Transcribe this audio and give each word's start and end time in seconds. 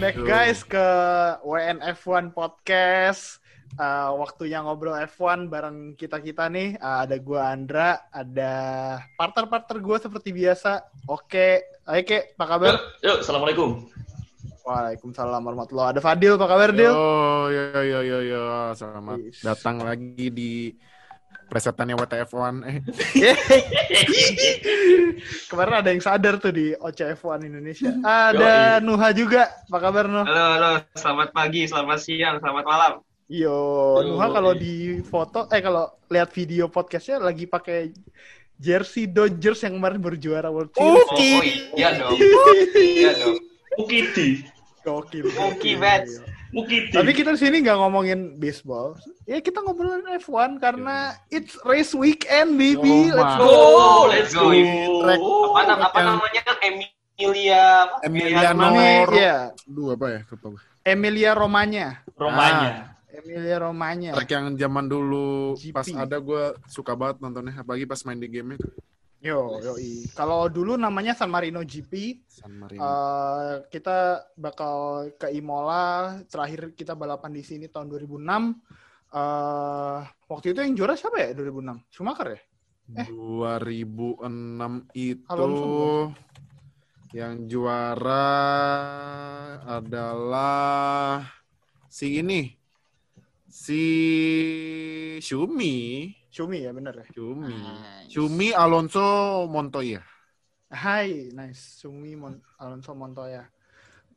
Welcome 0.00 0.24
back 0.24 0.32
guys 0.32 0.64
ke 0.64 0.86
WNF1 1.44 2.32
Podcast. 2.32 3.36
Uh, 3.76 4.16
waktunya 4.16 4.64
ngobrol 4.64 4.96
F1 4.96 5.52
bareng 5.52 5.92
kita-kita 5.92 6.48
nih. 6.48 6.80
Uh, 6.80 7.04
ada 7.04 7.20
gua 7.20 7.52
Andra, 7.52 8.08
ada 8.08 8.52
partner-partner 9.20 9.76
gua 9.84 10.00
seperti 10.00 10.32
biasa. 10.32 10.88
Oke, 11.04 11.84
oke, 11.84 12.32
apa 12.32 12.44
kabar? 12.48 12.80
Yuk, 12.80 12.80
yuk, 13.04 13.16
assalamualaikum. 13.20 13.92
Waalaikumsalam 14.64 15.44
warahmatullahi 15.44 15.92
Ada 15.92 16.00
Fadil, 16.00 16.40
apa 16.40 16.46
kabar 16.48 16.72
Dil? 16.72 16.96
Oh, 16.96 17.52
yo 17.52 17.84
yo 17.84 18.00
yo 18.00 18.18
yo, 18.24 18.44
selamat 18.72 19.20
Yes. 19.20 19.44
datang 19.44 19.84
lagi 19.84 20.32
di 20.32 20.72
presetannya 21.50 21.98
WTF1. 21.98 22.54
Eh, 22.62 22.78
Kemarin 25.50 25.74
ada 25.82 25.90
yang 25.90 25.98
sadar 25.98 26.38
tuh 26.38 26.54
di 26.54 26.70
OCF1 26.72 27.40
Indonesia. 27.44 27.90
Ada 28.00 28.78
Nuha 28.78 29.10
juga. 29.10 29.50
Apa 29.66 29.78
kabar 29.82 30.06
Nuh? 30.06 30.22
Halo, 30.22 30.46
halo. 30.56 30.72
Selamat 30.94 31.28
pagi, 31.34 31.66
selamat 31.66 31.98
siang, 31.98 32.38
selamat 32.38 32.64
malam. 32.64 32.92
Yo, 33.26 33.50
Yo, 33.98 34.14
Nuha 34.14 34.26
kalau 34.30 34.54
di 34.54 35.02
foto, 35.02 35.50
eh 35.50 35.58
kalau 35.58 35.90
lihat 36.06 36.30
video 36.30 36.66
podcastnya 36.66 37.18
lagi 37.18 37.46
pakai 37.46 37.90
jersey 38.54 39.06
Dodgers 39.06 39.62
yang 39.62 39.78
kemarin 39.78 39.98
berjuara 39.98 40.50
World 40.50 40.70
Oh, 40.76 40.98
Series. 41.14 41.70
oh 41.70 41.78
iya 41.78 41.88
dong. 41.94 42.14
Iya 42.76 43.10
dong. 43.18 43.36
Gokil. 44.80 45.26
Monkey 45.30 45.74
gokil. 45.74 45.78
Bats. 45.78 46.12
Mukidi. 46.50 46.90
Tapi 46.90 47.10
kita 47.14 47.34
di 47.34 47.40
sini 47.40 47.56
nggak 47.62 47.78
ngomongin 47.78 48.34
baseball. 48.42 48.98
Ya 49.22 49.38
kita 49.38 49.62
ngobrolin 49.62 50.02
F1 50.18 50.58
karena 50.58 51.14
it's 51.30 51.54
race 51.62 51.94
weekend, 51.94 52.58
baby. 52.58 53.10
Yo, 53.10 53.14
Let's 53.14 53.36
go. 53.38 53.46
go, 53.46 53.90
let's 54.10 54.32
go. 54.34 54.50
Track. 55.06 55.20
Apa, 55.22 55.74
apa 55.86 55.98
namanya? 56.02 56.42
Emilia. 57.20 57.64
Ini, 58.02 59.04
Ro- 59.04 59.14
ya, 59.14 59.36
Duh, 59.68 59.92
apa 59.94 60.06
ya? 60.08 60.20
Lupa 60.26 60.46
gue. 60.56 60.62
Emilia 60.82 61.30
Romanya. 61.36 61.86
Romanya. 62.16 62.96
Emilia 63.12 63.56
Romanya. 63.60 64.10
Track 64.16 64.30
yang 64.32 64.46
zaman 64.56 64.88
dulu 64.88 65.54
GP. 65.60 65.74
pas 65.76 65.86
ada 65.92 66.16
gue 66.16 66.56
suka 66.66 66.96
banget 66.96 67.20
nontonnya, 67.20 67.60
apalagi 67.60 67.84
pas 67.84 68.00
main 68.08 68.16
di 68.16 68.28
game 68.32 68.56
itu. 68.56 68.68
Yo, 69.20 69.60
yoi. 69.60 70.08
Kalau 70.16 70.48
dulu 70.48 70.80
namanya 70.80 71.12
San 71.12 71.28
Marino 71.28 71.60
GP, 71.60 72.24
San 72.24 72.56
Marino. 72.56 72.80
Eh, 72.80 73.54
kita 73.68 74.24
bakal 74.32 75.12
ke 75.20 75.28
Imola. 75.36 76.16
Terakhir 76.24 76.72
kita 76.72 76.96
balapan 76.96 77.36
di 77.36 77.44
sini 77.44 77.68
tahun 77.68 77.92
2006. 77.92 78.56
eh 79.10 80.00
waktu 80.30 80.54
itu 80.54 80.62
yang 80.62 80.72
juara 80.72 80.94
siapa 80.96 81.18
ya 81.20 81.30
2006? 81.36 81.84
Schumacher 81.92 82.26
ya? 82.32 82.40
eh. 82.96 83.06
2006 83.10 84.88
itu 84.96 85.26
Alonso 85.28 85.66
bukan? 85.68 86.16
yang 87.12 87.34
juara 87.44 88.32
adalah 89.66 91.28
si 91.92 92.24
ini. 92.24 92.56
Si 93.50 93.82
Shumi. 95.20 96.19
Shumi 96.30 96.62
ya 96.62 96.70
bener 96.70 96.94
ya. 96.94 97.06
Shumi. 97.10 97.50
Nice. 97.50 98.10
Shumi 98.14 98.48
Alonso 98.54 99.02
Montoya. 99.50 99.98
Hai, 100.70 101.34
nice. 101.34 101.82
Shumi 101.82 102.14
Mon- 102.14 102.42
Alonso 102.62 102.94
Montoya. 102.94 103.42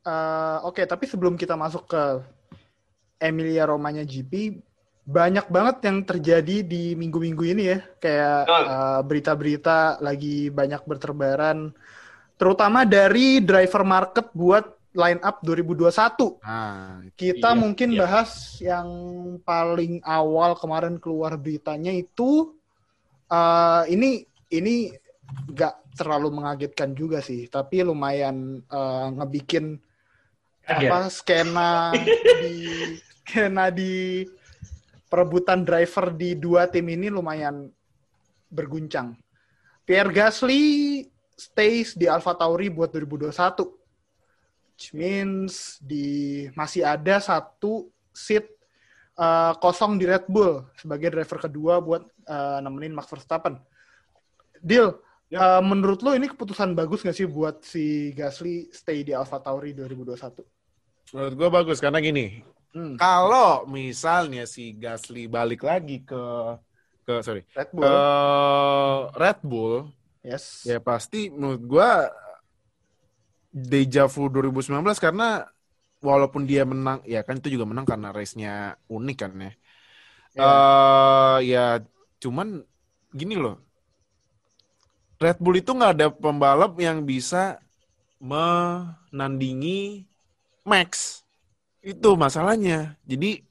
Eh, 0.06 0.58
Oke, 0.62 0.86
tapi 0.86 1.10
sebelum 1.10 1.34
kita 1.34 1.58
masuk 1.58 1.90
ke 1.90 2.02
Emilia 3.18 3.66
Romanya 3.66 4.06
GP, 4.06 4.62
banyak 5.04 5.50
banget 5.50 5.76
yang 5.90 5.98
terjadi 6.06 6.62
di 6.62 6.94
minggu-minggu 6.94 7.44
ini 7.50 7.62
ya. 7.74 7.78
Kayak 7.98 8.40
eh, 8.46 9.00
berita-berita 9.02 9.98
lagi 9.98 10.54
banyak 10.54 10.86
berterbaran. 10.86 11.74
Terutama 12.38 12.86
dari 12.86 13.42
driver 13.42 13.82
market 13.82 14.30
buat 14.30 14.70
line 14.94 15.18
up 15.20 15.42
2021. 15.42 16.38
Nah, 16.40 17.02
Kita 17.18 17.50
Iya, 17.52 17.58
mungkin 17.58 17.88
iya. 17.92 17.98
bahas 18.06 18.30
yang 18.62 18.88
paling 19.42 19.98
awal 20.06 20.54
kemarin 20.54 20.96
keluar 21.02 21.34
beritanya 21.34 21.90
itu 21.90 22.54
eh 23.28 23.82
ini 23.90 24.22
ini 24.54 24.94
nggak 25.50 25.98
terlalu 25.98 26.30
mengagetkan 26.38 26.94
juga 26.94 27.18
sih, 27.18 27.50
tapi 27.50 27.82
lumayan 27.82 28.62
eh, 28.62 29.06
ngebikin 29.18 29.78
Kaget. 30.64 30.88
apa 30.90 30.98
skena 31.10 31.72
di 32.40 32.54
skena 33.20 33.68
di 33.74 34.24
perebutan 35.10 35.62
driver 35.66 36.14
di 36.14 36.38
dua 36.38 36.70
tim 36.70 36.86
ini 36.88 37.10
lumayan 37.10 37.66
berguncang. 38.48 39.18
Pierre 39.84 40.08
Gasly 40.14 41.02
stays 41.34 41.92
di 41.98 42.06
Alfa 42.08 42.32
Tauri 42.38 42.70
buat 42.70 42.88
2021. 42.94 43.83
Which 44.74 44.90
means 44.90 45.78
di 45.78 46.06
masih 46.58 46.82
ada 46.82 47.22
satu 47.22 47.86
seat 48.10 48.42
uh, 49.14 49.54
kosong 49.58 49.94
di 49.94 50.04
Red 50.04 50.26
Bull 50.26 50.66
sebagai 50.74 51.14
driver 51.14 51.38
kedua 51.38 51.78
buat 51.78 52.02
uh, 52.26 52.58
nemenin 52.58 52.90
Max 52.90 53.06
Verstappen. 53.06 53.58
Deal, 54.58 54.98
Ya. 55.30 55.58
uh, 55.58 55.62
menurut 55.64 56.04
lo 56.04 56.12
ini 56.12 56.28
keputusan 56.28 56.76
bagus 56.76 57.00
nggak 57.00 57.16
sih 57.16 57.24
buat 57.24 57.64
si 57.64 58.12
Gasly 58.12 58.68
stay 58.70 59.02
di 59.02 59.16
Alfa 59.16 59.40
Tauri 59.40 59.72
2021? 59.72 60.42
menurut 61.10 61.34
gue 61.34 61.48
bagus 61.48 61.78
karena 61.78 61.98
gini. 61.98 62.42
Hmm, 62.70 62.98
Kalau 62.98 63.64
misalnya 63.64 64.44
si 64.44 64.74
Gasly 64.74 65.26
balik 65.26 65.62
lagi 65.62 66.02
ke 66.02 66.22
ke 67.04 67.22
sorry 67.22 67.42
Red 67.54 67.70
ke 67.70 67.74
Bull, 67.74 67.94
Red 69.14 69.38
Bull, 69.42 69.74
yes. 70.20 70.66
ya 70.66 70.78
pasti 70.78 71.30
menurut 71.30 71.62
gue 71.62 71.90
deja 73.54 74.02
vu 74.10 74.26
2019 74.34 74.98
karena 74.98 75.24
walaupun 76.08 76.42
dia 76.50 76.62
menang, 76.72 76.98
ya 77.06 77.20
kan 77.26 77.38
itu 77.40 77.48
juga 77.54 77.66
menang 77.70 77.86
karena 77.88 78.08
race-nya 78.16 78.50
unik 78.90 79.16
kan 79.22 79.32
ya. 79.44 79.50
Ya. 80.34 80.42
eh 80.44 81.36
ya 81.50 81.60
cuman 82.22 82.48
gini 83.18 83.34
loh. 83.38 83.54
Red 85.22 85.38
Bull 85.42 85.56
itu 85.62 85.70
nggak 85.72 85.92
ada 85.96 86.06
pembalap 86.12 86.76
yang 86.78 87.06
bisa 87.06 87.62
menandingi 88.20 90.04
Max. 90.64 91.22
Itu 91.84 92.16
masalahnya. 92.16 92.96
Jadi 93.04 93.44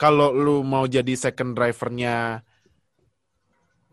kalau 0.00 0.32
lu 0.32 0.64
mau 0.64 0.84
jadi 0.88 1.12
second 1.16 1.52
drivernya 1.56 2.44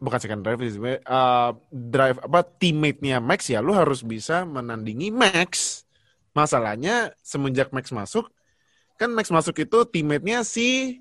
bukan 0.04 0.20
second 0.20 0.44
driver 0.44 0.68
sih 0.68 0.84
eh, 0.84 1.50
drive 1.72 2.20
apa 2.20 2.44
teammate-nya 2.44 3.24
Max 3.24 3.48
ya 3.48 3.64
lu 3.64 3.72
harus 3.72 4.04
bisa 4.04 4.44
menandingi 4.44 5.10
Max. 5.16 5.82
Masalahnya 6.36 7.16
semenjak 7.24 7.72
Max 7.72 7.96
masuk 7.96 8.28
kan 9.00 9.08
Max 9.16 9.32
masuk 9.32 9.56
itu 9.64 9.88
teammate-nya 9.88 10.44
si 10.44 11.00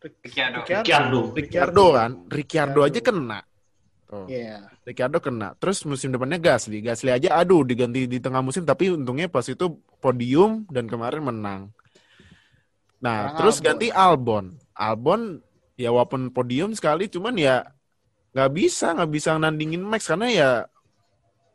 Ricciardo. 0.00 0.64
Ricciardo. 0.64 1.20
Ricciardo 1.36 1.84
kan. 1.92 2.10
Ricciardo 2.32 2.80
aja 2.88 3.00
kena. 3.04 3.40
Tuh. 4.08 4.24
Iya. 4.32 4.72
Ricciardo 4.82 5.20
kena. 5.20 5.52
Terus 5.60 5.84
musim 5.84 6.08
depannya 6.08 6.40
Gasly. 6.40 6.80
Gasly 6.80 7.12
aja 7.12 7.36
aduh 7.36 7.62
diganti 7.62 8.08
di 8.08 8.16
tengah 8.16 8.40
musim 8.40 8.64
tapi 8.64 8.88
untungnya 8.88 9.28
pas 9.28 9.44
itu 9.44 9.76
podium 10.00 10.64
dan 10.72 10.88
kemarin 10.88 11.20
menang. 11.20 11.60
Nah, 13.00 13.32
Sekarang 13.32 13.36
terus 13.36 13.56
Albon. 13.60 13.66
ganti 13.68 13.88
Albon. 13.92 14.44
Albon 14.72 15.20
ya 15.76 15.88
walaupun 15.92 16.32
podium 16.32 16.72
sekali 16.72 17.08
cuman 17.08 17.36
ya 17.36 17.64
nggak 18.30 18.50
bisa 18.52 18.94
nggak 18.94 19.10
bisa 19.10 19.34
nandingin 19.36 19.82
Max 19.82 20.06
karena 20.06 20.28
ya 20.30 20.50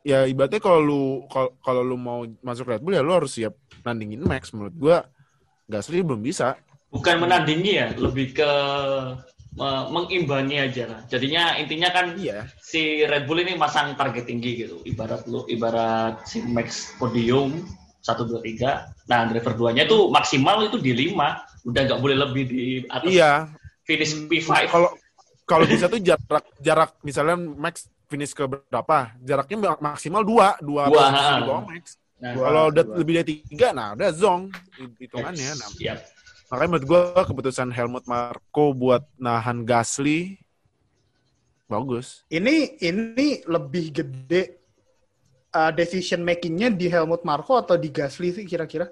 ya 0.02 0.22
ibaratnya 0.22 0.60
kalau 0.60 0.80
lu 0.80 1.02
kalau 1.26 1.50
kalau 1.58 1.82
lu 1.82 1.96
mau 1.96 2.22
masuk 2.40 2.68
Red 2.68 2.84
Bull 2.84 2.94
ya 2.94 3.02
lu 3.02 3.16
harus 3.16 3.32
siap 3.34 3.56
nandingin 3.82 4.22
Max 4.22 4.52
menurut 4.52 4.76
gua 4.76 4.98
Gasly 5.66 5.98
belum 5.98 6.22
bisa. 6.22 6.54
Bukan 6.94 7.18
menandingi 7.18 7.72
ya, 7.74 7.90
lebih 7.98 8.38
ke 8.38 8.50
me- 9.58 9.86
mengimbangi 9.90 10.62
aja 10.62 10.86
lah. 10.86 11.00
Jadinya 11.10 11.58
intinya 11.58 11.90
kan 11.90 12.14
Iya. 12.14 12.46
si 12.62 13.02
Red 13.02 13.26
Bull 13.26 13.42
ini 13.42 13.58
masang 13.58 13.98
target 13.98 14.30
tinggi 14.30 14.62
gitu. 14.62 14.78
Ibarat 14.86 15.26
lu 15.26 15.42
ibarat 15.50 16.22
si 16.22 16.38
Max 16.46 16.94
podium 17.02 17.66
1 17.98 18.22
2 18.22 18.38
3. 18.38 18.94
Nah, 19.10 19.26
driver 19.26 19.58
duanya 19.58 19.82
itu 19.90 20.06
maksimal 20.06 20.62
itu 20.62 20.78
di 20.78 20.94
5. 20.94 21.42
Udah 21.66 21.82
nggak 21.82 21.98
boleh 21.98 22.14
lebih 22.14 22.42
di 22.46 22.62
atas 22.86 23.10
Iya, 23.10 23.50
finish 23.82 24.14
P5. 24.30 24.70
kalau 24.70 24.94
kalau 25.46 25.64
bisa 25.64 25.86
tuh 25.86 26.02
jarak 26.02 26.44
jarak 26.58 26.90
misalnya 27.00 27.38
Max 27.38 27.86
finish 28.06 28.34
ke 28.34 28.44
berapa 28.44 29.14
jaraknya 29.18 29.56
mak- 29.72 29.82
maksimal 29.82 30.22
dua 30.22 30.58
dua, 30.60 30.90
Dua, 30.90 31.04
di 31.06 31.42
bawah 31.46 31.64
Max 31.64 31.96
Nah, 32.16 32.32
kalau 32.32 32.72
udah 32.72 32.84
lebih 32.96 33.12
dari 33.20 33.44
tiga 33.44 33.76
nah 33.76 33.92
udah 33.92 34.08
zong 34.08 34.48
hit- 34.80 34.96
hitungannya 35.04 35.52
nah, 35.52 35.68
Yap. 35.76 36.00
makanya 36.48 36.68
menurut 36.72 36.86
gue 36.88 37.00
keputusan 37.28 37.68
Helmut 37.68 38.08
Marko 38.08 38.72
buat 38.72 39.04
nahan 39.20 39.68
Gasly 39.68 40.40
bagus 41.68 42.24
Ini 42.30 42.80
ini 42.80 43.44
lebih 43.44 43.92
gede 43.92 44.42
uh, 45.52 45.68
decision 45.76 46.24
makingnya 46.24 46.72
di 46.72 46.88
Helmut 46.88 47.20
Marko 47.20 47.60
atau 47.60 47.76
di 47.76 47.92
Gasly 47.92 48.32
sih 48.32 48.44
kira-kira? 48.48 48.88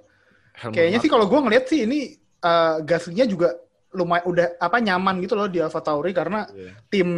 Kayaknya 0.60 0.98
Marko. 0.98 1.04
sih 1.06 1.10
kalau 1.10 1.24
gue 1.24 1.40
ngeliat 1.48 1.64
sih 1.64 1.80
ini 1.88 2.20
uh, 2.44 2.84
Gasly-nya 2.84 3.24
juga 3.24 3.56
lumayan 3.94 4.24
udah 4.26 4.46
apa 4.58 4.76
nyaman 4.82 5.22
gitu 5.22 5.38
loh 5.38 5.46
di 5.46 5.62
Alfa 5.62 5.80
Tauri 5.80 6.10
karena 6.10 6.44
Iya. 6.50 6.72
tim 6.90 7.08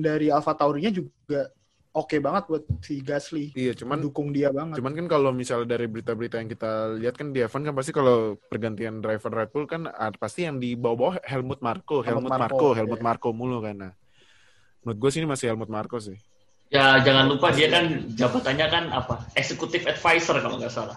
dari 0.00 0.32
Alfa 0.32 0.56
Taurinya 0.56 0.88
juga 0.88 1.52
oke 1.92 2.16
banget 2.24 2.42
buat 2.48 2.64
si 2.80 3.04
Gasly. 3.04 3.52
Iya, 3.52 3.76
cuman 3.76 4.00
Dukung 4.00 4.32
dia 4.32 4.48
banget. 4.48 4.80
cuman 4.80 4.96
kan 4.96 5.06
kalau 5.12 5.30
misalnya 5.30 5.76
dari 5.76 5.84
berita-berita 5.84 6.40
yang 6.40 6.48
kita 6.48 6.96
lihat 6.96 7.14
kan 7.20 7.36
di 7.36 7.44
F1 7.44 7.68
kan 7.68 7.74
pasti 7.76 7.92
kalau 7.92 8.40
pergantian 8.48 9.04
driver 9.04 9.28
Red 9.28 9.52
Bull 9.52 9.68
kan 9.68 9.84
ah, 9.86 10.08
pasti 10.16 10.48
yang 10.48 10.56
di 10.56 10.72
bawah-bawah 10.72 11.20
Helmut 11.20 11.60
Marko, 11.60 12.00
Helmut 12.00 12.26
Helmut 12.26 12.32
Marko, 12.32 12.40
Marko, 12.56 12.68
Helmut 12.72 13.00
iya. 13.00 13.04
Marko 13.04 13.28
mulu 13.36 13.58
kan. 13.60 13.76
Nah, 13.76 13.92
menurut 14.82 14.98
gue 15.04 15.10
sih 15.12 15.20
ini 15.20 15.28
masih 15.28 15.52
Helmut 15.52 15.68
Marko 15.68 16.00
sih. 16.00 16.16
Ya 16.72 16.96
jangan 17.04 17.28
lupa 17.28 17.52
dia 17.52 17.68
kan 17.68 17.84
jabatannya 18.16 18.66
kan 18.72 18.84
apa? 18.88 19.28
Executive 19.36 19.84
advisor 19.84 20.40
kalau 20.40 20.56
nggak 20.56 20.72
salah. 20.72 20.96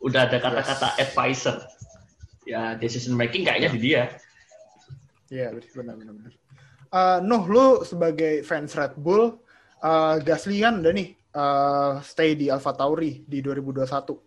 Udah 0.00 0.24
ada 0.24 0.40
kata-kata 0.40 0.96
advisor. 0.96 1.60
Ya 2.48 2.72
decision 2.80 3.12
making 3.20 3.44
kayaknya 3.44 3.68
di 3.68 3.92
dia. 3.92 4.16
Iya, 5.32 5.48
benar 5.72 5.96
benar 5.96 6.12
benar. 6.12 6.32
Eh, 6.92 7.18
Nuh, 7.24 7.44
lu 7.48 7.66
sebagai 7.88 8.44
fans 8.44 8.76
Red 8.76 9.00
Bull, 9.00 9.32
eh, 9.80 10.16
Gasly 10.20 10.60
kan 10.60 10.84
udah 10.84 10.92
nih 10.92 11.08
eh, 11.32 11.92
stay 12.04 12.36
di 12.36 12.52
Alfa 12.52 12.76
Tauri 12.76 13.24
di 13.24 13.40
2021. 13.40 14.20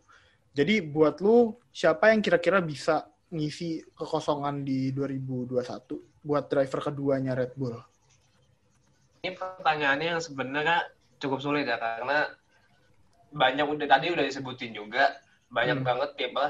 Jadi 0.56 0.82
buat 0.82 1.22
lu 1.22 1.54
siapa 1.70 2.10
yang 2.10 2.26
kira-kira 2.26 2.58
bisa 2.58 3.06
ngisi 3.30 3.86
kekosongan 3.94 4.66
di 4.66 4.90
2021 4.90 6.02
buat 6.26 6.50
driver 6.50 6.90
keduanya 6.90 7.38
Red 7.38 7.54
Bull? 7.54 7.78
Ini 9.22 9.38
pertanyaannya 9.38 10.18
yang 10.18 10.22
sebenarnya 10.24 10.90
cukup 11.22 11.38
sulit 11.46 11.70
ya 11.70 11.78
karena 11.78 12.34
banyak 13.30 13.66
udah 13.68 13.86
tadi 13.86 14.10
udah 14.10 14.26
disebutin 14.26 14.74
juga 14.74 15.22
banyak 15.52 15.82
Hmm. 15.82 15.86
banget 15.86 16.10
ya 16.18 16.28
apa 16.34 16.48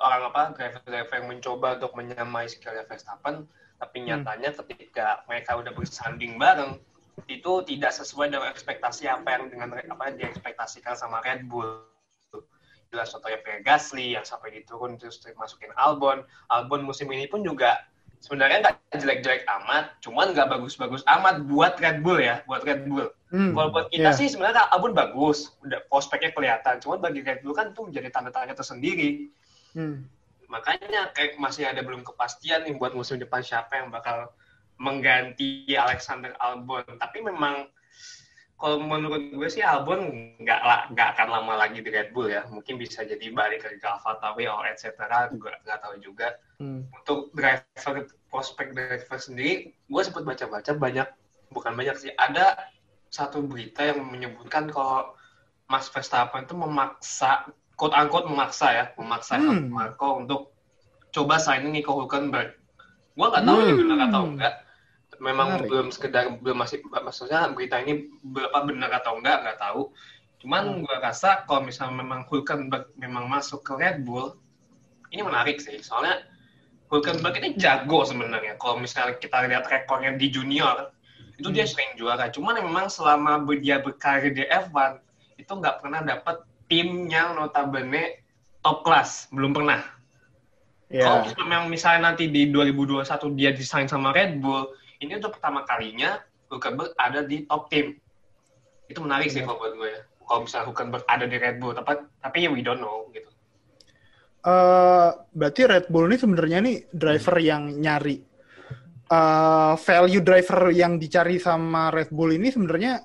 orang 0.00 0.22
apa 0.32 0.42
driver-driver 0.58 1.14
yang 1.14 1.28
mencoba 1.30 1.68
untuk 1.78 1.92
menyamai 1.94 2.50
skillnya 2.50 2.82
Verstappen 2.88 3.46
tapi 3.84 4.00
Hmm. 4.00 4.06
nyatanya 4.24 4.56
ketika 4.56 5.20
mereka 5.28 5.60
udah 5.60 5.76
bersanding 5.76 6.40
bareng 6.40 6.80
itu 7.28 7.52
tidak 7.68 7.92
sesuai 7.92 8.32
dengan 8.32 8.48
ekspektasi 8.48 9.06
apa 9.06 9.28
yang 9.28 9.52
dengan 9.52 9.76
apa 9.76 10.02
yang 10.08 10.16
diekspektasikan 10.18 10.96
sama 10.96 11.20
Red 11.20 11.44
Bull 11.44 11.84
jelas 12.88 13.12
contohnya 13.12 13.42
Pierre 13.44 13.60
Gasly 13.60 14.16
yang 14.16 14.24
sampai 14.24 14.56
diturun 14.56 14.96
terus 14.96 15.20
masukin 15.36 15.68
Albon 15.76 16.24
Albon 16.48 16.80
musim 16.80 17.10
ini 17.12 17.28
pun 17.28 17.42
juga 17.42 17.76
sebenarnya 18.22 18.64
nggak 18.64 19.02
jelek-jelek 19.02 19.44
amat 19.44 19.98
cuman 20.00 20.32
nggak 20.32 20.48
bagus-bagus 20.48 21.04
amat 21.04 21.44
buat 21.44 21.76
Red 21.76 22.00
Bull 22.00 22.24
ya 22.24 22.40
buat 22.48 22.64
Red 22.64 22.88
Bull 22.88 23.12
Hmm, 23.34 23.50
kalau 23.50 23.74
buat 23.74 23.90
kita 23.90 24.14
iya. 24.14 24.16
sih 24.16 24.30
sebenarnya 24.30 24.70
Albon 24.70 24.94
bagus 24.94 25.58
udah 25.66 25.82
prospeknya 25.90 26.30
kelihatan 26.30 26.78
cuman 26.78 27.02
bagi 27.02 27.18
Red 27.26 27.42
Bull 27.42 27.50
kan 27.50 27.74
itu 27.74 27.82
menjadi 27.82 28.08
tanda 28.10 28.30
tanya 28.32 28.54
tersendiri 28.54 29.28
Hmm. 29.74 30.06
Makanya 30.48 31.10
kayak 31.16 31.36
masih 31.40 31.68
ada 31.68 31.80
belum 31.80 32.02
kepastian 32.02 32.64
nih 32.68 32.74
buat 32.76 32.92
musim 32.92 33.20
depan 33.20 33.40
siapa 33.40 33.80
yang 33.80 33.88
bakal 33.88 34.32
mengganti 34.78 35.66
Alexander 35.74 36.34
Albon. 36.42 36.84
Tapi 36.98 37.22
memang 37.22 37.70
kalau 38.58 38.80
menurut 38.80 39.34
gue 39.34 39.48
sih 39.50 39.62
Albon 39.62 40.34
nggak 40.40 40.94
nggak 40.94 41.08
akan 41.18 41.28
lama 41.30 41.54
lagi 41.58 41.82
di 41.82 41.90
Red 41.90 42.10
Bull 42.10 42.32
ya. 42.32 42.46
Mungkin 42.50 42.78
bisa 42.78 43.02
jadi 43.06 43.30
balik 43.30 43.66
ke 43.66 43.86
Alfa 43.86 44.18
Tauri 44.18 44.50
or 44.50 44.66
etc 44.66 45.30
gue 45.30 45.50
nggak 45.64 45.80
tahu 45.80 45.96
juga. 46.02 46.34
Hmm. 46.54 46.86
untuk 46.94 47.34
driver 47.34 48.06
prospek 48.30 48.78
driver 48.78 49.18
sendiri 49.18 49.74
gue 49.74 50.02
sempat 50.06 50.22
baca-baca 50.22 50.70
banyak 50.78 51.08
bukan 51.50 51.74
banyak 51.74 51.96
sih 51.98 52.14
ada 52.14 52.70
satu 53.10 53.42
berita 53.42 53.82
yang 53.82 54.06
menyebutkan 54.06 54.70
kalau 54.70 55.18
Mas 55.66 55.90
Verstappen 55.90 56.46
itu 56.46 56.54
memaksa 56.54 57.50
quote 57.74 57.94
unquote 57.94 58.26
memaksa 58.26 58.66
ya 58.70 58.84
memaksa 58.96 59.38
Hmm. 59.38 59.70
Marko 59.70 60.22
untuk 60.22 60.54
coba 61.10 61.38
signing 61.38 61.74
Nico 61.74 61.94
Hulkenberg 61.94 62.54
gue 63.14 63.26
nggak 63.26 63.44
tahu 63.44 63.58
ini 63.60 63.72
Hmm. 63.72 63.80
benar 63.86 63.98
atau 64.08 64.22
enggak 64.26 64.54
memang 65.22 65.48
Menarik. 65.54 65.68
belum 65.70 65.86
sekedar 65.94 66.24
belum 66.42 66.58
masih 66.58 66.82
maksudnya 66.90 67.46
berita 67.54 67.78
ini 67.78 68.10
berapa 68.20 68.66
benar 68.66 68.90
atau 68.98 69.18
enggak 69.18 69.36
nggak 69.42 69.58
tahu 69.58 69.82
cuman 70.42 70.62
Hmm. 70.66 70.80
gue 70.82 70.96
rasa 70.98 71.46
kalau 71.46 71.62
misalnya 71.62 72.02
memang 72.02 72.26
Hulkenberg 72.26 72.90
memang 72.98 73.30
masuk 73.30 73.62
ke 73.62 73.72
Red 73.74 74.02
Bull 74.02 74.34
ini 75.10 75.22
menarik 75.22 75.62
sih 75.62 75.78
soalnya 75.78 76.18
Hulkenberg 76.90 77.38
ini 77.38 77.54
jago 77.54 78.02
sebenarnya 78.02 78.58
kalau 78.58 78.76
misalnya 78.76 79.14
kita 79.16 79.46
lihat 79.46 79.66
rekornya 79.66 80.14
di 80.14 80.28
junior 80.28 80.90
itu 81.34 81.50
dia 81.50 81.66
sering 81.66 81.94
juara 81.94 82.30
cuman 82.30 82.62
memang 82.62 82.86
selama 82.86 83.38
dia 83.58 83.78
berkarir 83.78 84.30
di 84.30 84.46
F1 84.46 84.98
itu 85.34 85.50
nggak 85.50 85.82
pernah 85.82 86.02
dapat 86.02 86.42
tim 86.66 87.06
yang 87.06 87.34
notabene 87.34 88.24
top 88.60 88.80
class 88.82 89.28
belum 89.28 89.52
pernah. 89.52 89.80
Kalau 90.88 91.26
Ya. 91.26 91.34
memang 91.42 91.66
misalnya 91.66 92.12
nanti 92.12 92.28
di 92.28 92.48
2021 92.48 93.34
dia 93.34 93.50
desain 93.50 93.84
sama 93.84 94.14
Red 94.14 94.38
Bull 94.38 94.68
ini 95.00 95.18
untuk 95.18 95.34
pertama 95.34 95.64
kalinya 95.64 96.20
Hulkenberg 96.46 96.94
ada 96.94 97.20
di 97.20 97.42
top 97.44 97.66
tim 97.66 97.98
itu 98.86 99.00
menarik 99.00 99.26
sih 99.26 99.42
Iya. 99.42 99.48
kalau 99.48 99.58
buat 99.58 99.74
gue 99.74 99.88
ya 99.90 100.00
kalau 100.22 100.40
misalnya 100.44 100.66
Hulkenberg 100.68 101.04
ada 101.04 101.24
di 101.26 101.36
Red 101.36 101.56
Bull. 101.58 101.72
Tapi 101.72 101.90
tapi 102.20 102.36
ya 102.40 102.50
we 102.52 102.62
don't 102.62 102.78
know 102.78 103.08
gitu. 103.10 103.26
Eh, 104.44 105.10
berarti 105.32 105.60
Red 105.64 105.86
Bull 105.88 106.06
ini 106.06 106.16
sebenarnya 106.16 106.58
nih 106.60 106.76
driver 106.88 107.36
yang 107.38 107.62
nyari 107.74 108.16
eh, 109.04 109.74
value 109.76 110.20
driver 110.20 110.68
yang 110.70 110.96
dicari 110.96 111.36
sama 111.36 111.88
Red 111.90 112.08
Bull 112.08 112.32
ini 112.32 112.48
sebenarnya 112.48 113.02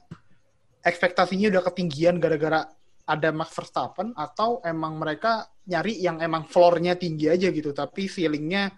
ekspektasinya 0.79 1.47
udah 1.49 1.63
ketinggian 1.65 2.19
gara-gara 2.19 2.63
ada 3.09 3.33
Max 3.33 3.57
Verstappen 3.57 4.13
atau 4.13 4.61
emang 4.61 5.01
mereka 5.01 5.49
nyari 5.65 5.97
yang 5.97 6.21
emang 6.21 6.45
floor-nya 6.45 6.93
tinggi 6.93 7.25
aja 7.25 7.49
gitu 7.49 7.73
tapi 7.73 8.05
ceilingnya 8.05 8.69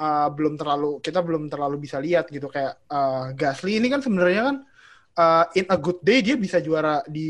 eh, 0.00 0.28
belum 0.32 0.56
terlalu 0.56 1.04
kita 1.04 1.20
belum 1.20 1.52
terlalu 1.52 1.84
bisa 1.84 2.00
lihat 2.00 2.32
gitu. 2.32 2.48
Kayak 2.48 2.80
eh, 2.88 3.24
Gasly 3.36 3.76
ini 3.76 3.92
kan 3.92 4.00
sebenarnya 4.00 4.42
kan 4.48 4.56
eh, 5.20 5.60
in 5.60 5.66
a 5.68 5.76
good 5.76 6.00
day 6.00 6.24
dia 6.24 6.40
bisa 6.40 6.64
juara 6.64 7.04
di 7.04 7.28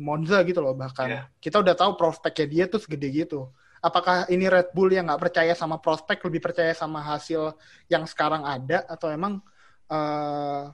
Monza 0.00 0.40
gitu 0.48 0.64
loh 0.64 0.72
bahkan. 0.72 1.08
Iya. 1.12 1.22
kita 1.36 1.60
udah 1.60 1.74
tahu 1.76 2.00
prospeknya 2.00 2.46
dia 2.48 2.64
tuh 2.64 2.80
segede 2.80 3.08
gitu. 3.12 3.52
Apakah 3.80 4.28
ini 4.28 4.44
Red 4.44 4.76
Bull 4.76 4.92
yang 4.92 5.08
nggak 5.08 5.20
percaya 5.20 5.52
sama 5.56 5.80
prospek 5.80 6.20
lebih 6.28 6.40
percaya 6.44 6.72
sama 6.76 7.00
hasil 7.00 7.56
yang 7.88 8.04
sekarang 8.04 8.44
ada 8.44 8.84
atau 8.88 9.08
emang 9.12 9.40
eh 9.90 10.64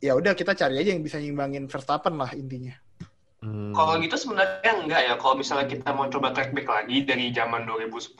ya 0.00 0.12
udah 0.12 0.36
kita 0.36 0.52
cari 0.52 0.76
aja 0.80 0.92
yang 0.92 1.00
bisa 1.00 1.16
nyimbangin 1.16 1.64
Verstappen 1.66 2.14
lah 2.20 2.30
intinya 2.36 2.76
Hmm. 3.44 3.76
Kalau 3.76 4.00
gitu 4.00 4.16
sebenarnya 4.16 4.72
enggak 4.80 5.00
ya. 5.04 5.14
Kalau 5.20 5.34
misalnya 5.36 5.68
kita 5.68 5.92
mau 5.92 6.08
coba 6.08 6.32
track 6.32 6.56
back 6.56 6.66
lagi 6.66 7.04
dari 7.04 7.30
zaman 7.30 7.68
2010, 7.68 8.16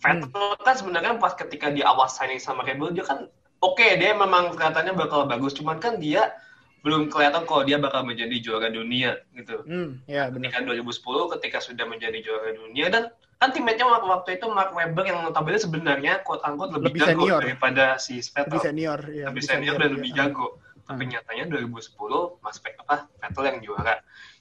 Vettel 0.00 0.46
kan 0.64 0.74
sebenarnya 0.78 1.18
pas 1.20 1.34
ketika 1.34 1.68
di 1.68 1.84
awal 1.84 2.08
signing 2.08 2.40
sama 2.40 2.64
Red 2.64 2.80
Bull 2.80 2.94
dia 2.94 3.04
kan 3.04 3.28
oke 3.60 3.84
dia 4.00 4.16
memang 4.16 4.56
kelihatannya 4.56 4.96
bakal 4.96 5.28
bagus, 5.28 5.52
cuman 5.52 5.76
kan 5.76 6.00
dia 6.00 6.32
belum 6.80 7.12
kelihatan 7.12 7.44
kalau 7.44 7.68
dia 7.68 7.76
bakal 7.76 8.08
menjadi 8.08 8.32
juara 8.40 8.72
dunia 8.72 9.20
gitu. 9.36 9.60
hmm 9.68 10.08
ya 10.08 10.32
benar 10.32 10.48
Ketika 10.48 10.64
2010 10.88 11.34
ketika 11.36 11.58
sudah 11.60 11.84
menjadi 11.84 12.18
juara 12.24 12.56
dunia 12.56 12.86
dan 12.88 13.02
kan 13.36 13.52
teammate-nya 13.52 13.84
waktu, 13.88 14.06
waktu 14.08 14.30
itu 14.40 14.46
Mark 14.48 14.72
Webber 14.72 15.04
yang 15.04 15.20
notabene 15.20 15.60
sebenarnya 15.60 16.24
quote 16.24 16.40
unquote 16.40 16.72
lebih, 16.80 16.96
Lebih 16.96 17.00
jago 17.04 17.20
senior. 17.28 17.40
daripada 17.44 17.84
si 18.00 18.12
lebih 18.16 18.32
Vettel 18.32 18.60
senior 18.64 19.00
ya 19.12 19.24
lebih 19.28 19.42
senior 19.44 19.76
dan 19.76 19.90
lebih 19.96 20.12
ya. 20.12 20.16
jago. 20.24 20.46
Tapi 20.90 21.06
nyatanya 21.06 21.46
2010 21.54 22.42
Mas 22.42 22.58
Pe- 22.58 22.74
apa 22.74 23.06
Vettel 23.22 23.44
yang 23.46 23.58
juara. 23.62 23.94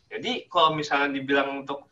Jadi 0.10 0.50
kalau 0.50 0.74
misalnya 0.74 1.13
dibilang 1.13 1.62
untuk 1.62 1.86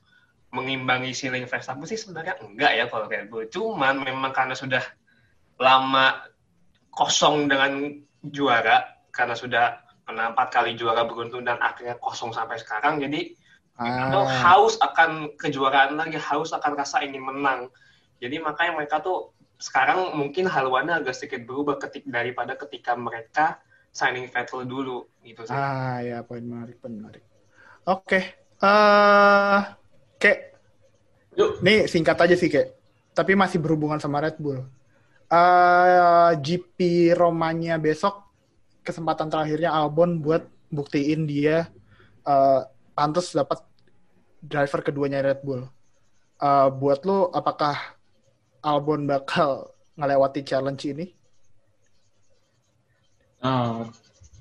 mengimbangi 0.49 1.13
ceiling 1.13 1.45
Verstappen 1.45 1.85
sih 1.85 1.99
sebenarnya 1.99 2.41
enggak 2.41 2.71
ya 2.73 2.85
kalau 2.89 3.05
Red 3.05 3.29
Bull. 3.29 3.45
Cuman 3.45 4.01
memang 4.01 4.33
karena 4.33 4.57
sudah 4.57 4.81
lama 5.61 6.25
kosong 6.89 7.45
dengan 7.45 8.01
juara 8.25 9.05
karena 9.13 9.37
sudah 9.37 9.65
pernah 10.01 10.33
empat 10.33 10.47
kali 10.49 10.73
juara 10.73 11.05
beruntun 11.05 11.45
dan 11.45 11.61
akhirnya 11.61 11.99
kosong 12.01 12.33
sampai 12.33 12.57
sekarang 12.57 12.97
jadi 12.97 13.33
atau 13.77 14.25
Ah, 14.25 14.57
haus 14.57 14.81
akan 14.81 15.37
kejuaraan 15.37 16.01
lagi 16.01 16.17
haus 16.17 16.49
akan 16.49 16.73
rasa 16.73 17.05
ingin 17.05 17.21
menang 17.21 17.69
jadi 18.17 18.41
makanya 18.41 18.73
mereka 18.73 19.05
tuh 19.05 19.37
sekarang 19.61 20.17
mungkin 20.17 20.49
haluannya 20.49 20.97
agak 20.97 21.13
sedikit 21.13 21.45
berubah 21.45 21.77
ketik 21.77 22.05
daripada 22.09 22.57
ketika 22.57 22.97
mereka 22.97 23.61
signing 23.91 24.27
Vettel 24.29 24.63
dulu 24.67 25.07
gitu 25.23 25.43
sih. 25.45 25.53
ah 25.53 25.99
ya 26.01 26.21
poin 26.23 26.43
menarik 26.43 26.77
poin 26.79 26.93
menarik 26.93 27.23
oke 27.87 28.19
eh 28.57 29.59
kayak 30.17 30.39
Yuk. 31.37 31.61
nih 31.61 31.85
singkat 31.85 32.17
aja 32.17 32.35
sih 32.35 32.49
kayak 32.49 32.73
tapi 33.13 33.33
masih 33.33 33.61
berhubungan 33.61 34.01
sama 34.01 34.21
Red 34.21 34.37
Bull 34.41 34.61
eh 35.27 36.31
GP 36.39 37.11
Romanya 37.17 37.75
besok 37.77 38.23
kesempatan 38.85 39.27
terakhirnya 39.27 39.75
Albon 39.75 40.23
buat 40.23 40.47
buktiin 40.71 41.27
dia 41.27 41.67
eh 42.27 42.61
pantas 42.97 43.29
dapat 43.35 43.61
driver 44.41 44.81
keduanya 44.81 45.21
Red 45.21 45.41
Bull. 45.45 45.65
Eh 46.41 46.69
buat 46.73 47.01
lo 47.05 47.29
apakah 47.33 47.97
Albon 48.61 49.05
bakal 49.09 49.73
ngelewati 49.97 50.41
challenge 50.45 50.85
ini? 50.89 51.05
Nah, 53.47 53.87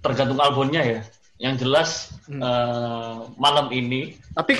tergantung 0.02 0.42
albumnya 0.42 0.82
ya. 0.82 1.00
Yang 1.38 1.54
jelas 1.62 1.90
Hmm. 2.26 2.42
eh, 2.42 3.16
malam 3.38 3.70
ini 3.70 4.18
Tapi 4.34 4.56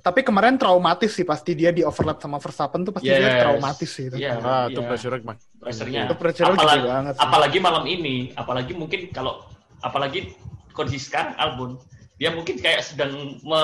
tapi 0.00 0.20
kemarin 0.20 0.58
traumatis 0.58 1.14
sih 1.14 1.22
pasti 1.22 1.54
dia 1.54 1.70
di 1.70 1.80
overlap 1.80 2.18
sama 2.18 2.36
Verstappen 2.36 2.82
tuh 2.82 2.92
pasti 2.92 3.08
dia 3.08 3.24
Yes. 3.24 3.40
traumatis 3.40 3.88
sih 3.88 4.04
itu. 4.10 4.16
Iya, 4.18 4.36
Ah, 4.36 4.66
itu 4.66 4.80
iya. 4.82 4.88
pressure 4.88 5.16
mak. 5.22 5.38
pressure-nya. 5.62 6.02
Itu 6.10 6.16
pressure-nya 6.18 6.52
gede 6.52 6.60
apalagi, 6.60 6.84
banget 6.84 7.12
sih. 7.16 7.22
apalagi 7.24 7.58
malam 7.62 7.84
ini, 7.86 8.16
apalagi 8.34 8.72
mungkin 8.74 9.00
kalau 9.10 9.40
apalagi 9.80 10.36
kondisi 10.74 11.08
sekarang 11.08 11.32
Albon 11.38 11.70
dia 12.16 12.30
mungkin 12.30 12.56
kayak 12.58 12.84
sedang 12.84 13.12
me, 13.40 13.62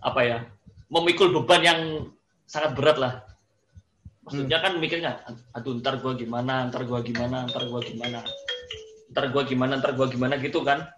apa 0.00 0.20
ya 0.22 0.38
memikul 0.88 1.28
beban 1.32 1.60
yang 1.60 1.80
sangat 2.44 2.72
berat 2.76 2.96
lah 2.96 3.12
maksudnya 4.22 4.58
kan 4.58 4.78
mikirnya 4.78 5.12
aduh 5.52 5.76
ntar 5.78 5.98
gua 5.98 6.14
gimana 6.14 6.66
ntar 6.70 6.82
gua 6.84 7.00
gimana 7.00 7.44
ntar 7.46 7.66
gua 7.66 7.80
gimana 7.80 8.22
ntar 9.12 9.28
gua 9.30 9.44
gimana 9.44 9.76
ntar 9.78 9.92
gua 9.94 10.08
gimana 10.08 10.40
gitu 10.40 10.64
kan. 10.64 10.88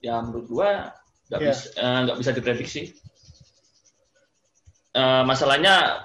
Ya 0.00 0.18
menurut 0.20 0.48
gua 0.48 0.96
nggak 1.28 1.40
Iya. 1.40 1.52
bisa 1.52 1.64
eh, 1.76 1.98
nggak 2.08 2.18
bisa 2.18 2.30
diprediksi. 2.32 2.82
Eh, 4.90 5.22
masalahnya 5.22 6.02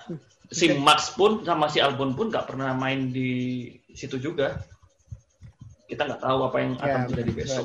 si 0.53 0.69
Max 0.77 1.17
pun 1.17 1.41
sama 1.41 1.65
si 1.67 1.81
Albon 1.81 2.13
pun 2.13 2.29
nggak 2.29 2.45
pernah 2.45 2.77
main 2.77 3.09
di 3.09 3.65
situ 3.91 4.21
juga. 4.21 4.61
Kita 5.89 6.05
nggak 6.05 6.21
tahu 6.21 6.39
apa 6.45 6.57
yang 6.61 6.73
akan 6.77 6.99
Ya, 7.01 7.07
terjadi 7.09 7.31
besok. 7.33 7.63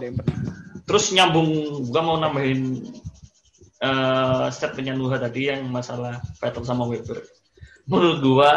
terus 0.88 1.12
nyambung 1.14 1.50
gua 1.92 2.02
mau 2.02 2.16
nambahin 2.18 2.82
eh 3.80 4.46
statementnya 4.50 4.92
Nuha 4.92 5.16
tadi 5.16 5.48
yang 5.48 5.68
masalah 5.68 6.18
Vettel 6.40 6.64
sama 6.64 6.84
Weber. 6.88 7.20
Menurut 7.86 8.18
gua 8.20 8.50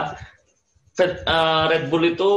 eh, 0.99 1.63
Red 1.67 1.91
Bull 1.91 2.15
itu 2.15 2.31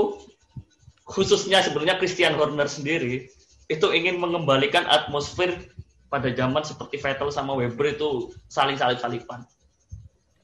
khususnya 1.06 1.62
sebenarnya 1.62 2.02
Christian 2.02 2.34
Horner 2.34 2.66
sendiri 2.66 3.30
itu 3.70 3.86
ingin 3.94 4.18
mengembalikan 4.18 4.86
atmosfer 4.90 5.54
pada 6.10 6.30
zaman 6.34 6.62
seperti 6.62 6.98
Vettel 6.98 7.30
sama 7.30 7.54
Weber 7.54 7.94
itu 7.94 8.30
saling 8.50 8.78
salip 8.78 8.98
salipan 8.98 9.42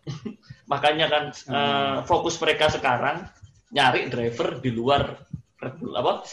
makanya 0.73 1.07
kan 1.11 1.25
eh, 1.31 1.97
fokus 2.07 2.39
mereka 2.39 2.71
sekarang 2.71 3.27
nyari 3.73 4.13
driver 4.13 4.61
di 4.61 4.71
luar 4.71 5.17
Red 5.63 5.75
Bull 5.81 5.95
apa? 5.97 6.27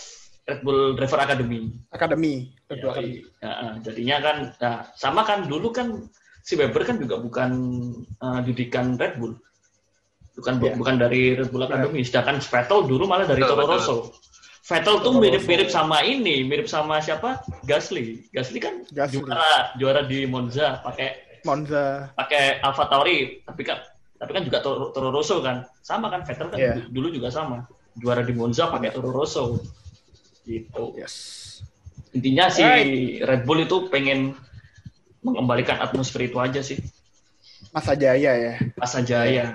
Red 0.49 0.59
Bull 0.65 0.97
Driver 0.97 1.19
Academy. 1.21 1.69
Akademi. 1.93 2.51
Red 2.67 2.79
Bull 2.81 2.89
Ya, 2.89 2.93
Academy. 2.97 3.19
Ya, 3.39 3.53
jadinya 3.85 4.17
kan, 4.19 4.37
nah, 4.57 4.77
sama 4.97 5.21
kan 5.23 5.45
dulu 5.45 5.69
kan 5.69 6.09
si 6.41 6.57
Weber 6.57 6.81
kan 6.83 6.97
juga 6.97 7.21
bukan 7.21 7.51
eh, 8.03 8.39
didikan 8.49 8.97
Red 8.97 9.21
Bull, 9.21 9.37
bukan 10.39 10.53
Ya. 10.57 10.73
bukan 10.73 10.95
dari 10.97 11.35
Red 11.35 11.49
Bull 11.49 11.63
Academy. 11.63 12.01
Sedangkan 12.01 12.39
Vettel 12.39 12.79
dulu 12.85 13.03
malah 13.05 13.25
dari 13.25 13.41
Toro. 13.41 13.63
Rosso. 13.63 13.95
Vettel 14.63 14.95
tuh 15.01 15.17
mirip-mirip 15.17 15.67
sama 15.67 15.99
ini, 16.01 16.41
mirip 16.41 16.65
sama 16.65 16.97
siapa? 16.99 17.41
Gasly. 17.63 18.29
Gasly 18.29 18.57
kan 18.57 18.85
Gasly. 18.87 19.19
juara 19.19 19.43
juara 19.75 20.01
di 20.01 20.23
Monza 20.23 20.79
pakai 20.79 21.41
Monza. 21.41 22.13
pakai 22.13 22.59
Alfa 22.59 22.85
Tauri, 22.85 23.41
tapi 23.41 23.63
kan 23.63 23.79
tapi 24.15 24.31
kan 24.31 24.43
juga 24.43 24.59
Toro, 24.59 24.91
Toro 24.91 25.09
Rosso 25.09 25.39
kan. 25.39 25.63
Sama 25.79 26.07
kan 26.07 26.21
Vettel 26.21 26.47
kan 26.47 26.59
du- 26.59 26.87
dulu 26.89 27.07
juga 27.09 27.29
sama. 27.29 27.65
Juara 27.93 28.21
di 28.21 28.31
Monza 28.31 28.67
pakai 28.67 28.89
Toro 28.89 29.09
Rosso. 29.09 29.57
Gitu 30.41 30.95
Yes. 30.95 31.15
intinya 32.09 32.47
si 32.47 32.61
Alright. 32.61 33.21
Red 33.21 33.41
Bull 33.43 33.63
itu 33.63 33.85
pengen 33.87 34.33
mengembalikan 35.19 35.77
atmosfer 35.77 36.23
itu 36.23 36.37
aja 36.37 36.57
sih 36.59 36.79
Masa 37.69 37.93
Jaya 37.93 38.33
ya. 38.33 38.53
masa 38.73 38.99
jaya 38.99 39.53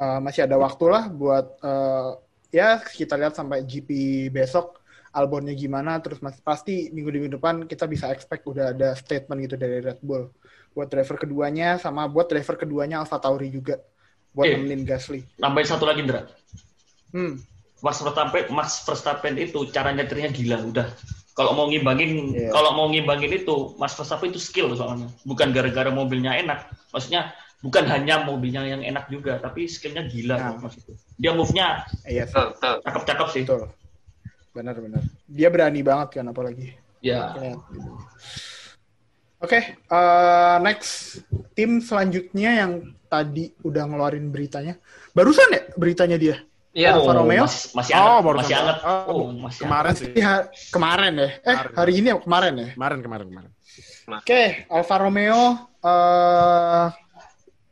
Eh, 0.00 0.18
masih 0.18 0.48
ada 0.48 0.56
waktu 0.56 0.84
lah 0.88 1.12
buat 1.12 1.60
eh, 1.60 2.08
ya 2.50 2.80
kita 2.80 3.20
lihat 3.20 3.36
sampai 3.36 3.60
GP 3.62 3.90
besok 4.30 4.80
Albonnya 5.12 5.52
gimana. 5.52 6.00
Terus 6.00 6.24
mas 6.24 6.40
pasti 6.40 6.88
minggu 6.88 7.10
minggu 7.10 7.28
depan 7.36 7.68
kita 7.68 7.84
bisa 7.84 8.08
expect 8.08 8.48
udah 8.48 8.72
ada 8.72 8.96
statement 8.96 9.44
gitu 9.44 9.60
dari 9.60 9.84
Red 9.84 10.00
Bull. 10.00 10.32
Buat 10.72 10.88
driver 10.88 11.20
keduanya 11.20 11.76
sama 11.76 12.06
buat 12.06 12.30
driver 12.30 12.56
keduanya 12.56 13.02
Alfa 13.02 13.20
Tauri 13.20 13.52
juga 13.52 13.76
buat 14.32 14.46
Eh. 14.48 14.56
nemenin 14.56 14.86
Gasly. 14.86 15.20
nambahin 15.36 15.68
satu 15.68 15.84
lagi 15.84 16.00
Indra. 16.00 16.24
Hmm, 17.10 17.42
Max 17.82 18.00
Verstappen 18.00 18.44
Max 18.48 18.86
Verstappen 18.86 19.34
itu 19.36 19.68
cara 19.68 19.90
nyetirnya 19.92 20.30
gila 20.30 20.62
udah. 20.64 20.88
Kalau 21.34 21.52
mau 21.52 21.66
ngimbangin 21.66 22.32
Iya. 22.32 22.54
kalau 22.54 22.72
mau 22.72 22.86
ngimbangin 22.88 23.36
itu 23.36 23.74
Max 23.76 23.98
Verstappen 23.98 24.30
itu 24.30 24.40
skill 24.40 24.72
soalnya. 24.72 25.10
Bukan 25.26 25.50
gara-gara 25.50 25.90
mobilnya 25.90 26.38
enak. 26.38 26.70
Maksudnya 26.88 27.34
bukan 27.60 27.84
hanya 27.86 28.24
mobilnya 28.24 28.64
yang 28.64 28.80
enak 28.80 29.08
juga 29.08 29.36
tapi 29.36 29.68
skillnya 29.68 30.08
gila 30.08 30.34
Nah. 30.36 30.48
kok, 30.56 30.64
Mas 30.64 30.74
itu 30.80 30.92
dia 31.16 31.32
move-nya 31.36 31.84
iya 32.04 32.24
cakep-cakep 32.84 33.28
sih 33.30 33.42
betul. 33.44 33.68
Benar-benar. 34.50 34.98
Dia 35.30 35.46
berani 35.46 35.78
banget 35.78 36.18
kan 36.18 36.26
apalagi. 36.26 36.74
ya 36.98 37.30
Lihat 37.38 37.60
gitu. 37.70 37.90
Oke, 39.40 39.56
eh, 39.72 40.56
next 40.60 41.22
tim 41.54 41.80
selanjutnya 41.80 42.50
yang 42.60 42.72
tadi 43.06 43.54
udah 43.62 43.88
ngeluarin 43.88 44.28
beritanya. 44.28 44.76
Barusan 45.16 45.48
ya 45.48 45.62
beritanya 45.78 46.20
dia? 46.20 46.36
Iya, 46.70 46.94
oh, 46.94 47.02
Alfa 47.02 47.12
Romeo? 47.18 47.42
masih, 47.48 47.72
masih 47.74 47.92
Oh, 47.94 48.20
masih 48.22 48.54
anget 48.54 48.78
oh, 48.84 49.02
oh, 49.10 49.26
masih 49.32 49.60
Kemarin 49.64 49.90
anget. 49.90 50.02
sih. 50.02 50.10
Kemarin 50.70 51.12
ya. 51.14 51.28
Eh, 51.30 51.56
Kemarin. 51.56 51.74
hari 51.74 51.92
ini 51.98 52.06
ya 52.10 52.16
kemarin 52.20 52.52
ya. 52.54 52.68
Kemarin, 52.76 52.98
kemarin, 53.02 53.26
kemarin. 53.32 53.50
Oke, 54.10 54.42
Alfa 54.66 54.96
Romeo 54.98 55.42
eh 55.80 56.86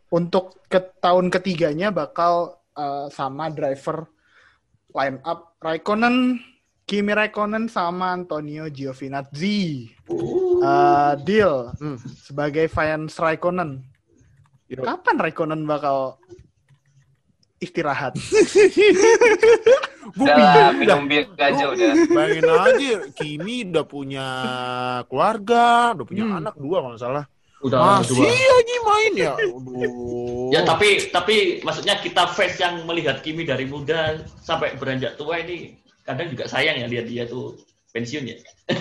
untuk 0.09 0.65
ke 0.67 0.81
tahun 0.99 1.29
ketiganya 1.29 1.89
bakal 1.89 2.57
eh, 2.73 3.07
sama 3.11 3.49
driver 3.49 4.09
line 4.95 5.21
up 5.23 5.59
Raikkonen, 5.59 6.41
Kimi 6.83 7.13
Raikkonen 7.13 7.69
sama 7.69 8.15
Antonio 8.15 8.69
Giovinazzi. 8.69 9.91
Eh, 10.59 11.13
deal 11.23 11.71
Hmm. 11.77 11.99
sebagai 12.17 12.67
fans 12.67 13.15
Raikkonen. 13.15 13.85
Yo. 14.69 14.85
Kapan 14.85 15.17
Raikkonen 15.19 15.65
bakal 15.65 16.17
istirahat? 17.59 18.15
Gue 20.09 20.25
Udah 20.25 20.73
minum 20.73 21.05
bir 21.05 21.29
aja 21.37 21.69
udah. 21.69 21.93
Bayangin 22.09 22.49
aja, 22.49 22.97
Kimi 23.13 23.69
udah 23.69 23.85
punya 23.85 24.27
keluarga, 25.05 25.93
udah 25.93 26.07
punya 26.09 26.25
Hmm. 26.25 26.39
anak 26.41 26.55
dua 26.57 26.81
kalau 26.81 26.91
nggak 26.97 27.03
salah. 27.03 27.25
Udah 27.61 27.79
Masih 28.01 28.15
dua. 28.17 28.31
aja 28.31 28.77
main 28.81 29.13
ya. 29.15 29.33
Aduh. 29.35 30.49
Ya 30.49 30.61
tapi 30.63 31.11
tapi 31.11 31.37
maksudnya 31.61 31.99
kita 31.99 32.31
fans 32.31 32.55
yang 32.57 32.83
melihat 32.83 33.19
Kimi 33.19 33.43
dari 33.43 33.65
muda 33.65 34.15
sampai 34.39 34.75
beranjak 34.75 35.15
tua 35.15 35.39
ini 35.39 35.75
kadang 36.03 36.31
juga 36.31 36.47
sayang 36.47 36.79
ya 36.79 36.87
lihat 36.87 37.07
dia 37.07 37.25
tuh 37.25 37.59
pensiun 37.91 38.25
ya. 38.27 38.37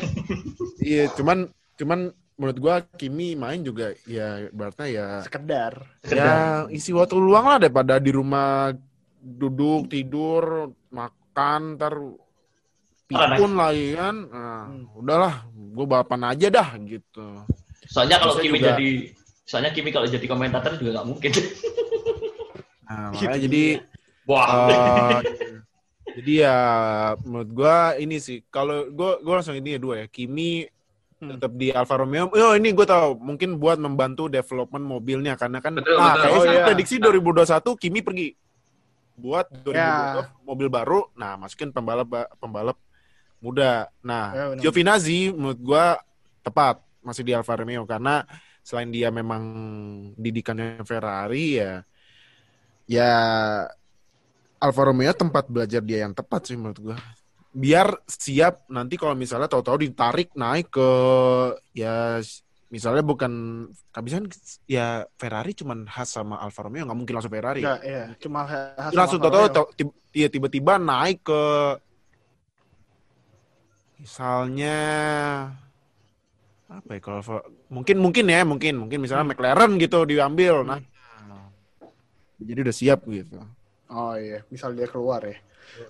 Iya, 0.79 1.11
cuman 1.11 1.51
cuman 1.75 1.99
menurut 2.33 2.57
gua 2.57 2.75
Kimi 2.95 3.33
main 3.33 3.59
juga 3.59 3.91
ya 4.03 4.47
berarti 4.49 4.93
ya 4.93 5.19
Sekedar. 5.19 5.83
ya 6.05 6.63
isi 6.69 6.93
waktu 6.93 7.17
luang 7.17 7.43
lah 7.45 7.57
daripada 7.57 7.97
di 7.97 8.09
rumah 8.09 8.71
duduk 9.19 9.89
tidur 9.89 10.69
makan 10.87 11.75
ntar 11.75 11.97
pikun 13.05 13.51
lagi 13.53 13.95
kan 13.95 14.15
nah, 14.27 14.63
Hmm. 14.67 14.85
udahlah 14.95 15.33
gue 15.49 15.85
balapan 15.85 16.21
aja 16.29 16.47
dah 16.47 16.69
gitu 16.79 17.27
Soalnya 17.87 18.17
kalau 18.17 18.35
Kimi 18.35 18.57
juga. 18.57 18.75
jadi 18.75 18.89
soalnya 19.43 19.71
Kimi 19.71 19.89
kalau 19.89 20.05
jadi 20.05 20.25
komentator 20.25 20.75
juga 20.75 20.91
nggak 20.93 21.07
mungkin. 21.07 21.31
nah, 22.83 23.09
Gitu. 23.11 23.23
makanya 23.23 23.41
jadi 23.41 23.65
Wah. 24.27 24.47
eh, 24.47 25.19
jadi 26.13 26.33
ya 26.43 26.57
menurut 27.21 27.49
gua 27.49 27.75
ini 27.95 28.19
sih 28.19 28.43
kalau 28.47 28.91
gua 28.91 29.19
gua 29.19 29.39
langsung 29.39 29.55
ini 29.55 29.75
ya 29.75 29.79
dua 29.79 30.03
ya 30.03 30.07
Kimi 30.07 30.67
Hmm. 31.17 31.33
tetap 31.33 31.49
di 31.57 31.73
Alfa 31.73 31.97
Romeo. 31.97 32.29
Oh 32.29 32.53
ini 32.53 32.69
gue 32.69 32.85
tahu 32.85 33.17
mungkin 33.17 33.57
buat 33.57 33.81
membantu 33.81 34.29
development 34.29 34.85
mobilnya 34.85 35.33
karena 35.33 35.57
kan 35.57 35.73
Betul, 35.73 35.97
nah 35.97 36.13
betul. 36.13 36.29
Oh, 36.29 36.45
iya. 36.45 36.61
prediksi 36.61 37.01
2021 37.01 37.73
Kimi 37.73 38.05
pergi 38.05 38.37
buat 39.17 39.49
2022 39.65 39.73
Ya. 40.13 40.29
mobil 40.45 40.69
baru. 40.69 41.09
Nah 41.17 41.33
masukin 41.33 41.73
pembalap 41.73 42.05
pembalap 42.37 42.77
muda. 43.41 43.89
Nah 43.97 44.29
Ya, 44.29 44.43
benar. 44.45 44.61
Giovinazzi 44.61 45.33
menurut 45.33 45.57
gua 45.57 45.97
tepat 46.45 46.85
masih 47.07 47.23
di 47.23 47.31
Alfa 47.31 47.55
Romeo. 47.55 47.87
Karena 47.87 48.27
selain 48.59 48.91
dia 48.91 49.07
memang 49.07 49.43
didikannya 50.19 50.83
Ferrari 50.83 51.55
ya 51.55 51.79
ya 52.87 53.11
Alfa 54.57 54.81
Romeo 54.89 55.13
tempat 55.13 55.45
belajar 55.47 55.79
dia 55.85 56.03
yang 56.03 56.11
tepat 56.17 56.49
sih 56.49 56.57
menurut 56.57 56.79
gua. 56.81 56.97
Biar 57.53 57.93
siap 58.09 58.65
nanti 58.67 58.97
kalau 58.97 59.13
misalnya 59.13 59.47
tahu-tahu 59.47 59.85
ditarik 59.85 60.33
naik 60.33 60.73
ke 60.73 60.89
ya 61.77 62.19
misalnya 62.67 62.99
bukan 63.05 63.31
kehabisan 63.93 64.27
ya 64.67 65.07
Ferrari 65.15 65.55
cuman 65.55 65.87
khas 65.87 66.11
sama 66.11 66.41
Alfa 66.41 66.65
Romeo 66.65 66.83
nggak 66.83 66.97
mungkin 66.97 67.13
langsung 67.15 67.31
Ferrari. 67.31 67.61
Enggak, 67.61 67.81
ya. 67.85 68.03
Cuma 68.17 68.43
khas 68.49 68.91
langsung 68.91 69.21
tahu-tahu 69.21 69.65
ya 70.11 70.27
tiba-tiba 70.27 70.81
naik 70.81 71.21
ke 71.21 71.43
misalnya 74.01 74.77
apa 76.67 76.89
ya 76.95 76.99
kalau 76.99 77.23
mungkin 77.71 77.95
mungkin 77.97 78.25
ya 78.27 78.43
mungkin 78.43 78.73
mungkin 78.75 78.99
misalnya 78.99 79.23
Hmm. 79.23 79.31
McLaren 79.31 79.71
gitu 79.79 80.03
diambil 80.03 80.67
Hmm. 80.67 80.69
nah 80.75 80.79
jadi 82.37 82.59
udah 82.67 82.75
siap 82.75 83.01
gitu 83.07 83.39
Oh 83.87 84.19
iya, 84.19 84.43
misal 84.51 84.75
dia 84.75 84.83
keluar 84.83 85.23
ya. 85.23 85.39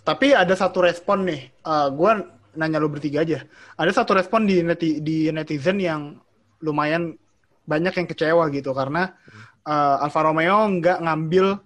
Tapi 0.06 0.30
ada 0.30 0.54
satu 0.54 0.86
respon 0.86 1.26
nih, 1.26 1.50
eh 1.50 1.88
gue 1.90 2.12
nanya 2.54 2.78
lu 2.78 2.94
bertiga 2.94 3.26
aja. 3.26 3.42
Ada 3.74 3.90
satu 3.90 4.14
respon 4.14 4.46
di 4.46 4.62
neti- 4.62 5.02
di 5.02 5.34
netizen 5.34 5.82
yang 5.82 6.14
lumayan 6.62 7.18
banyak 7.66 7.98
yang 7.98 8.06
kecewa 8.06 8.54
gitu 8.54 8.70
karena 8.78 9.18
eh, 9.66 10.04
Alfa 10.06 10.30
Romeo 10.30 10.70
nggak 10.78 11.10
ngambil 11.10 11.58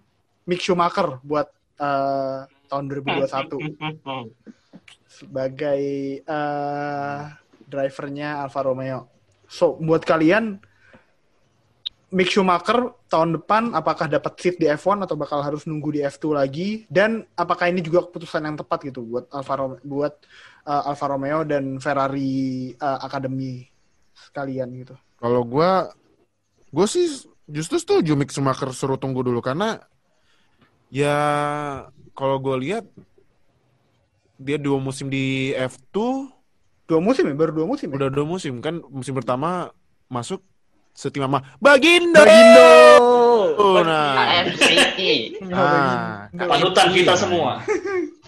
Mick 0.48 0.64
Schumacher 0.64 1.20
buat 1.20 1.52
eh, 1.76 2.48
tahun 2.72 2.84
2021 2.88 3.60
sebagai 5.20 5.84
eh, 6.24 7.22
drivernya 7.72 8.44
Alfa 8.44 8.68
Romeo. 8.68 9.08
So, 9.48 9.80
buat 9.80 10.04
kalian, 10.04 10.60
Mick 12.12 12.28
Schumacher 12.28 12.92
tahun 13.08 13.40
depan 13.40 13.72
apakah 13.72 14.12
dapat 14.12 14.36
seat 14.36 14.60
di 14.60 14.68
F1 14.68 15.08
atau 15.08 15.16
bakal 15.16 15.40
harus 15.40 15.64
nunggu 15.64 15.96
di 15.96 16.04
F2 16.04 16.36
lagi? 16.36 16.84
Dan 16.92 17.24
apakah 17.40 17.72
ini 17.72 17.80
juga 17.80 18.04
keputusan 18.04 18.44
yang 18.44 18.60
tepat 18.60 18.84
gitu 18.92 19.08
buat 19.08 19.32
Alfa 19.32 19.56
Romeo, 19.56 19.80
buat 19.88 20.20
uh, 20.68 20.92
Alfa 20.92 21.08
Romeo 21.08 21.48
dan 21.48 21.80
Ferrari 21.80 22.76
uh, 22.76 23.00
Academy 23.00 23.64
sekalian 24.12 24.76
gitu? 24.76 24.96
Kalau 25.24 25.48
gua 25.48 25.88
gue 26.68 26.88
sih 26.88 27.08
justru 27.48 27.80
setuju 27.80 28.20
Mick 28.20 28.36
Schumacher 28.36 28.76
suruh 28.76 29.00
tunggu 29.00 29.24
dulu 29.24 29.40
karena 29.40 29.80
ya 30.92 31.16
kalau 32.12 32.44
gue 32.44 32.56
lihat 32.68 32.86
dia 34.36 34.60
dua 34.60 34.84
musim 34.84 35.08
di 35.08 35.56
F2 35.56 36.28
Dua 36.90 37.00
musim 37.00 37.24
ya? 37.28 37.34
Baru 37.36 37.52
dua 37.56 37.68
musim 37.68 37.88
ya? 37.92 37.96
udah 37.98 38.10
dua 38.12 38.26
musim 38.28 38.54
kan 38.60 38.82
musim 38.90 39.14
pertama 39.16 39.72
masuk 40.12 40.44
setim 40.92 41.24
sama 41.24 41.40
Bagindo. 41.58 42.20
Bagindo! 42.20 42.72
Oh, 43.58 43.80
nah. 43.80 44.44
AFC. 44.44 44.68
Ah, 45.52 46.28
Panutan 46.32 46.92
kita 46.92 47.16
semua. 47.16 47.64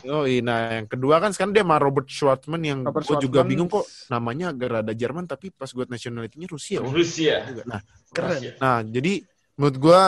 Oh 0.03 0.27
iya, 0.27 0.43
nah 0.43 0.83
yang 0.83 0.87
kedua 0.91 1.23
kan 1.23 1.31
sekarang 1.31 1.55
dia 1.55 1.63
sama 1.63 1.79
Robert 1.79 2.11
Schwartzman 2.11 2.59
yang 2.59 2.83
Robert 2.83 3.07
gue 3.07 3.23
juga 3.23 3.39
bingung 3.47 3.71
kok 3.71 3.87
namanya 4.11 4.51
agak 4.51 4.67
rada 4.75 4.91
Jerman 4.91 5.23
tapi 5.23 5.47
pas 5.47 5.71
gue 5.71 5.87
nationality-nya 5.87 6.47
Rusia. 6.51 6.83
Oh. 6.83 6.91
Rusia. 6.91 7.47
Nah, 7.63 7.79
Keren. 8.11 8.35
Rusia. 8.35 8.51
Nah, 8.59 8.83
jadi 8.83 9.23
menurut 9.55 9.77
gua 9.79 10.01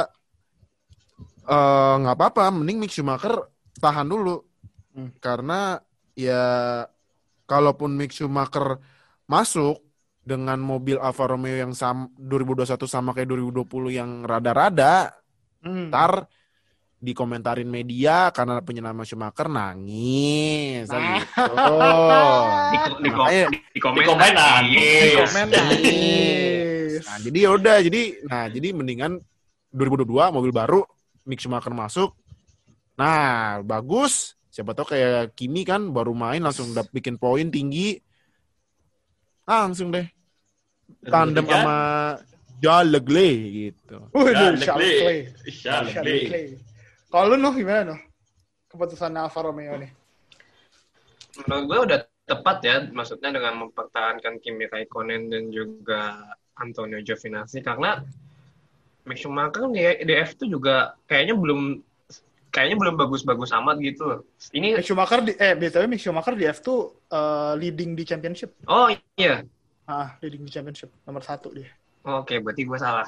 eh, 1.48 1.94
nggak 2.04 2.16
apa-apa, 2.18 2.52
mending 2.52 2.84
Mick 2.84 2.92
Schumacher 2.92 3.40
tahan 3.80 4.08
dulu. 4.12 4.44
Hmm. 4.96 5.16
Karena 5.24 5.80
ya 6.12 6.44
kalaupun 7.46 7.94
Mick 7.94 8.12
Schumacher 8.12 8.78
masuk 9.26 9.82
dengan 10.22 10.58
mobil 10.58 10.98
Alfa 10.98 11.30
Romeo 11.30 11.54
yang 11.56 11.72
sam 11.72 12.10
2021 12.18 12.86
sama 12.86 13.14
kayak 13.14 13.30
2020 13.30 13.66
yang 13.94 14.10
rada-rada, 14.22 15.14
Hmm. 15.62 15.90
ntar 15.90 16.30
dikomentarin 16.96 17.66
media 17.66 18.30
karena 18.30 18.62
punya 18.62 18.82
nama 18.82 19.02
Schumacher 19.02 19.46
nangis 19.46 20.90
Nah. 20.90 21.22
gitu. 21.22 21.42
Di, 22.66 22.78
di, 23.02 23.10
Makanya- 23.10 23.50
di, 23.50 23.58
di 23.70 23.80
komen 23.80 23.98
Di 23.98 24.06
komen 24.06 24.32
nangis. 24.34 24.38
nangis. 24.38 25.14
Komen 25.22 25.48
nangis. 25.50 27.02
Nah, 27.06 27.18
jadi 27.20 27.38
ya 27.38 27.50
udah, 27.52 27.78
jadi 27.82 28.02
nah 28.26 28.46
jadi 28.48 28.68
mendingan 28.72 29.12
2022 29.70 30.32
mobil 30.32 30.50
baru 30.50 30.82
Mick 31.24 31.42
Schumacher 31.42 31.74
masuk. 31.74 32.14
Nah, 32.96 33.60
bagus. 33.62 34.35
Siapa 34.56 34.72
tahu 34.72 34.96
kayak 34.96 35.36
Kimi 35.36 35.68
kan 35.68 35.92
baru 35.92 36.16
main 36.16 36.40
langsung 36.40 36.72
dap 36.72 36.88
bikin 36.96 37.20
poin 37.20 37.52
tinggi. 37.52 38.00
Langsung 39.44 39.92
deh 39.92 40.16
tandem 41.06 41.46
sama 41.46 41.78
Leclerc 42.66 43.40
gitu. 43.52 43.98
Waduh, 44.10 44.58
Charles 44.58 44.82
Leclerc. 44.90 46.06
Leclerc. 46.08 46.50
Kalau 47.12 47.26
lu 47.30 47.38
noh 47.38 47.54
gimana 47.54 47.94
noh? 47.94 48.00
Keputusan 48.72 49.14
Alfa 49.14 49.40
Romeo 49.46 49.78
nih. 49.78 49.92
Menurut 51.46 51.64
gue 51.70 51.80
udah 51.92 52.00
tepat 52.26 52.58
ya, 52.66 52.76
maksudnya 52.90 53.30
dengan 53.38 53.54
mempertahankan 53.68 54.42
Kimi 54.42 54.66
Raikkonen 54.66 55.30
dan 55.30 55.54
juga 55.54 56.34
Antonio 56.58 56.98
Giovinazzi 57.06 57.62
karena 57.62 58.02
Mick 59.06 59.22
Schumacher 59.22 59.70
di, 59.70 59.84
di 60.10 60.14
F2 60.16 60.50
juga 60.50 60.98
kayaknya 61.06 61.38
belum 61.38 61.78
kayaknya 62.56 62.80
belum 62.80 62.96
bagus-bagus 62.96 63.52
amat 63.52 63.84
gitu. 63.84 64.24
Ini 64.56 64.80
Mick 64.80 64.88
Schumacher 64.88 65.20
di 65.20 65.36
eh 65.36 65.60
btw 65.60 65.84
Mick 65.92 66.00
Schumacher 66.00 66.40
di 66.40 66.48
F2 66.48 66.68
uh, 67.12 67.54
leading 67.60 68.00
di 68.00 68.08
championship. 68.08 68.56
oh 68.72 68.88
iya. 69.20 69.44
Ah, 69.84 70.16
leading 70.24 70.48
di 70.48 70.52
championship 70.56 70.88
nomor 71.04 71.20
satu 71.20 71.52
dia. 71.52 71.68
Oke, 72.08 72.40
berarti 72.40 72.64
gue 72.64 72.80
salah. 72.80 73.04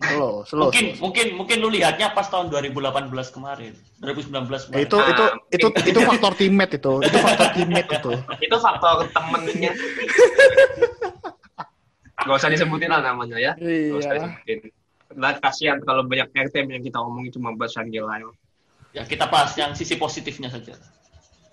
Slow, 0.00 0.44
slow. 0.48 0.68
Mungkin 0.68 0.96
mungkin 1.00 1.26
mungkin 1.36 1.56
lu 1.60 1.68
lihatnya 1.68 2.12
pas 2.16 2.28
tahun 2.28 2.48
2018 2.48 3.12
kemarin, 3.32 3.72
2019 4.00 4.68
kemarin. 4.68 4.76
Eh, 4.76 4.84
itu 4.84 4.96
itu 4.96 5.24
itu 5.52 5.66
itu 5.92 6.00
faktor 6.00 6.32
teammate 6.36 6.80
itu. 6.80 6.94
Itu 7.04 7.18
faktor 7.20 7.48
teammate 7.52 7.90
itu. 7.92 8.12
Itu 8.40 8.56
faktor 8.60 8.96
temennya. 9.12 9.72
Gak 12.26 12.36
usah 12.36 12.50
disebutin 12.50 12.90
lah 12.90 13.00
namanya 13.04 13.36
ya. 13.38 13.52
Gak 13.56 14.00
usah 14.00 14.12
Iya. 14.12 14.18
disebutin. 14.20 14.58
Nah, 15.16 15.32
kasihan 15.38 15.78
kalau 15.86 16.02
banyak 16.04 16.28
RT 16.34 16.54
yang 16.66 16.82
kita 16.82 16.98
omongin 16.98 17.30
cuma 17.32 17.54
buat 17.54 17.70
Lyle. 17.72 18.34
Ya 18.96 19.04
kita 19.04 19.28
bahas 19.28 19.52
yang 19.60 19.76
sisi 19.76 20.00
positifnya 20.00 20.48
saja. 20.48 20.72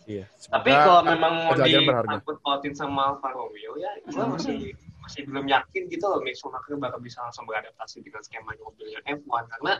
Iya. 0.07 0.27
Tapi 0.47 0.71
kalau 0.71 1.03
memang 1.03 1.33
mau 1.47 1.51
kejadian 1.55 1.83
berharga. 1.87 2.07
diangkut 2.15 2.37
pautin 2.39 2.71
sama 2.71 3.15
Alfa 3.15 3.31
Romeo 3.35 3.75
ya, 3.79 3.91
gue 4.03 4.25
masih 4.31 4.55
masih 4.99 5.27
belum 5.27 5.51
yakin 5.51 5.91
gitu 5.91 6.05
loh 6.07 6.23
Mick 6.23 6.39
Schumacher 6.39 6.79
bakal 6.79 7.03
bisa 7.03 7.19
langsung 7.19 7.43
beradaptasi 7.43 7.99
dengan 7.99 8.23
skema 8.23 8.55
mobilnya 8.55 9.03
F1 9.03 9.43
karena 9.51 9.73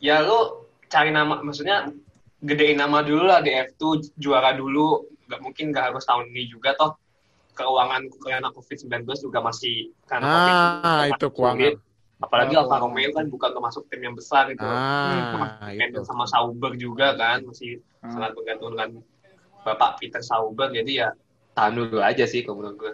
ya 0.00 0.24
lo 0.24 0.68
cari 0.88 1.12
nama, 1.12 1.40
maksudnya 1.44 1.92
gedein 2.40 2.80
nama 2.80 3.04
dulu 3.04 3.24
lah 3.28 3.44
di 3.44 3.52
F2 3.52 4.12
juara 4.16 4.56
dulu, 4.56 5.04
nggak 5.28 5.40
mungkin 5.44 5.72
nggak 5.72 5.92
harus 5.92 6.04
tahun 6.08 6.32
ini 6.32 6.48
juga 6.48 6.72
toh 6.76 6.96
keuangan 7.52 8.08
karena 8.24 8.48
COVID-19 8.52 9.04
juga 9.20 9.38
masih 9.44 9.92
karena 10.08 10.28
COVID 10.28 10.52
Ah, 10.56 10.64
juga 11.04 11.08
itu 11.12 11.26
keuangan. 11.28 11.56
sulit. 11.60 11.76
Apalagi 12.22 12.54
Oh, 12.54 12.62
Alfa. 12.64 12.78
Romeo 12.80 13.10
kan 13.10 13.26
bukan 13.26 13.50
termasuk 13.50 13.82
tim 13.90 14.00
yang 14.00 14.14
besar 14.14 14.46
gitu. 14.48 14.62
Ah, 14.62 15.66
Dependen 15.66 15.98
itu. 15.98 16.06
sama 16.06 16.24
Sauber 16.24 16.72
juga 16.74 17.12
kan 17.14 17.42
masih 17.42 17.82
Hmm. 17.98 18.14
sangat 18.14 18.30
bergantung 18.32 18.70
dengan 18.72 18.90
Bapak 19.62 19.98
Peter 19.98 20.18
Sauber 20.18 20.70
jadi 20.70 20.92
ya 20.92 21.08
tahan 21.52 21.74
dulu 21.76 21.98
aja 21.98 22.24
sih 22.24 22.42
kalau 22.42 22.58
menurut 22.58 22.76
gue. 22.78 22.92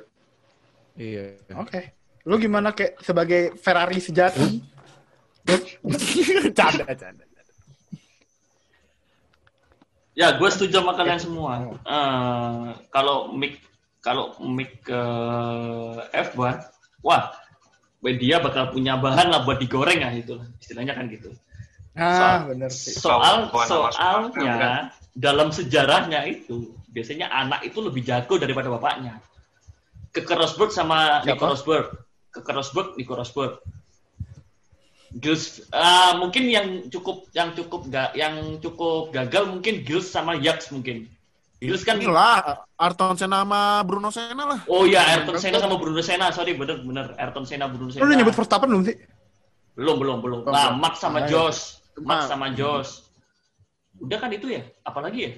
Iya. 0.99 1.25
Oke. 1.55 1.97
Lu 2.25 2.37
gimana 2.37 2.73
kayak 2.73 3.01
sebagai 3.01 3.57
Ferrari 3.57 3.97
sejati? 3.99 4.61
canda, 6.53 6.85
canda. 6.93 7.25
Ya, 10.13 10.35
gue 10.35 10.49
setuju 10.51 10.83
sama 10.83 10.93
kalian 10.93 11.21
semua. 11.23 11.63
Eh, 11.87 12.67
kalau 12.91 13.31
mic 13.33 13.63
kalau 14.03 14.35
mic 14.43 14.83
ke 14.83 15.01
F1, 16.11 16.59
wah, 17.01 17.31
dia 17.99 18.39
bakal 18.39 18.71
punya 18.71 18.95
bahan 18.95 19.29
lah 19.35 19.43
buat 19.43 19.59
digoreng 19.59 20.01
ya 20.03 20.11
itu 20.15 20.39
istilahnya 20.63 20.95
kan 20.95 21.11
gitu. 21.11 21.35
Ah, 21.99 22.47
bener 22.47 22.71
sih. 22.71 22.95
Soal 22.95 23.51
soalnya 23.67 24.95
dalam 25.19 25.51
sejarahnya 25.51 26.23
itu 26.31 26.71
biasanya 26.95 27.27
anak 27.27 27.67
itu 27.67 27.83
lebih 27.83 28.07
jago 28.07 28.39
daripada 28.39 28.71
bapaknya. 28.71 29.19
Ke 30.15 30.23
Rosberg 30.35 30.71
sama 30.71 31.27
Siapa? 31.27 31.35
Nico 31.35 31.45
Rosberg. 31.51 31.87
Ke 32.31 32.51
Rosberg, 32.55 32.89
Nico 32.95 33.15
Rosberg. 33.19 33.59
Gilles, 35.09 35.65
ah, 35.73 36.21
mungkin 36.21 36.53
yang 36.53 36.93
cukup 36.93 37.27
yang 37.33 37.57
cukup 37.57 37.89
nggak 37.89 38.13
yang 38.13 38.61
cukup 38.61 39.09
gagal 39.09 39.49
mungkin 39.49 39.81
Gilles 39.83 40.07
sama 40.07 40.37
Yax 40.37 40.71
mungkin. 40.71 41.09
Gilles 41.59 41.83
kan 41.83 41.99
Inilah 41.99 42.63
Ayrton 42.77 43.19
Senna 43.19 43.43
sama 43.43 43.83
Bruno 43.83 44.09
Senna 44.09 44.45
lah. 44.47 44.61
Oh 44.67 44.87
iya 44.87 45.03
Ayrton 45.05 45.37
Senna 45.37 45.59
sama 45.59 45.75
Bruno 45.75 45.99
Senna, 45.99 46.31
sorry 46.31 46.55
bener 46.55 46.79
bener 46.81 47.19
Ayrton 47.19 47.43
Senna 47.43 47.67
Bruno 47.67 47.91
Lu 47.91 47.93
Senna. 47.93 48.07
udah 48.07 48.17
nyebut 48.17 48.35
Verstappen 48.35 48.69
belum 48.69 48.85
sih? 48.87 48.97
Belum 49.75 49.97
belum 49.99 50.19
belum. 50.23 50.41
Oh, 50.43 50.51
Nah. 50.51 50.71
Max 50.73 50.99
sama. 50.99 51.27
Josh, 51.27 51.83
Max 51.99 52.27
sama 52.27 52.51
Josh. 52.53 53.03
Udah 53.99 54.17
kan 54.17 54.31
itu 54.31 54.47
ya? 54.49 54.63
Apalagi 54.83 55.19
ya? 55.21 55.33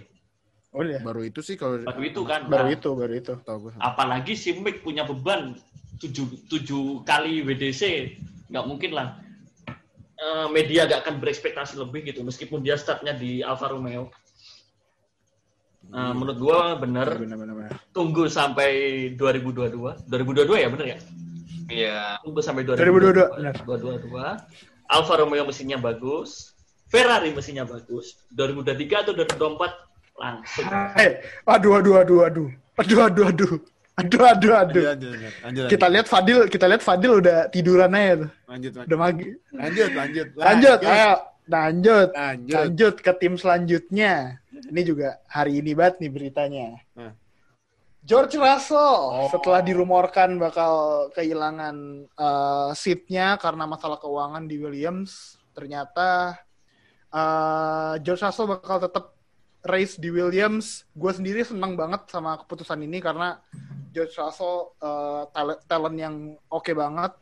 Oh 0.70 0.84
iya. 0.84 1.00
Baru 1.00 1.24
itu 1.24 1.40
sih 1.40 1.56
kalau 1.56 1.80
Baru 1.80 2.00
itu 2.00 2.20
kan. 2.22 2.44
Baru 2.46 2.68
Nah, 2.68 2.72
itu, 2.72 2.88
baru 2.92 3.14
itu. 3.14 3.32
Tahu 3.40 3.58
gue. 3.64 3.72
apalagi 3.80 4.36
si 4.36 4.52
Mick 4.54 4.80
punya 4.80 5.02
beban 5.02 5.56
tujuh, 5.96 6.24
tujuh 6.46 6.84
kali 7.02 7.40
WDC 7.40 7.82
nggak 8.48 8.66
mungkin 8.66 8.92
lah 8.92 9.16
Eh, 10.16 10.46
media 10.52 10.84
gak 10.84 11.00
akan 11.00 11.16
berekspektasi 11.16 11.80
lebih 11.80 12.04
gitu 12.04 12.20
meskipun 12.20 12.60
dia 12.60 12.76
startnya 12.76 13.16
di 13.16 13.40
Alfa 13.40 13.72
Romeo 13.72 14.12
Eh, 15.90 16.12
menurut 16.14 16.38
gua 16.38 16.58
bener 16.74 17.18
Bener, 17.18 17.34
bener, 17.36 17.54
bener. 17.56 17.72
tunggu 17.90 18.26
sampai 18.26 18.70
2022 19.14 20.06
2022 20.06 20.54
ya 20.56 20.68
bener 20.68 20.86
ya 20.86 20.98
Iya. 21.66 21.98
tunggu 22.22 22.38
sampai 22.40 22.62
2022, 22.62 23.26
bener. 23.34 23.54
2022 23.62 24.38
Alfa 24.86 25.14
Romeo 25.16 25.42
mesinnya 25.42 25.78
bagus 25.78 26.54
Ferrari 26.86 27.30
mesinnya 27.30 27.62
bagus 27.62 28.18
2023 28.30 29.02
atau 29.02 29.12
2024 29.14 29.70
langsung 30.16 30.66
Eh, 30.96 31.22
aduh, 31.44 31.74
aduh, 31.74 31.94
aduh, 31.96 32.18
aduh. 32.24 32.48
Aduh, 32.76 32.98
aduh, 33.00 33.26
aduh. 33.26 33.52
Aduh, 33.96 34.24
aduh, 34.24 34.54
aduh. 34.56 34.84
Lanjut, 34.86 35.10
lanjut, 35.12 35.34
lanjut, 35.44 35.66
Kita 35.68 35.86
lihat 35.86 36.06
Fadil, 36.06 36.38
kita 36.48 36.64
lihat 36.64 36.80
Fadil 36.80 37.20
udah 37.20 37.46
tiduran 37.48 37.92
aja 37.92 38.24
tuh. 38.24 38.30
lanjut, 38.48 38.72
lanjut, 38.72 38.86
Udah 38.86 38.98
magi. 38.98 39.24
lanjut, 39.52 39.90
lanjut, 39.92 40.26
Lanjut, 40.34 40.78
ayo. 40.82 41.12
Lanjut. 41.46 42.08
lanjut. 42.10 42.54
Lanjut 42.56 42.94
ke 42.96 43.12
tim 43.14 43.34
selanjutnya. 43.36 44.39
Ini 44.68 44.82
juga 44.84 45.16
hari 45.30 45.64
ini 45.64 45.72
banget 45.72 46.04
nih 46.04 46.10
beritanya. 46.12 46.68
Nah. 46.92 47.14
George 48.00 48.40
Russell 48.40 49.12
Oh. 49.12 49.28
setelah 49.28 49.60
dirumorkan 49.60 50.40
bakal 50.40 51.06
kehilangan 51.12 52.08
uh, 52.16 52.72
seatnya 52.72 53.36
karena 53.36 53.68
masalah 53.68 54.00
keuangan 54.00 54.48
di 54.48 54.56
Williams, 54.56 55.36
ternyata 55.52 56.40
uh, 57.12 58.00
George 58.00 58.24
Russell 58.24 58.48
bakal 58.48 58.80
tetap 58.80 59.12
race 59.68 60.00
di 60.00 60.08
Williams. 60.08 60.88
Gue 60.96 61.12
sendiri 61.12 61.44
senang 61.44 61.76
banget 61.76 62.08
sama 62.08 62.40
keputusan 62.40 62.80
ini 62.80 63.04
karena 63.04 63.36
George 63.92 64.16
Russell 64.16 64.72
uh, 64.80 65.28
talent, 65.36 65.60
talent 65.68 65.96
yang 66.00 66.14
oke 66.48 66.64
okay 66.64 66.72
banget. 66.72 67.12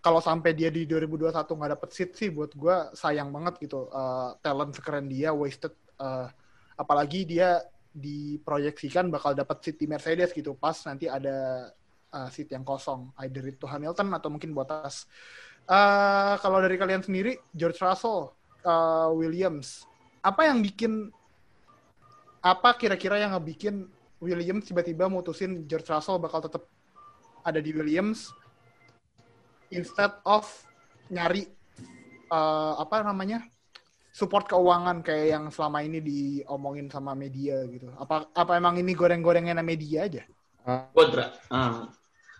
Kalau 0.00 0.22
sampai 0.22 0.54
dia 0.54 0.70
di 0.70 0.86
2021 0.86 1.34
nggak 1.34 1.72
dapet 1.76 1.90
seat 1.90 2.10
sih, 2.14 2.30
buat 2.30 2.54
gue 2.54 2.76
sayang 2.94 3.34
banget 3.34 3.58
gitu. 3.68 3.90
Uh, 3.90 4.38
talent 4.40 4.72
sekeren 4.72 5.10
dia 5.10 5.34
wasted. 5.34 5.74
Uh, 6.00 6.30
apalagi 6.76 7.24
dia 7.24 7.64
diproyeksikan 7.96 9.08
bakal 9.08 9.32
dapat 9.32 9.64
seat 9.64 9.80
di 9.80 9.88
Mercedes 9.88 10.30
gitu. 10.36 10.52
Pas 10.52 10.76
nanti 10.84 11.08
ada 11.08 11.68
uh, 12.12 12.28
seat 12.28 12.52
yang 12.52 12.62
kosong, 12.62 13.10
either 13.24 13.44
itu 13.48 13.64
Hamilton 13.64 14.12
atau 14.12 14.28
mungkin 14.28 14.52
Bottas. 14.52 15.08
Uh, 15.66 16.36
kalau 16.44 16.60
dari 16.60 16.76
kalian 16.76 17.02
sendiri, 17.02 17.40
George 17.56 17.80
Russell, 17.80 18.36
uh, 18.62 19.10
Williams, 19.16 19.88
apa 20.20 20.46
yang 20.46 20.60
bikin 20.60 21.10
apa 22.44 22.78
kira-kira 22.78 23.18
yang 23.18 23.34
ngebikin 23.34 23.90
Williams 24.22 24.70
tiba-tiba 24.70 25.10
mutusin 25.10 25.66
George 25.66 25.90
Russell 25.90 26.22
bakal 26.22 26.44
tetap 26.46 26.62
ada 27.42 27.58
di 27.58 27.74
Williams 27.74 28.30
instead 29.70 30.14
of 30.22 30.46
nyari 31.10 31.50
uh, 32.30 32.78
apa 32.78 33.02
namanya 33.02 33.42
support 34.16 34.48
keuangan 34.48 35.04
kayak 35.04 35.36
yang 35.36 35.44
selama 35.52 35.84
ini 35.84 36.00
diomongin 36.00 36.88
sama 36.88 37.12
media 37.12 37.60
gitu. 37.68 37.92
Apa 38.00 38.32
apa 38.32 38.56
emang 38.56 38.80
ini 38.80 38.96
goreng-gorengan 38.96 39.60
media 39.60 40.08
aja? 40.08 40.24
Kodra. 40.96 41.36
Uh. 41.52 41.84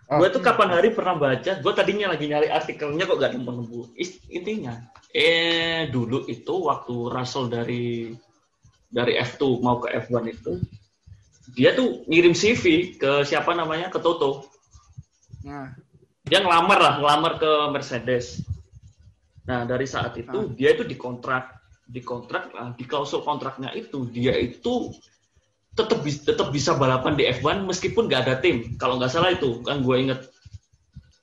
Oh. 0.07 0.23
Gue 0.23 0.31
tuh 0.31 0.39
kapan 0.39 0.71
hari 0.71 0.95
pernah 0.95 1.19
baca, 1.19 1.59
gue 1.59 1.73
tadinya 1.75 2.15
lagi 2.15 2.31
nyari 2.31 2.47
artikelnya 2.47 3.11
kok 3.11 3.19
gak 3.19 3.35
nemu-nemu. 3.35 3.91
Intinya, 4.31 4.79
eh 5.11 5.91
dulu 5.91 6.31
itu 6.31 6.55
waktu 6.63 7.11
Russell 7.11 7.51
dari 7.51 8.15
dari 8.87 9.19
F2 9.19 9.43
mau 9.67 9.83
ke 9.83 9.91
F1 10.07 10.31
itu, 10.31 10.63
dia 11.59 11.75
tuh 11.75 12.07
ngirim 12.07 12.39
CV 12.39 12.95
ke 12.95 13.27
siapa 13.27 13.51
namanya, 13.59 13.91
ke 13.91 13.99
Toto. 13.99 14.47
Nah. 15.43 15.75
Dia 16.23 16.39
ngelamar 16.39 16.79
lah, 16.79 16.95
ngelamar 17.03 17.33
ke 17.43 17.51
Mercedes. 17.75 18.47
Nah 19.51 19.67
dari 19.67 19.91
saat 19.91 20.15
itu 20.23 20.39
nah. 20.39 20.55
dia 20.55 20.71
itu 20.71 20.87
dikontrak, 20.87 21.66
dikontrak, 21.87 22.51
di 22.75 22.85
klausul 22.85 23.23
kontraknya 23.23 23.71
itu 23.73 24.11
dia 24.11 24.35
itu 24.35 24.91
tetap 25.77 26.03
tetap 26.03 26.49
bisa 26.51 26.73
balapan 26.75 27.15
di 27.15 27.29
F1 27.29 27.63
meskipun 27.69 28.11
nggak 28.11 28.23
ada 28.27 28.35
tim. 28.41 28.75
Kalau 28.81 28.99
nggak 28.99 29.13
salah 29.13 29.31
itu 29.37 29.61
kan 29.63 29.85
gue 29.85 29.97
inget. 29.97 30.21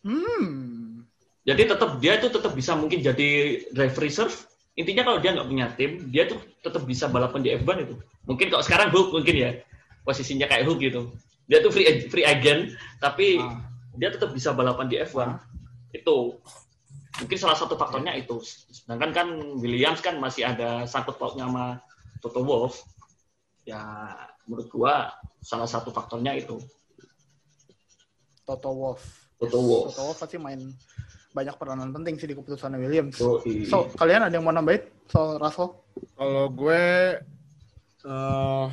Hmm. 0.06 1.04
Jadi 1.44 1.62
tetap 1.68 2.00
dia 2.00 2.16
itu 2.16 2.32
tetap 2.32 2.54
bisa 2.56 2.78
mungkin 2.78 3.04
jadi 3.04 3.60
driver 3.76 4.04
reserve. 4.06 4.36
Intinya 4.80 5.06
kalau 5.06 5.20
dia 5.20 5.36
nggak 5.36 5.50
punya 5.50 5.68
tim, 5.76 5.92
dia 6.10 6.26
tuh 6.26 6.40
tetap 6.64 6.88
bisa 6.88 7.12
balapan 7.12 7.44
di 7.44 7.50
F1 7.60 7.84
itu. 7.84 7.96
Mungkin 8.24 8.48
kalau 8.48 8.64
sekarang 8.64 8.90
Hulk 8.94 9.12
mungkin 9.12 9.36
ya 9.36 9.52
posisinya 10.08 10.48
kayak 10.48 10.64
Hulk 10.70 10.80
gitu. 10.80 11.12
Dia 11.50 11.60
tuh 11.60 11.76
free 11.76 12.08
free 12.08 12.24
agent, 12.24 12.72
tapi 13.04 13.42
ah. 13.42 13.60
dia 14.00 14.16
tetap 14.16 14.32
bisa 14.32 14.56
balapan 14.56 14.88
di 14.88 15.02
F1. 15.04 15.20
Ah. 15.20 15.44
Itu 15.92 16.40
mungkin 17.22 17.38
salah 17.38 17.58
satu 17.58 17.78
faktornya 17.78 18.16
itu. 18.18 18.42
Sedangkan 18.72 19.12
kan 19.14 19.28
Williams 19.62 20.02
kan 20.02 20.18
masih 20.18 20.50
ada 20.50 20.88
sangkut 20.90 21.20
pautnya 21.22 21.46
sama 21.46 21.66
Toto 22.24 22.42
Wolff. 22.42 22.82
Ya 23.64 23.82
menurut 24.48 24.68
gua 24.72 25.14
salah 25.44 25.68
satu 25.68 25.92
faktornya 25.92 26.36
itu 26.36 26.60
Toto 28.44 28.76
Wolff 28.76 29.04
Toto 29.40 29.60
Wolff 29.60 29.96
Toto 29.96 30.04
Wolff 30.12 30.20
pasti 30.20 30.36
main 30.36 30.60
banyak 31.34 31.56
peranan 31.58 31.90
penting 31.90 32.16
sih 32.22 32.30
di 32.30 32.38
keputusan 32.38 32.78
Williams. 32.78 33.18
Oh, 33.18 33.42
iya. 33.42 33.66
So, 33.66 33.90
kalian 33.98 34.30
ada 34.30 34.38
yang 34.38 34.46
mau 34.46 34.54
nambahin 34.54 34.86
soal 35.10 35.42
Russell? 35.42 35.82
Kalau 36.14 36.46
gue 36.54 36.86
uh, 38.06 38.66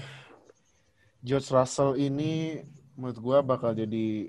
George 1.25 1.49
Russell 1.49 1.97
ini 1.97 2.61
menurut 3.01 3.17
gue 3.17 3.39
bakal 3.41 3.73
jadi 3.73 4.29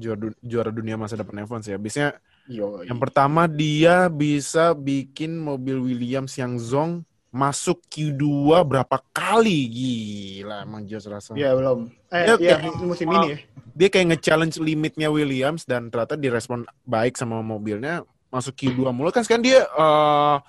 juara, 0.00 0.32
juara 0.40 0.70
dunia 0.72 0.96
masa 0.96 1.20
depan 1.20 1.44
F1 1.44 1.60
sih. 1.60 1.76
Biasanya 1.76 2.16
Yo, 2.50 2.82
yang 2.82 2.98
pertama 2.98 3.46
dia 3.46 4.10
bisa 4.10 4.74
bikin 4.74 5.38
mobil 5.38 5.78
Williams 5.78 6.34
yang 6.34 6.58
zong 6.58 7.06
masuk 7.30 7.86
Q2 7.86 8.26
berapa 8.66 8.98
kali 9.14 9.70
gila 9.70 10.66
emang 10.66 10.82
George 10.82 11.06
Russell. 11.06 11.38
Iya 11.38 11.54
belum. 11.54 11.86
Eh 12.10 12.26
iya 12.42 12.58
musim 12.82 13.06
ini 13.06 13.26
ya. 13.30 13.36
Dia 13.70 13.88
kayak 13.88 14.06
nge-challenge 14.18 14.58
limitnya 14.58 15.14
Williams 15.14 15.62
dan 15.62 15.94
ternyata 15.94 16.18
direspon 16.18 16.66
baik 16.82 17.14
sama 17.14 17.38
mobilnya 17.38 18.02
masuk 18.34 18.58
Q2 18.58 18.90
mulu 18.90 19.14
kan 19.14 19.22
sekarang 19.22 19.46
dia 19.46 19.62
uh, 19.78 20.42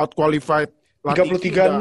out 0.00 0.12
qualified 0.16 0.72
33-0. 1.04 1.76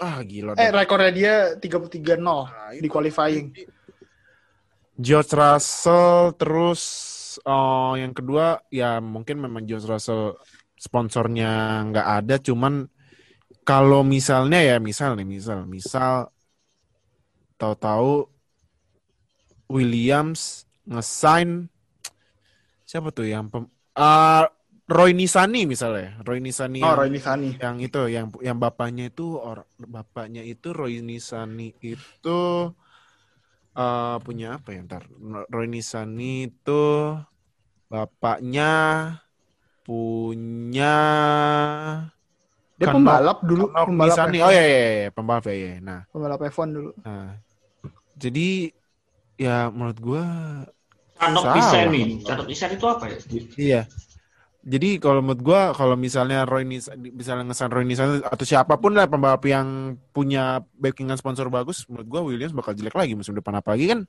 Ah 0.00 0.24
gila. 0.24 0.56
Eh 0.56 0.72
rekornya 0.72 1.12
dia 1.12 1.34
33-0 1.60 2.16
nah, 2.16 2.72
di 2.72 2.88
qualifying. 2.88 3.52
George 4.96 5.36
Russell 5.36 6.32
terus 6.40 6.80
uh, 7.42 7.98
yang 7.98 8.14
kedua 8.14 8.62
ya 8.70 9.02
mungkin 9.02 9.42
memang 9.42 9.66
George 9.66 9.88
Russell 9.90 10.38
sponsornya 10.78 11.82
nggak 11.90 12.08
ada 12.22 12.34
cuman 12.38 12.86
kalau 13.64 14.04
misalnya 14.04 14.60
ya 14.60 14.76
misal 14.78 15.16
nih 15.16 15.26
misal 15.26 15.64
misal 15.64 16.28
tahu-tahu 17.56 18.28
Williams 19.72 20.68
ngesign 20.84 21.72
siapa 22.84 23.08
tuh 23.10 23.24
yang 23.24 23.48
pem, 23.48 23.64
uh, 23.96 24.44
Roy 24.84 25.16
Nisani 25.16 25.64
misalnya 25.64 26.20
Roy 26.20 26.44
Nisani 26.44 26.84
oh 26.84 26.92
yang, 26.92 26.98
Roy 27.00 27.08
Nisani. 27.08 27.48
yang 27.56 27.76
itu 27.80 28.00
yang 28.12 28.26
yang 28.44 28.60
bapaknya 28.60 29.08
itu 29.08 29.40
or 29.40 29.64
bapaknya 29.80 30.44
itu 30.44 30.76
Roy 30.76 31.00
Nisani 31.00 31.72
itu 31.80 32.40
uh, 33.74 34.16
punya 34.22 34.58
apa 34.58 34.74
ya 34.74 34.80
ntar 34.86 35.06
Roy 35.50 35.66
Nisani 35.70 36.48
itu 36.50 36.84
bapaknya 37.90 38.72
punya 39.84 40.96
dia 42.74 42.90
kan 42.90 42.94
pembalap 42.98 43.38
dulu, 43.46 43.70
pembalap 43.70 44.16
F1. 44.18 44.42
Oh 44.42 44.50
iya, 44.50 44.64
iya, 44.66 44.90
iya, 45.06 45.08
pembalap 45.14 45.44
ya, 45.46 45.54
iya. 45.54 45.72
Nah, 45.78 46.00
pembalap 46.10 46.42
F1 46.42 46.68
dulu. 46.74 46.90
Nah, 47.06 47.38
jadi 48.18 48.74
ya 49.38 49.70
menurut 49.70 49.98
gua 50.02 50.24
Canok 51.14 51.44
Pisani. 51.54 52.02
Canok 52.26 52.46
Pisani 52.50 52.74
itu 52.74 52.86
apa 52.90 53.04
ya? 53.06 53.18
Iya. 53.54 53.82
Jadi 54.64 54.96
kalau 54.96 55.20
menurut 55.20 55.44
gua 55.44 55.60
kalau 55.76 55.92
misalnya 55.92 56.48
Roy 56.48 56.64
Nis, 56.64 56.88
misalnya 56.96 57.52
ngesan 57.52 57.68
Roy 57.68 57.84
Nissan 57.84 58.24
atau 58.24 58.44
siapa 58.48 58.80
pun 58.80 58.96
lah 58.96 59.04
pembalap 59.04 59.44
yang 59.44 60.00
punya 60.08 60.64
backingan 60.80 61.20
sponsor 61.20 61.52
bagus, 61.52 61.84
menurut 61.84 62.08
gua 62.08 62.20
Williams 62.24 62.56
bakal 62.56 62.72
jelek 62.72 62.96
lagi 62.96 63.12
musim 63.12 63.36
depan 63.36 63.60
apalagi 63.60 63.92
kan 63.92 64.08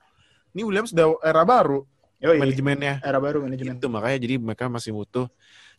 ini 0.56 0.64
Williams 0.64 0.96
udah 0.96 1.20
era 1.20 1.44
baru 1.44 1.84
Yoi, 2.24 2.40
manajemennya. 2.40 3.04
Era 3.04 3.20
baru 3.20 3.44
manajemen. 3.44 3.76
Itu 3.76 3.92
makanya 3.92 4.18
jadi 4.24 4.36
mereka 4.40 4.72
masih 4.72 4.96
butuh 4.96 5.28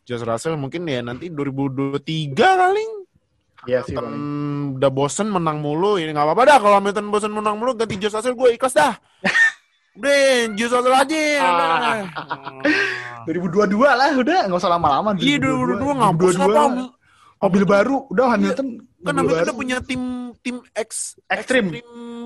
Josh 0.05 0.21
Russell 0.21 0.55
mungkin 0.55 0.85
ya 0.85 1.01
nanti 1.01 1.33
2023 1.33 2.37
kali. 2.37 2.85
Iya 3.65 3.81
sih. 3.83 3.97
Hamilton 3.97 4.77
udah 4.77 4.91
bosen 4.93 5.27
menang 5.33 5.57
mulu, 5.59 5.97
ini 5.97 6.13
nggak 6.13 6.23
apa-apa 6.29 6.43
dah 6.45 6.57
kalau 6.61 6.75
Hamilton 6.77 7.05
bosen 7.09 7.33
menang 7.33 7.57
mulu 7.57 7.73
ganti 7.73 7.97
Josh 7.97 8.13
Russell 8.13 8.37
gue 8.37 8.53
ikhlas 8.53 8.77
dah. 8.77 8.93
Udah, 9.97 10.53
Josh 10.53 10.73
Russell 10.73 10.95
aja. 10.95 11.23
Ah. 11.41 11.97
2022 13.25 13.73
lah 13.81 14.11
udah, 14.13 14.39
nggak 14.47 14.59
usah 14.61 14.71
lama-lama. 14.71 15.17
Iya 15.17 15.41
2022 15.41 15.97
nggak 15.97 16.11
apa 16.13 16.93
Mobil 17.37 17.63
baru, 17.69 18.09
udah 18.09 18.33
Hamilton. 18.33 18.67
Kan 19.05 19.13
Hamilton 19.13 19.45
udah 19.45 19.57
punya 19.57 19.77
tim 19.81 20.33
tim 20.41 20.57
X 20.73 21.21
ekstrim. 21.29 21.69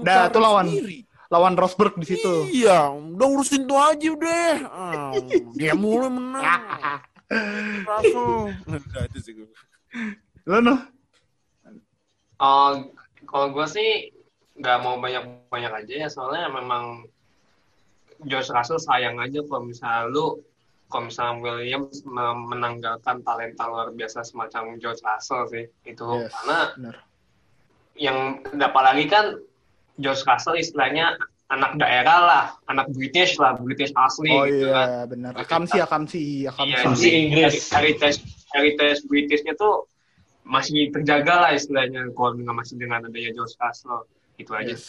Dah 0.03 0.31
tuh 0.31 0.39
lawan. 0.39 0.71
Sendiri 0.71 1.07
lawan 1.31 1.55
Rosberg 1.55 1.95
di 1.95 2.05
situ. 2.12 2.51
Iya, 2.51 2.91
udah 2.91 3.27
urusin 3.31 3.63
tuh 3.63 3.79
aja 3.79 4.07
udah. 4.12 4.51
Ah, 4.67 5.15
dia 5.55 5.71
mulu 5.71 6.12
menang. 6.12 6.43
Udah 8.67 9.07
itu 9.07 9.19
sih 9.23 9.31
gue. 9.31 9.47
Lo 10.43 10.60
no? 10.60 10.75
Uh, 12.36 12.91
kalau 13.23 13.55
gue 13.55 13.63
sih 13.71 14.12
nggak 14.60 14.77
mau 14.84 14.99
banyak-banyak 14.99 15.71
aja 15.71 15.93
ya 15.95 16.07
soalnya 16.12 16.51
memang 16.51 17.07
George 18.25 18.49
Russell 18.53 18.81
sayang 18.81 19.17
aja 19.17 19.41
kalau 19.45 19.65
misalnya 19.69 20.10
lu 20.10 20.41
kalau 20.91 21.07
misalnya 21.07 21.39
Williams 21.39 22.03
menanggalkan 22.51 23.23
talenta 23.23 23.63
luar 23.71 23.95
biasa 23.95 24.27
semacam 24.27 24.75
George 24.77 24.99
Russell 25.01 25.47
sih 25.47 25.65
itu 25.88 26.07
yes, 26.19 26.29
karena 26.36 26.60
bener. 26.75 26.95
yang 27.95 28.17
apalagi 28.60 29.05
kan 29.07 29.25
George 30.01 30.23
Russell 30.27 30.60
istilahnya 30.60 31.15
anak 31.51 31.75
daerah 31.75 32.19
lah, 32.23 32.45
anak 32.71 32.88
British 32.95 33.36
lah, 33.36 33.60
British 33.60 33.91
asli 33.91 34.31
oh, 34.31 34.47
gitu 34.47 34.71
iya, 34.71 35.03
kan. 35.03 35.12
benar. 35.12 35.31
Akamsi, 35.36 35.77
akamsi, 35.84 36.23
akamsi. 36.47 36.71
Iya, 36.71 36.77
akamsi 36.79 37.07
Inggris. 37.12 37.55
Heritage, 37.67 38.19
heritage 38.55 38.99
Britishnya 39.12 39.53
tuh 39.60 39.86
masih 40.47 40.89
terjaga 40.95 41.47
lah 41.47 41.51
istilahnya 41.51 42.07
kalau 42.15 42.39
masih 42.39 42.79
dengan 42.79 43.03
adanya 43.03 43.36
George 43.36 43.55
Russell. 43.60 44.07
Itu 44.39 44.55
aja. 44.55 44.79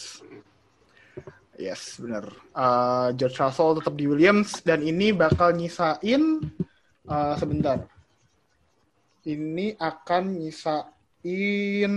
Yes, 1.57 2.01
benar. 2.01 2.33
Uh, 2.49 3.13
George 3.13 3.37
Russell 3.37 3.77
tetap 3.77 3.93
di 3.93 4.09
Williams 4.09 4.61
dan 4.65 4.81
ini 4.81 5.13
bakal 5.13 5.53
nyisain 5.53 6.41
uh, 7.05 7.35
sebentar. 7.37 7.85
Ini 9.23 9.77
akan 9.77 10.23
nyisa 10.41 10.89
in 11.23 11.95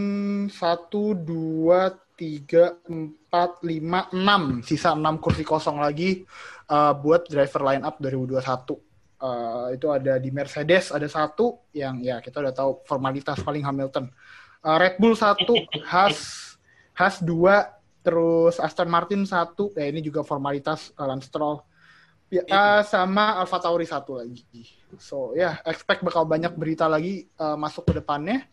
satu, 0.53 1.17
dua, 1.17 1.91
tiga, 2.15 2.79
empat, 2.87 3.65
lima, 3.67 4.07
enam. 4.13 4.61
Sisa 4.63 4.93
enam 4.95 5.19
kursi 5.19 5.43
kosong 5.43 5.81
lagi 5.81 6.23
uh, 6.71 6.93
buat 6.95 7.27
driver 7.27 7.63
line 7.73 7.83
up 7.83 7.97
2021. 7.99 8.77
Uh, 9.17 9.73
itu 9.73 9.89
ada 9.89 10.21
di 10.21 10.29
Mercedes 10.29 10.93
ada 10.93 11.09
satu 11.09 11.73
yang 11.73 12.05
ya 12.05 12.21
kita 12.21 12.37
udah 12.37 12.53
tahu 12.53 12.85
formalitas 12.85 13.41
paling 13.41 13.65
Hamilton. 13.65 14.13
Uh, 14.61 14.77
Red 14.77 15.01
Bull 15.01 15.17
satu, 15.17 15.57
Haas 15.91 16.47
Haas 16.97 17.21
dua, 17.21 17.76
terus 18.07 18.63
Aston 18.63 18.87
Martin 18.87 19.27
satu. 19.27 19.75
Ya 19.75 19.91
ini 19.91 19.99
juga 19.99 20.23
formalitas 20.23 20.95
uh, 20.95 21.11
Lance 21.11 21.27
Stroll. 21.27 21.59
Ya, 22.31 22.47
uh, 22.47 22.83
sama 22.87 23.43
Alfa 23.43 23.59
Tauri 23.59 23.87
satu 23.87 24.23
lagi. 24.23 24.47
So 25.03 25.35
ya 25.35 25.43
yeah, 25.43 25.55
expect 25.67 26.07
bakal 26.07 26.23
banyak 26.23 26.55
berita 26.55 26.87
lagi 26.87 27.27
uh, 27.43 27.59
masuk 27.59 27.91
ke 27.91 27.99
depannya. 27.99 28.47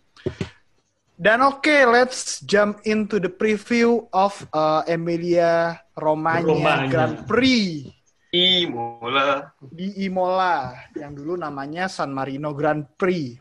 Dan 1.13 1.45
oke, 1.45 1.61
okay, 1.61 1.85
let's 1.85 2.41
jump 2.41 2.81
into 2.89 3.21
the 3.21 3.29
preview 3.29 4.09
of 4.09 4.33
uh, 4.49 4.81
Emilia 4.89 5.77
Romagna, 5.93 6.49
Romagna 6.49 6.89
Grand 6.89 7.17
Prix. 7.29 7.85
Imola. 8.33 9.53
Di 9.61 10.09
Imola, 10.09 10.73
yang 10.97 11.13
dulu 11.13 11.37
namanya 11.37 11.85
San 11.85 12.09
Marino 12.09 12.57
Grand 12.57 12.97
Prix. 12.97 13.37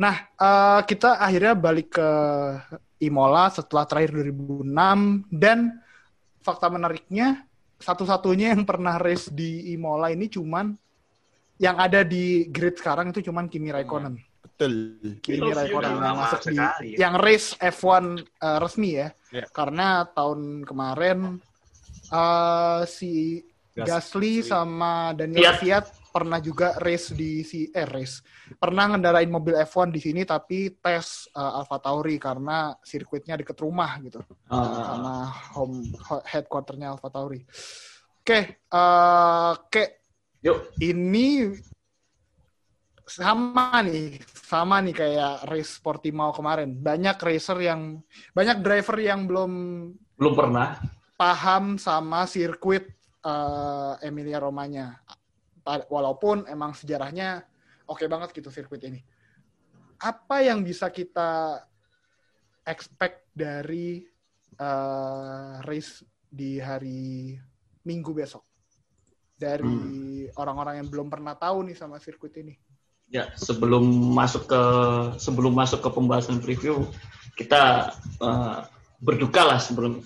Nah, 0.00 0.24
uh, 0.40 0.80
kita 0.88 1.20
akhirnya 1.20 1.52
balik 1.52 2.00
ke 2.00 2.10
Imola 3.02 3.50
setelah 3.50 3.84
terakhir 3.84 4.14
2006 4.14 5.26
dan 5.30 5.82
fakta 6.42 6.70
menariknya 6.70 7.46
satu-satunya 7.82 8.54
yang 8.54 8.62
pernah 8.62 8.98
race 8.98 9.26
di 9.34 9.74
Imola 9.74 10.14
ini 10.14 10.30
cuman 10.30 10.70
yang 11.58 11.78
ada 11.78 12.06
di 12.06 12.46
grid 12.50 12.78
sekarang 12.78 13.10
itu 13.10 13.26
cuman 13.30 13.50
Kimi 13.50 13.70
Raikkonen. 13.70 14.18
Betul. 14.42 14.98
Kimi 15.22 15.50
Raikkonen 15.50 15.98
yang 15.98 16.18
masuk 16.18 16.40
di 16.50 16.56
ya. 16.58 16.70
yang 17.06 17.14
race 17.18 17.54
F1 17.58 17.82
uh, 17.82 18.02
eh, 18.18 18.58
resmi 18.58 18.90
ya. 18.98 19.08
Yeah. 19.30 19.46
Karena 19.50 20.06
tahun 20.10 20.66
kemarin 20.66 21.42
uh, 22.10 22.82
si 22.86 23.42
Gas 23.72 24.12
Gasly 24.12 24.42
sama 24.44 25.14
Daniel 25.14 25.54
Fiat. 25.58 26.01
Pernah 26.12 26.38
juga 26.44 26.76
race 26.76 27.16
di 27.16 27.40
si 27.40 27.72
eh 27.72 27.88
race 27.88 28.20
pernah 28.60 28.92
ngendarain 28.92 29.32
mobil 29.32 29.56
F1 29.64 29.88
di 29.88 30.00
sini 30.04 30.22
tapi 30.28 30.76
tes 30.76 31.32
uh, 31.32 31.58
Alfa 31.64 31.80
Tauri 31.80 32.20
karena 32.20 32.76
sirkuitnya 32.84 33.40
deket 33.40 33.56
rumah 33.64 33.96
gitu 34.04 34.20
uh. 34.52 34.84
sama 34.84 35.14
home 35.56 35.88
headquarternya 36.28 36.92
Alfa 36.92 37.08
Tauri. 37.08 37.40
Oke, 38.22 38.28
okay, 38.28 38.42
uh, 38.70 39.56
oke. 39.56 39.72
Okay. 39.72 39.86
Yuk. 40.42 40.74
Ini 40.78 41.54
sama 43.06 43.82
nih, 43.82 44.18
sama 44.26 44.78
nih 44.82 44.94
kayak 44.94 45.34
race 45.50 45.78
Portimao 45.82 46.30
kemarin. 46.30 46.74
Banyak 46.78 47.18
racer 47.18 47.58
yang 47.62 47.98
banyak 48.30 48.62
driver 48.62 48.96
yang 48.98 49.26
belum 49.26 49.52
belum 50.14 50.34
pernah 50.38 50.78
paham 51.18 51.78
sama 51.78 52.26
sirkuit 52.26 52.90
uh, 53.26 53.98
Emilia 54.02 54.38
Romanya. 54.42 54.98
Walaupun 55.64 56.50
emang 56.50 56.74
sejarahnya 56.74 57.46
oke 57.86 58.02
okay 58.02 58.06
banget 58.10 58.34
gitu 58.34 58.50
sirkuit 58.50 58.82
ini. 58.82 59.00
Apa 60.02 60.42
yang 60.42 60.66
bisa 60.66 60.90
kita 60.90 61.62
expect 62.66 63.30
dari 63.30 64.02
uh, 64.58 65.62
race 65.62 66.02
di 66.26 66.58
hari 66.58 67.38
Minggu 67.86 68.10
besok? 68.14 68.42
Dari 69.38 69.66
hmm. 70.30 70.38
orang-orang 70.38 70.78
hmm. 70.78 70.80
yang 70.82 70.88
belum 70.90 71.08
pernah 71.10 71.34
tahu 71.38 71.66
nih 71.70 71.76
sama 71.78 72.02
sirkuit 72.02 72.34
ini. 72.38 72.54
Ya, 73.12 73.28
sebelum 73.36 73.84
masuk 74.16 74.48
ke 74.48 74.62
sebelum 75.20 75.52
masuk 75.52 75.84
ke 75.84 75.90
pembahasan 75.92 76.40
preview, 76.40 76.88
kita 77.36 77.92
uh, 78.24 78.64
berduka 79.02 79.44
lah 79.44 79.60
sebelum 79.60 80.00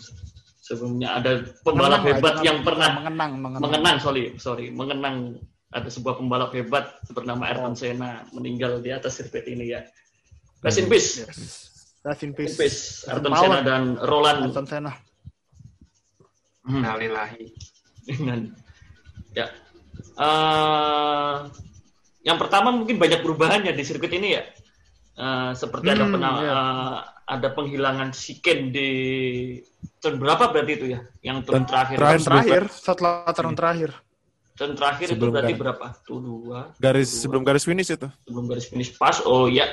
sebelumnya 0.66 1.22
ada 1.22 1.46
pembalap 1.62 2.02
mengenang, 2.02 2.18
hebat 2.18 2.34
yang 2.42 2.58
pernah 2.66 2.90
mengenang, 2.98 3.32
mengenang, 3.38 3.62
mengenang, 3.62 3.96
sorry, 4.02 4.34
sorry, 4.42 4.66
mengenang 4.74 5.38
ada 5.70 5.86
sebuah 5.86 6.18
pembalap 6.18 6.50
hebat 6.58 6.98
bernama 7.14 7.46
Ayrton 7.46 7.74
oh. 7.74 7.78
Senna 7.78 8.26
meninggal 8.34 8.82
di 8.82 8.90
atas 8.90 9.22
sirkuit 9.22 9.46
ini 9.46 9.70
ya. 9.70 9.86
Rest 10.66 10.82
in 10.82 10.90
peace. 10.90 11.22
Yes. 11.22 11.38
Rest 12.02 12.22
in 12.26 12.32
peace. 12.34 12.58
peace. 12.58 12.80
Ayrton 13.06 13.34
Senna 13.38 13.60
dan 13.62 13.94
Roland. 14.02 14.50
Ayrton 14.50 14.66
Senna. 14.66 14.92
Hmm. 16.66 16.82
Nalilahi. 16.82 17.46
ya. 19.38 19.46
Uh, 20.18 21.46
yang 22.26 22.42
pertama 22.42 22.74
mungkin 22.74 22.98
banyak 22.98 23.22
perubahannya 23.22 23.70
di 23.70 23.82
sirkuit 23.86 24.10
ini 24.10 24.34
ya. 24.34 24.42
Uh, 25.16 25.50
seperti 25.54 25.88
hmm, 25.88 25.96
ada 25.96 26.04
pernah 26.10 26.32
yeah. 26.42 26.52
uh, 26.52 26.98
ada 27.26 27.48
penghilangan 27.50 28.14
siken 28.14 28.70
di 28.70 28.90
turn 29.98 30.22
berapa 30.22 30.54
berarti 30.54 30.72
itu 30.78 30.86
ya? 30.94 31.00
Yang 31.26 31.50
turn 31.50 31.64
terakhir. 31.66 31.96
Terakhir, 31.98 32.22
terakhir 32.22 32.62
setelah 32.70 33.14
turn 33.34 33.54
terakhir. 33.58 33.90
Turn 34.56 34.72
terakhir 34.72 35.12
sebelum 35.12 35.20
itu 35.20 35.34
berarti 35.34 35.52
gar... 35.52 35.60
berapa? 35.60 35.86
Tuh 36.06 36.18
dua. 36.22 36.60
Garis 36.80 37.10
dua. 37.12 37.20
sebelum 37.20 37.42
garis 37.44 37.64
finish 37.66 37.90
itu. 37.92 38.08
Sebelum 38.24 38.44
garis 38.48 38.66
finish 38.70 38.90
pas. 38.94 39.18
Oh 39.26 39.50
ya. 39.50 39.66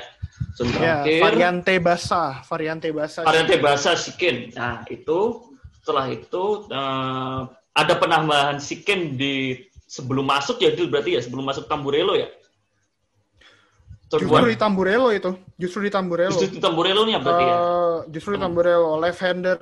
Turn 0.58 0.68
ya, 0.74 1.00
terakhir. 1.06 1.20
variante 1.22 1.74
basah, 1.78 2.32
variante 2.44 2.88
basah. 2.90 3.22
Variante 3.22 3.56
basah 3.62 3.94
siken. 3.94 4.50
Nah, 4.52 4.82
itu 4.90 5.48
setelah 5.80 6.10
itu 6.10 6.68
uh, 6.68 7.48
ada 7.72 7.94
penambahan 7.96 8.58
siken 8.58 9.14
di 9.14 9.62
sebelum 9.86 10.26
masuk 10.26 10.58
ya 10.58 10.74
itu 10.74 10.90
berarti 10.90 11.16
ya 11.16 11.20
sebelum 11.22 11.46
masuk 11.46 11.70
Tamburello 11.70 12.18
ya. 12.18 12.28
Justru 14.10 14.48
di 14.50 14.58
Tamburello 14.58 15.08
itu. 15.10 15.30
Justru 15.58 15.80
di 15.86 15.90
Tamburello. 15.90 16.36
Justru 16.36 16.58
di 16.58 16.62
Tamburello 16.62 17.02
nih 17.08 17.14
berarti 17.18 17.44
uh, 17.44 17.48
ya? 17.48 17.56
Eh, 17.56 17.96
justru 18.14 18.30
di 18.36 18.40
Tamburello. 18.40 19.00
Left 19.00 19.20
hander, 19.24 19.60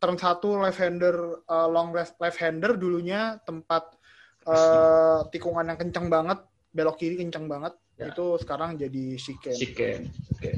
turn 0.00 0.16
satu 0.16 0.60
left 0.62 0.80
hander, 0.80 1.16
uh, 1.44 1.68
long 1.68 1.92
left, 1.92 2.16
left 2.22 2.38
hander 2.40 2.78
dulunya 2.78 3.36
tempat 3.44 3.96
uh, 4.48 5.26
tikungan 5.28 5.68
yang 5.72 5.78
kencang 5.80 6.06
banget, 6.08 6.38
belok 6.72 6.96
kiri 6.96 7.20
kencang 7.20 7.50
banget. 7.50 7.74
Ya. 7.96 8.12
Itu 8.12 8.36
sekarang 8.36 8.76
jadi 8.76 9.16
shiken. 9.16 9.56
Shiken, 9.56 10.00
oke. 10.08 10.40
Okay. 10.40 10.54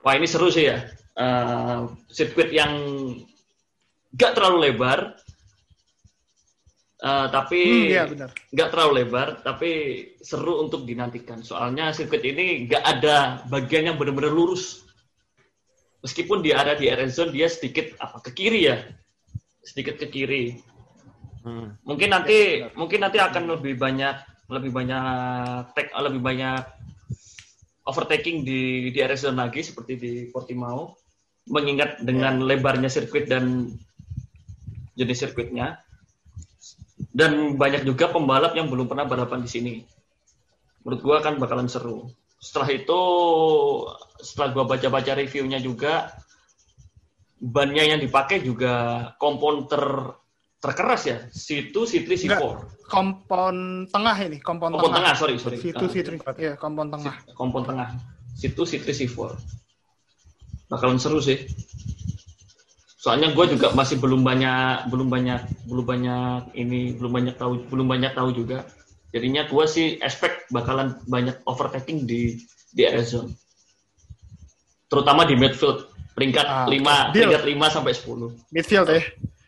Wah 0.00 0.14
ini 0.16 0.26
seru 0.30 0.48
sih 0.48 0.70
ya. 0.70 0.78
Uh, 1.18 1.92
sirkuit 2.08 2.48
yang 2.54 2.72
gak 4.16 4.38
terlalu 4.38 4.70
lebar, 4.70 5.20
Uh, 7.00 7.32
tapi 7.32 7.56
hmm, 7.64 7.88
iya, 7.88 8.04
nggak 8.52 8.68
terlalu 8.76 8.92
lebar, 9.00 9.40
tapi 9.40 9.70
seru 10.20 10.60
untuk 10.60 10.84
dinantikan. 10.84 11.40
Soalnya 11.40 11.96
sirkuit 11.96 12.20
ini 12.20 12.68
nggak 12.68 12.84
ada 12.84 13.40
bagian 13.48 13.88
yang 13.88 13.96
benar-benar 13.96 14.28
lurus. 14.28 14.84
Meskipun 16.04 16.44
dia 16.44 16.60
ada 16.60 16.76
di 16.76 16.92
area 16.92 17.08
zone, 17.08 17.32
dia 17.32 17.48
sedikit 17.48 17.96
apa 17.96 18.20
ke 18.20 18.36
kiri 18.36 18.68
ya, 18.68 18.84
sedikit 19.64 19.96
ke 19.96 20.12
kiri. 20.12 20.60
Hmm. 21.40 21.72
Mungkin 21.88 22.12
nanti, 22.12 22.68
yes, 22.68 22.76
mungkin 22.76 23.00
nanti 23.00 23.16
akan 23.16 23.48
lebih 23.56 23.80
banyak, 23.80 24.16
lebih 24.52 24.68
banyak 24.68 25.72
tag, 25.72 25.88
lebih 26.04 26.20
banyak 26.20 26.60
overtaking 27.88 28.44
di 28.44 28.92
di 28.92 28.98
area 29.00 29.16
zone 29.16 29.40
lagi 29.40 29.64
seperti 29.64 29.96
di 29.96 30.12
Portimao. 30.28 31.00
Mengingat 31.48 32.04
dengan 32.04 32.44
yeah. 32.44 32.48
lebarnya 32.52 32.92
sirkuit 32.92 33.24
dan 33.24 33.72
jenis 35.00 35.24
sirkuitnya 35.24 35.80
dan 37.10 37.58
banyak 37.58 37.82
juga 37.82 38.10
pembalap 38.10 38.54
yang 38.54 38.70
belum 38.70 38.86
pernah 38.86 39.06
balapan 39.06 39.42
di 39.42 39.50
sini. 39.50 39.74
Menurut 40.86 41.00
gua 41.02 41.16
kan 41.20 41.36
bakalan 41.36 41.66
seru. 41.66 42.08
Setelah 42.40 42.70
itu, 42.72 43.00
setelah 44.22 44.48
gua 44.54 44.64
baca-baca 44.64 45.12
reviewnya 45.18 45.60
juga, 45.60 46.14
bannya 47.36 47.84
yang 47.96 48.00
dipakai 48.00 48.40
juga 48.40 49.04
kompon 49.20 49.66
ter 49.68 49.84
terkeras 50.60 51.02
ya, 51.08 51.18
situ 51.32 51.88
C3 51.88 52.04
C4. 52.04 52.42
kompon 52.90 53.88
tengah 53.88 54.16
ini, 54.28 54.38
kompon, 54.44 54.76
kompon 54.76 54.92
tengah. 54.92 55.14
tengah. 55.14 55.14
sorry, 55.16 55.34
sorry. 55.40 55.56
Situ 55.56 55.84
C3, 55.88 56.20
ya, 56.36 56.52
kompon 56.60 56.92
tengah. 56.92 57.16
Kompon 57.32 57.64
tengah. 57.64 57.96
Situ 58.36 58.60
C3 58.68 58.84
C4. 58.92 59.18
Bakalan 60.68 61.00
seru 61.00 61.18
sih 61.18 61.48
soalnya 63.00 63.32
gue 63.32 63.56
juga 63.56 63.72
masih 63.72 63.96
belum 63.96 64.20
banyak 64.20 64.92
belum 64.92 65.08
banyak 65.08 65.40
belum 65.64 65.86
banyak 65.88 66.52
ini 66.52 66.92
belum 67.00 67.12
banyak 67.16 67.34
tahu 67.40 67.64
belum 67.72 67.88
banyak 67.88 68.12
tahu 68.12 68.28
juga 68.36 68.68
jadinya 69.08 69.48
gue 69.48 69.64
sih 69.64 69.96
expect 70.04 70.52
bakalan 70.52 71.00
banyak 71.08 71.40
overtaking 71.48 72.04
di 72.04 72.36
di 72.76 72.84
area 72.84 73.00
zone 73.00 73.32
terutama 74.92 75.24
di 75.24 75.32
midfield 75.32 75.88
peringkat 76.12 76.44
ah, 76.44 76.68
5 76.68 77.16
peringkat 77.16 77.44
5 77.48 77.74
sampai 77.80 77.92
10 77.96 78.52
midfield 78.52 78.88
ya 78.92 79.00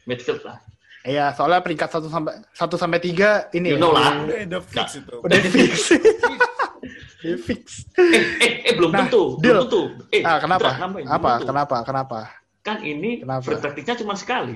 midfield 0.08 0.42
lah 0.48 0.56
Iya, 1.02 1.34
soalnya 1.34 1.58
peringkat 1.66 1.90
satu 1.90 2.06
sampai 2.06 2.46
satu 2.54 2.78
sampai 2.78 3.02
tiga 3.02 3.50
ini. 3.50 3.74
You 3.74 3.82
know 3.82 3.90
lah. 3.90 4.22
Udah 4.22 4.62
fix 4.62 5.02
itu. 5.02 5.18
Udah 5.18 5.34
fix. 5.50 5.98
Udah 5.98 7.38
fix. 7.42 7.90
Eh, 7.98 8.22
eh, 8.38 8.52
eh 8.70 8.72
belum 8.78 8.94
nah, 8.94 9.10
tentu. 9.10 9.34
Belum 9.42 9.66
tentu. 9.66 9.82
Eh, 10.14 10.22
ah, 10.22 10.38
kenapa? 10.38 10.78
Apa? 11.10 11.42
Kenapa? 11.42 11.76
Kenapa? 11.82 12.41
Kan 12.62 12.86
ini 12.86 13.26
practice 13.26 13.98
cuma 13.98 14.14
sekali. 14.14 14.54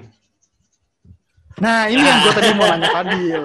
Nah, 1.58 1.88
ini 1.88 2.04
yang 2.04 2.20
gue 2.22 2.32
tadi 2.36 2.50
mau 2.52 2.68
nanya 2.68 2.88
Fadil. 2.92 3.44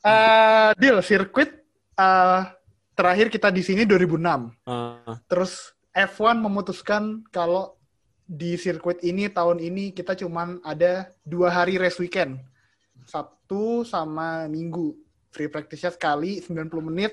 Uh, 0.00 0.70
Dil, 0.80 0.98
sirkuit 1.02 1.50
uh, 1.98 2.46
terakhir 2.96 3.28
kita 3.28 3.52
di 3.52 3.66
sini 3.66 3.82
2006. 3.82 4.64
Ah, 4.64 5.18
Terus 5.26 5.76
F1 5.90 6.38
memutuskan 6.40 7.26
kalau 7.34 7.74
di 8.26 8.58
sirkuit 8.58 9.02
ini 9.06 9.30
tahun 9.30 9.62
ini 9.62 9.94
kita 9.94 10.18
cuman 10.18 10.58
ada 10.62 11.10
dua 11.22 11.50
hari 11.50 11.78
race 11.78 11.98
weekend. 11.98 12.38
Sabtu 13.06 13.86
sama 13.86 14.50
Minggu. 14.50 14.98
Free 15.30 15.52
practice-nya 15.52 15.92
sekali 15.92 16.40
90 16.40 16.72
menit, 16.80 17.12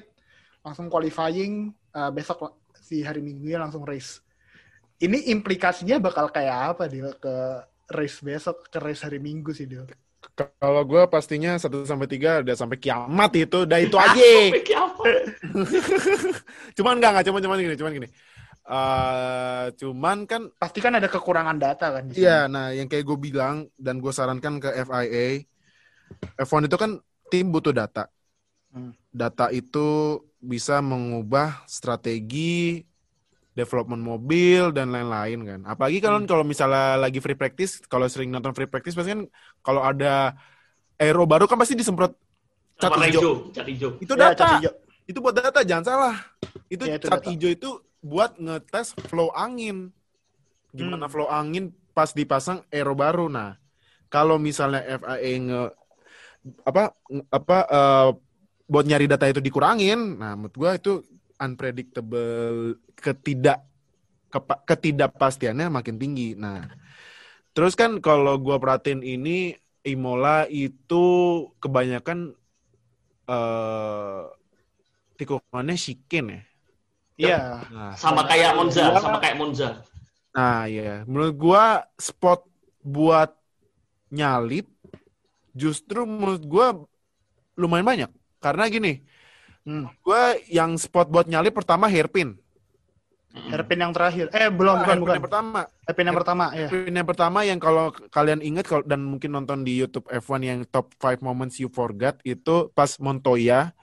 langsung 0.63 0.87
qualifying, 0.87 1.75
eh, 1.91 2.11
besok 2.15 2.55
si 2.79 3.03
hari 3.03 3.19
Minggunya 3.19 3.59
langsung 3.59 3.83
race. 3.83 4.23
Ini 5.01 5.33
implikasinya 5.33 5.97
bakal 5.97 6.29
kayak 6.29 6.77
apa 6.77 6.83
Dil 6.91 7.09
ke 7.17 7.35
race 7.93 8.21
besok, 8.21 8.69
ke 8.69 8.77
race 8.77 9.01
hari 9.05 9.17
Minggu 9.17 9.51
sih 9.51 9.65
Dil? 9.65 9.89
Kalau 10.33 10.87
gue 10.87 11.03
pastinya 11.11 11.59
1 11.59 11.83
sampai 11.83 12.07
3 12.07 12.47
udah 12.47 12.55
sampai 12.55 12.79
kiamat 12.79 13.31
itu, 13.35 13.67
udah 13.67 13.79
itu 13.81 13.97
aja. 14.03 14.23
Cuman 16.79 16.97
enggak 16.97 17.11
enggak 17.11 17.25
cuman 17.27 17.41
cuman 17.43 17.57
gini, 17.59 17.75
cuman 17.75 17.93
gini. 17.93 18.07
Eh, 18.63 19.65
cuman 19.75 20.17
kan 20.23 20.47
Pasti 20.55 20.79
kan 20.79 20.95
ada 20.95 21.11
kekurangan 21.11 21.59
data 21.59 21.99
kan. 21.99 22.07
Iya, 22.15 22.47
nah 22.47 22.71
yang 22.71 22.87
kayak 22.87 23.03
gue 23.03 23.17
bilang 23.19 23.67
dan 23.75 23.99
gue 23.99 24.13
sarankan 24.15 24.63
ke 24.63 24.71
FIA, 24.87 25.43
F1 26.39 26.71
itu 26.71 26.77
kan 26.79 26.95
tim 27.27 27.51
butuh 27.51 27.75
data. 27.75 28.07
Hmm. 28.71 28.95
Data 29.11 29.51
itu 29.51 30.23
bisa 30.39 30.79
mengubah 30.79 31.67
strategi 31.67 32.79
development 33.53 34.01
mobil 34.01 34.73
dan 34.73 34.89
lain-lain 34.89 35.39
kan. 35.45 35.59
Apalagi 35.69 36.01
kalau 36.01 36.19
Hmm. 36.21 36.29
kalau 36.29 36.45
misalnya 36.45 36.97
lagi 36.97 37.21
free 37.21 37.37
practice, 37.37 37.81
kalau 37.85 38.05
sering 38.09 38.33
nonton 38.33 38.53
free 38.57 38.69
practice 38.69 38.97
pasti 38.97 39.13
kan 39.13 39.23
kalau 39.61 39.81
ada 39.85 40.33
aero 40.97 41.23
baru 41.29 41.45
kan 41.45 41.57
pasti 41.57 41.77
disemprot 41.77 42.13
cat 42.81 42.93
hijau. 42.97 43.21
hijau, 43.21 43.33
cat 43.53 43.65
hijau. 43.69 43.91
Itu 44.01 44.13
Ya, 44.17 44.33
data. 44.33 44.43
cat 44.43 44.49
hijau. 44.57 44.73
Itu 45.05 45.17
buat 45.19 45.35
data, 45.35 45.59
jangan 45.61 45.85
salah. 45.85 46.15
Itu 46.71 46.83
Ya, 46.87 46.97
itu 46.97 47.07
cat 47.07 47.23
hijau 47.23 47.49
itu 47.53 47.69
buat 48.03 48.31
ngetes 48.39 48.97
flow 49.09 49.29
angin. 49.37 49.93
Gimana 50.73 51.05
Hmm. 51.05 51.13
flow 51.13 51.29
angin 51.29 51.69
pas 51.93 52.09
dipasang 52.11 52.65
aero 52.73 52.97
baru. 52.97 53.29
Nah, 53.29 53.55
kalau 54.09 54.41
misalnya 54.41 54.81
FIA 54.81 55.31
nge 55.37 55.61
apa 56.67 56.83
apa 57.31 57.57
eh, 57.71 58.09
buat 58.67 58.85
nyari 58.87 59.05
data 59.07 59.27
itu 59.29 59.39
dikurangin, 59.43 60.17
nah 60.17 60.33
menurut 60.33 60.55
gua 60.55 60.71
itu 60.75 61.03
unpredictable 61.43 62.79
ketidak 62.95 63.67
kepa- 64.31 64.63
ketidakpastiannya 64.63 65.67
makin 65.67 65.99
tinggi. 65.99 66.39
Nah, 66.39 66.63
terus 67.51 67.75
kan 67.75 67.99
kalau 67.99 68.39
gua 68.39 68.57
perhatiin 68.57 69.03
ini 69.03 69.59
Imola 69.83 70.47
itu 70.47 71.05
kebanyakan 71.59 72.31
eh 73.27 74.23
tikungannya 75.19 75.75
chicken 75.77 76.25
ya. 76.31 76.41
Iya. 77.13 77.37
Nah, 77.69 77.93
Sama 77.93 78.25
kayak 78.25 78.57
Monza, 78.57 78.89
Gua- 78.89 79.03
sama 79.03 79.17
kayak 79.21 79.37
Monza. 79.37 79.69
Nah, 80.33 80.65
iya. 80.65 81.05
Menurut 81.05 81.35
gua 81.37 81.85
spot 81.99 82.47
buat 82.81 83.37
nyalip 84.09 84.65
justru 85.53 86.09
menurut 86.09 86.41
gua 86.43 86.67
lumayan 87.53 87.85
banyak. 87.85 88.11
Karena 88.41 88.65
gini, 88.67 89.05
Hmm. 89.63 89.87
gua 90.03 90.35
yang 90.51 90.75
spot 90.75 91.07
buat 91.07 91.23
nyalip 91.27 91.55
pertama 91.55 91.87
hairpin. 91.87 92.35
Hairpin 93.33 93.81
yang 93.81 93.89
terakhir. 93.89 94.29
Eh, 94.29 94.53
belum, 94.53 94.85
bukan, 94.85 94.85
Hairpin 94.85 95.01
bukan. 95.01 95.15
yang 95.17 95.25
pertama. 95.25 95.59
Hairpin 95.89 96.05
yang 96.05 96.17
pertama, 96.21 96.45
ya. 96.53 96.67
Hairpin 96.69 96.93
yang 96.93 97.07
pertama 97.09 97.39
yang 97.41 97.57
kalau 97.57 97.85
kalian 98.13 98.39
ingat 98.45 98.65
kalau 98.69 98.83
dan 98.85 99.01
mungkin 99.01 99.33
nonton 99.33 99.65
di 99.65 99.73
YouTube 99.73 100.05
F1 100.05 100.39
yang 100.45 100.59
top 100.69 100.93
5 101.01 101.25
moments 101.25 101.57
you 101.57 101.65
forgot 101.73 102.21
itu 102.21 102.69
pas 102.77 102.93
Montoya 103.01 103.73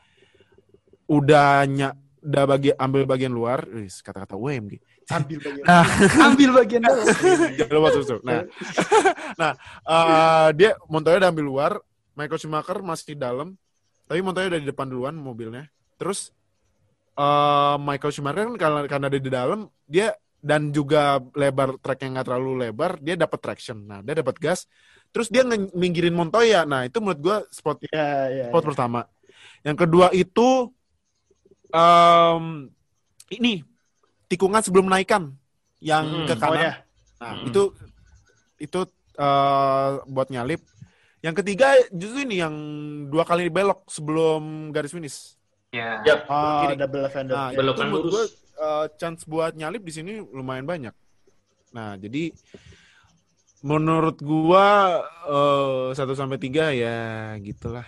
udah 1.10 1.66
ny- 1.66 1.98
udah 2.22 2.44
bagi 2.46 2.70
ambil 2.78 3.02
bagian 3.08 3.34
luar, 3.34 3.66
kata-kata 4.04 4.38
WMG. 4.38 4.78
Ambil 5.10 5.38
bagian. 5.42 5.64
Nah. 5.66 5.84
Ambil 6.30 6.50
bagian 6.54 6.82
lupa 7.74 7.88
susu. 7.90 8.22
Nah, 8.22 8.46
nah 9.40 9.52
eh, 9.82 10.48
dia 10.54 10.70
Montoya 10.86 11.18
udah 11.18 11.30
ambil 11.34 11.46
luar, 11.50 11.72
Michael 12.14 12.38
Schumacher 12.38 12.78
masih 12.86 13.16
di 13.16 13.16
dalam, 13.18 13.58
tapi 14.10 14.26
Montoya 14.26 14.50
udah 14.50 14.60
di 14.60 14.68
depan 14.74 14.90
duluan 14.90 15.14
mobilnya. 15.14 15.70
Terus 15.94 16.34
eh, 17.14 17.76
Michael 17.78 18.10
Schumacher 18.10 18.42
kan 18.50 18.56
karena, 18.58 18.80
karena 18.90 19.06
dia 19.06 19.22
di 19.22 19.30
dalam, 19.30 19.60
dia 19.86 20.08
dan 20.40 20.72
juga 20.72 21.20
lebar 21.36 21.76
tracknya 21.78 22.18
nggak 22.18 22.26
terlalu 22.26 22.50
lebar, 22.66 22.96
dia 22.98 23.14
dapat 23.14 23.38
traction. 23.38 23.78
Nah, 23.86 24.00
dia 24.02 24.18
dapat 24.18 24.34
gas. 24.40 24.66
Terus 25.14 25.28
dia 25.30 25.46
minggirin 25.76 26.16
Montoya. 26.16 26.66
Nah, 26.66 26.88
itu 26.88 26.98
menurut 26.98 27.20
gua 27.22 27.36
spot 27.54 27.78
Iya, 27.86 28.08
iya. 28.34 28.44
spot 28.50 28.64
pertama. 28.66 29.06
Yang 29.62 29.76
kedua 29.86 30.06
itu 30.16 30.72
em, 31.70 32.44
ini 33.30 33.62
tikungan 34.30 34.62
sebelum 34.64 34.88
naikkan 34.90 35.30
yang 35.80 36.04
Hmm. 36.06 36.26
ke 36.28 36.34
Oh 36.34 36.40
kanan. 36.40 36.60
ya. 36.60 36.72
Nah, 37.20 37.32
Mm-mm. 37.36 37.48
itu 37.52 37.62
itu 38.60 38.80
eh, 39.20 39.90
buat 40.08 40.28
nyalip. 40.32 40.60
Yang 41.20 41.34
ketiga 41.40 41.68
justru 41.90 42.24
ini 42.24 42.40
yang 42.40 42.54
dua 43.06 43.22
kali 43.22 43.48
belok 43.48 43.84
sebelum 43.86 44.70
garis 44.70 44.90
finish. 44.90 45.36
Ya. 45.70 46.00
Yap. 46.02 46.24
Oh, 46.26 46.64
Kiri. 46.64 46.74
double 46.76 47.06
fender. 47.08 47.34
Nah. 47.34 47.50
Belokan 47.52 47.84
itu 47.84 47.90
menurut 47.92 48.04
lurus. 48.08 48.12
gua, 48.12 48.24
eh, 48.58 48.86
chance 48.96 49.22
buat 49.22 49.52
nyalip 49.52 49.82
di 49.82 49.92
sini 49.92 50.12
lumayan 50.18 50.64
banyak. 50.64 50.94
Nah, 51.70 51.94
jadi 51.94 52.32
menurut 53.60 54.16
gua 54.18 54.98
eh, 55.26 55.86
satu 55.92 56.16
sampai 56.16 56.40
tiga 56.40 56.72
ya 56.72 56.98
gitulah. 57.38 57.84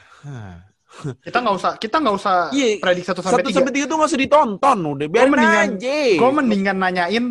Kita 1.25 1.41
nggak 1.41 1.57
usah, 1.57 1.73
kita 1.81 1.97
nggak 1.99 2.17
usah 2.21 2.37
Iya, 2.53 2.77
prediksi 2.79 3.09
satu 3.09 3.25
sampai 3.25 3.41
Satu 3.41 3.49
tiga. 3.49 3.57
sampai 3.59 3.73
tiga 3.73 3.85
tuh 3.89 3.97
nggak 3.97 4.11
usah 4.13 4.21
ditonton, 4.21 4.79
udah 4.93 5.07
biarin 5.09 5.33
mendingan- 5.33 5.73
aja. 5.81 5.99
Gue 6.21 6.31
mendingan 6.31 6.77
nanyain 6.77 7.25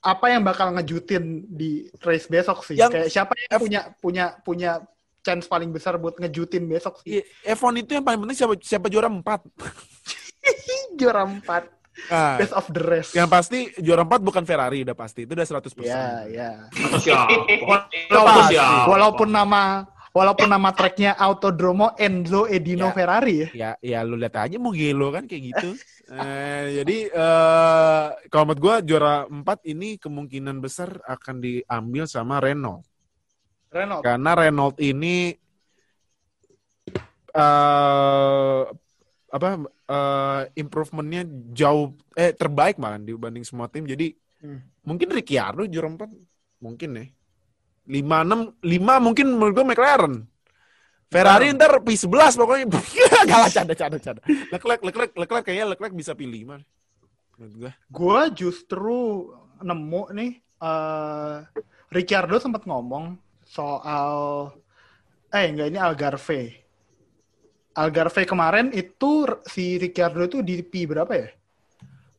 apa 0.00 0.26
yang 0.30 0.42
bakal 0.46 0.70
ngejutin 0.72 1.24
di 1.44 1.90
race 2.00 2.30
besok 2.30 2.62
sih. 2.62 2.78
Yang- 2.78 2.94
Kayak 2.94 3.08
siapa 3.10 3.34
yang 3.34 3.50
F- 3.50 3.60
punya 3.60 3.80
punya 3.98 4.24
punya 4.40 4.70
chance 5.20 5.44
paling 5.44 5.70
besar 5.70 5.96
buat 5.96 6.16
ngejutin 6.16 6.64
besok 6.64 7.00
sih. 7.00 7.20
Iya, 7.20 7.22
F1 7.54 7.74
itu 7.78 7.92
yang 7.94 8.04
paling 8.04 8.20
penting 8.24 8.36
siapa 8.36 8.54
siapa 8.60 8.86
juara 8.88 9.08
empat. 9.08 9.40
Juara 10.98 11.24
4 11.24 11.80
Nah, 12.08 12.40
best 12.40 12.54
of 12.56 12.64
the 12.72 12.80
rest. 12.80 13.12
yang 13.12 13.28
pasti 13.28 13.68
juara 13.76 14.06
empat 14.08 14.24
bukan 14.24 14.40
Ferrari 14.48 14.88
udah 14.88 14.96
pasti 14.96 15.28
itu 15.28 15.36
udah 15.36 15.44
100%. 15.44 15.84
Iya, 15.84 16.04
iya. 16.32 16.50
Walaupun, 17.60 17.78
walaupun 18.88 19.28
nama 19.28 19.84
walaupun 20.10 20.48
nama 20.48 20.70
tracknya 20.72 21.12
Autodromo 21.14 21.92
Enzo 22.00 22.48
Edino 22.48 22.88
Ya. 22.88 22.94
Ferrari 22.94 23.34
ya. 23.36 23.48
Ya, 23.52 23.70
ya 23.84 23.98
lu 24.02 24.16
lihat 24.16 24.32
aja 24.38 24.56
mau 24.56 24.72
gelo 24.72 25.12
kan 25.12 25.28
kayak 25.28 25.42
gitu. 25.52 25.70
eh, 26.14 26.80
jadi 26.80 26.96
eh 27.12 28.04
kalau 28.32 28.48
menurut 28.48 28.60
gua 28.62 28.74
juara 28.80 29.14
4 29.28 29.44
ini 29.68 30.00
kemungkinan 30.00 30.56
besar 30.58 31.04
akan 31.04 31.36
diambil 31.38 32.08
sama 32.08 32.40
Renault. 32.40 32.80
Renault. 33.70 34.02
Karena 34.02 34.30
Renault 34.34 34.76
ini 34.82 35.30
eh 37.30 38.62
apa 39.30 39.48
eh 39.86 40.42
improvementnya 40.58 41.22
jauh 41.54 41.94
eh 42.18 42.34
terbaik 42.34 42.82
malah 42.82 42.98
dibanding 42.98 43.46
semua 43.46 43.70
tim. 43.70 43.86
Jadi 43.86 44.14
Hmm. 44.40 44.56
mungkin 44.88 45.12
Ricciardo 45.12 45.68
juara 45.68 45.84
4 45.92 46.08
mungkin 46.64 46.90
ya. 46.96 47.04
5 47.92 48.24
6 48.24 48.56
5 48.64 49.04
mungkin 49.04 49.26
menurut 49.36 49.52
gua 49.52 49.66
McLaren. 49.68 50.14
Ferrari 51.12 51.52
ntar 51.52 51.76
P11 51.84 52.40
pokoknya. 52.40 52.66
Kalah 53.30 53.52
canda 53.52 53.76
canda 53.76 54.00
canda. 54.00 54.22
Leclerc 54.24 54.80
Leclerc 54.80 55.12
Leclerc 55.12 55.44
kayaknya 55.44 55.76
Leclerc 55.76 55.92
bisa 55.92 56.16
pilih 56.16 56.56
mah. 56.56 56.62
Menurut 57.36 57.52
gua. 57.60 57.70
Gue 57.92 58.20
justru 58.32 58.98
nemu 59.60 60.02
nih 60.16 60.30
eh 60.40 61.36
Ricciardo 61.92 62.40
sempat 62.40 62.64
ngomong 62.64 63.20
soal 63.50 64.14
eh 65.34 65.50
enggak 65.50 65.68
ini 65.74 65.78
Algarve. 65.82 66.42
Algarve 67.74 68.22
kemarin 68.22 68.70
itu 68.70 69.26
si 69.46 69.74
Ricciardo 69.74 70.22
itu 70.30 70.38
di 70.46 70.62
P 70.62 70.86
berapa 70.86 71.10
ya? 71.10 71.28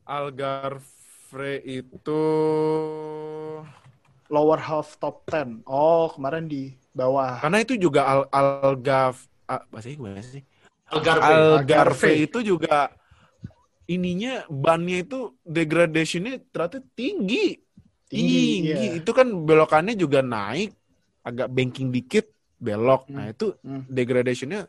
Algarve 0.03 1.63
itu 1.63 2.23
Lower 4.31 4.59
half 4.63 4.95
top 4.99 5.27
10. 5.27 5.63
Oh, 5.67 6.11
kemarin 6.11 6.47
di 6.47 6.71
bawah. 6.91 7.39
karena 7.39 7.63
itu 7.63 7.79
juga 7.79 8.03
Al 8.03 8.21
Algarve 8.31 9.23
ah, 9.47 9.63
bahasa 9.71 9.87
gimana 9.91 10.19
sih? 10.19 10.43
Algarve. 10.91 11.23
Algarve 11.23 11.59
Algarve. 11.63 12.11
itu 12.27 12.39
juga 12.43 12.91
ininya 13.87 14.43
bannya 14.47 15.03
itu 15.03 15.35
degradation-nya 15.47 16.43
ternyata 16.51 16.79
tinggi. 16.95 17.59
Tinggi, 18.11 18.67
Tinggi. 18.67 18.67
iya. 18.67 18.99
Itu 18.99 19.15
kan 19.15 19.31
belokannya 19.47 19.95
juga 19.95 20.19
naik, 20.19 20.75
agak 21.21 21.47
banking 21.51 21.89
dikit, 21.93 22.25
belok. 22.57 23.09
Hmm. 23.09 23.15
Nah, 23.17 23.25
itu 23.33 23.53
Hmm. 23.65 23.83
degradation-nya 23.89 24.67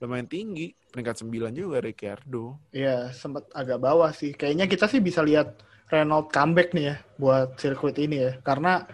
lumayan 0.00 0.28
tinggi. 0.28 0.72
Peringkat 0.94 1.26
9 1.26 1.52
juga 1.54 1.82
Ricciardo. 1.82 2.54
Iya, 2.70 3.10
sempat 3.10 3.50
agak 3.50 3.78
bawah 3.82 4.10
sih. 4.14 4.30
Kayaknya 4.34 4.66
kita 4.70 4.86
sih 4.86 5.02
bisa 5.02 5.20
lihat 5.26 5.58
Renault 5.90 6.30
comeback 6.30 6.70
nih 6.74 6.84
ya 6.90 6.96
buat 7.18 7.58
sirkuit 7.58 7.98
ini 7.98 8.16
ya. 8.22 8.32
Karena 8.42 8.86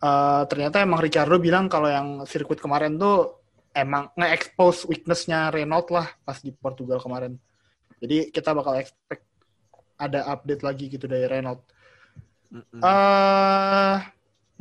eh, 0.00 0.42
ternyata 0.48 0.80
emang 0.84 1.00
Ricardo 1.00 1.36
bilang 1.40 1.68
kalau 1.68 1.88
yang 1.88 2.08
sirkuit 2.28 2.60
kemarin 2.60 2.96
tuh 3.00 3.40
emang 3.74 4.12
nge-expose 4.14 4.86
weakness-nya 4.88 5.50
Renault 5.50 5.88
lah 5.90 6.06
pas 6.22 6.38
di 6.40 6.52
Portugal 6.54 7.00
kemarin. 7.02 7.36
Jadi 8.00 8.30
kita 8.30 8.52
bakal 8.52 8.78
expect 8.80 9.24
ada 9.98 10.26
update 10.30 10.62
lagi 10.62 10.84
gitu 10.90 11.06
dari 11.08 11.26
Renault. 11.26 11.62
Mm-mm. 12.54 12.80
eh 12.82 13.96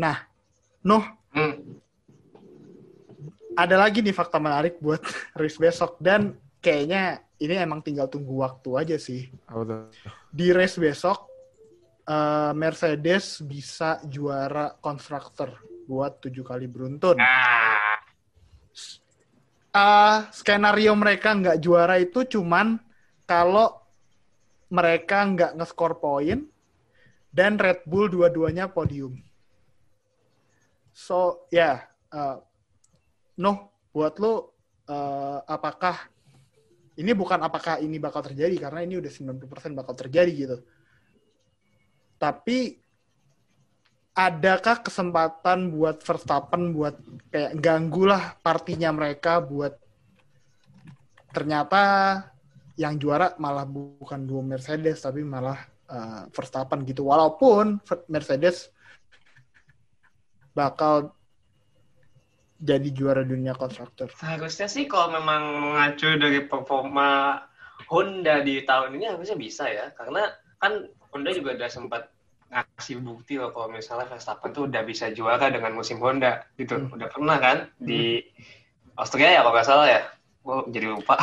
nah, 0.02 0.18
Nuh, 0.84 1.06
Hmm. 1.34 1.82
Ada 3.54 3.76
lagi 3.78 4.02
nih 4.02 4.16
fakta 4.16 4.38
menarik 4.42 4.82
buat 4.82 5.02
race 5.40 5.58
besok 5.58 5.98
dan 6.02 6.38
kayaknya 6.64 7.22
ini 7.38 7.60
emang 7.60 7.84
tinggal 7.84 8.08
tunggu 8.08 8.40
waktu 8.40 8.70
aja 8.80 8.98
sih. 8.98 9.30
Di 10.32 10.48
race 10.56 10.80
besok 10.80 11.28
eh, 12.08 12.52
Mercedes 12.56 13.44
bisa 13.44 14.00
juara 14.08 14.74
konstruktor 14.80 15.60
buat 15.84 16.24
tujuh 16.24 16.44
kali 16.48 16.66
beruntun. 16.72 17.20
Eh 19.74 20.18
skenario 20.32 20.94
mereka 20.94 21.34
nggak 21.34 21.58
juara 21.60 21.98
itu 21.98 22.24
cuman 22.38 22.78
kalau 23.26 23.82
mereka 24.74 25.22
nggak 25.26 25.52
nge-score 25.58 25.98
poin 26.02 26.46
dan 27.34 27.58
Red 27.58 27.86
Bull 27.90 28.10
dua-duanya 28.10 28.70
podium. 28.70 29.18
So 30.94 31.50
ya, 31.50 31.90
eh, 32.14 32.38
Noh, 33.42 33.88
buat 33.90 34.18
lo 34.22 34.54
eh, 34.90 35.40
apakah 35.48 35.96
ini 36.94 37.12
bukan 37.18 37.42
apakah 37.42 37.82
ini 37.82 37.98
bakal 37.98 38.22
terjadi 38.22 38.70
karena 38.70 38.86
ini 38.86 39.02
udah 39.02 39.10
90% 39.10 39.74
bakal 39.74 39.94
terjadi 39.98 40.32
gitu. 40.34 40.58
Tapi 42.22 42.84
adakah 44.14 44.86
kesempatan 44.86 45.74
buat 45.74 46.06
Verstappen 46.06 46.70
buat 46.70 46.94
kayak 47.34 47.58
ganggu 47.58 48.06
lah 48.06 48.38
partinya 48.46 48.94
mereka 48.94 49.42
buat 49.42 49.74
ternyata 51.34 51.82
yang 52.78 53.02
juara 53.02 53.34
malah 53.42 53.66
bukan 53.66 54.22
dua 54.22 54.46
Mercedes 54.46 55.02
tapi 55.02 55.26
malah 55.26 55.58
uh, 55.90 56.30
Verstappen 56.30 56.86
gitu 56.86 57.10
walaupun 57.10 57.82
Mercedes 58.06 58.70
bakal 60.54 61.18
jadi 62.64 62.90
juara 62.96 63.28
dunia 63.28 63.52
konstruktor. 63.54 64.08
seharusnya 64.16 64.72
sih 64.72 64.88
kalau 64.88 65.12
memang 65.12 65.60
mengacu 65.60 66.16
dari 66.16 66.48
performa 66.48 67.44
Honda 67.92 68.40
di 68.40 68.64
tahun 68.64 68.96
ini 68.96 69.06
harusnya 69.12 69.36
bisa 69.36 69.68
ya. 69.68 69.92
Karena 70.00 70.32
kan 70.64 70.88
Honda 71.12 71.36
juga 71.36 71.60
udah 71.60 71.70
sempat 71.70 72.08
ngasih 72.54 73.04
bukti 73.04 73.36
loh 73.36 73.52
kalau 73.52 73.68
misalnya 73.68 74.08
Verstappen 74.08 74.56
tuh 74.56 74.72
udah 74.72 74.82
bisa 74.88 75.12
juara 75.12 75.52
dengan 75.52 75.76
musim 75.76 76.00
Honda 76.00 76.48
gitu. 76.56 76.80
Hmm. 76.80 76.96
Udah 76.96 77.12
pernah 77.12 77.38
kan 77.44 77.58
di 77.76 78.24
Austria 78.96 79.36
ya 79.36 79.40
kalau 79.44 79.54
nggak 79.54 79.68
salah 79.68 79.88
ya. 79.92 80.02
Gue 80.40 80.64
jadi 80.72 80.88
lupa. 80.88 81.20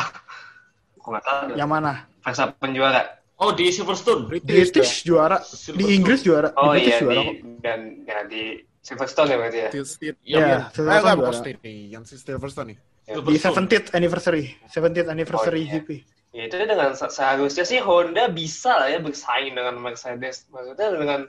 Gue 1.01 1.09
nggak 1.17 1.25
tahu. 1.25 1.41
deh. 1.49 1.55
Yang 1.57 1.69
mana? 1.73 1.91
Verstappen 2.21 2.71
juara. 2.77 3.01
Oh 3.41 3.49
di 3.57 3.73
Silverstone. 3.73 4.29
British 4.29 5.01
juara, 5.01 5.41
di. 5.73 5.97
Inggris 5.97 6.21
juara, 6.21 6.53
di 6.53 6.61
Oh 6.61 6.77
British 6.77 6.93
iya 6.93 6.99
juara 7.01 7.17
di 7.17 7.25
kok. 7.25 7.35
dan 7.65 7.79
ya 8.05 8.19
di 8.29 8.43
Silverstone 8.81 9.29
ya 9.29 9.37
berarti 9.37 9.59
ya. 9.59 9.69
Iya, 9.71 10.13
Iya. 10.25 10.41
Eh, 10.41 10.61
Silverstone 10.73 11.17
bukan 11.17 11.33
nih. 11.61 11.77
Yang 11.93 12.03
si 12.09 12.15
Silverstone 12.17 12.67
nih. 12.73 12.77
Di 13.01 13.13
Silverstone. 13.37 13.55
70th 13.69 13.87
anniversary, 13.93 14.43
70th 14.67 15.09
anniversary 15.09 15.61
Oh, 15.61 15.67
iya. 15.69 15.73
GP. 15.77 15.89
Ya 16.31 16.43
itu 16.47 16.55
dengan 16.57 16.95
se- 16.95 17.11
seharusnya 17.11 17.65
sih 17.67 17.77
Honda 17.77 18.31
bisa 18.31 18.71
lah 18.73 18.87
ya 18.87 18.97
bersaing 18.97 19.51
dengan 19.51 19.75
Mercedes. 19.77 20.47
Maksudnya 20.47 20.95
dengan 20.95 21.21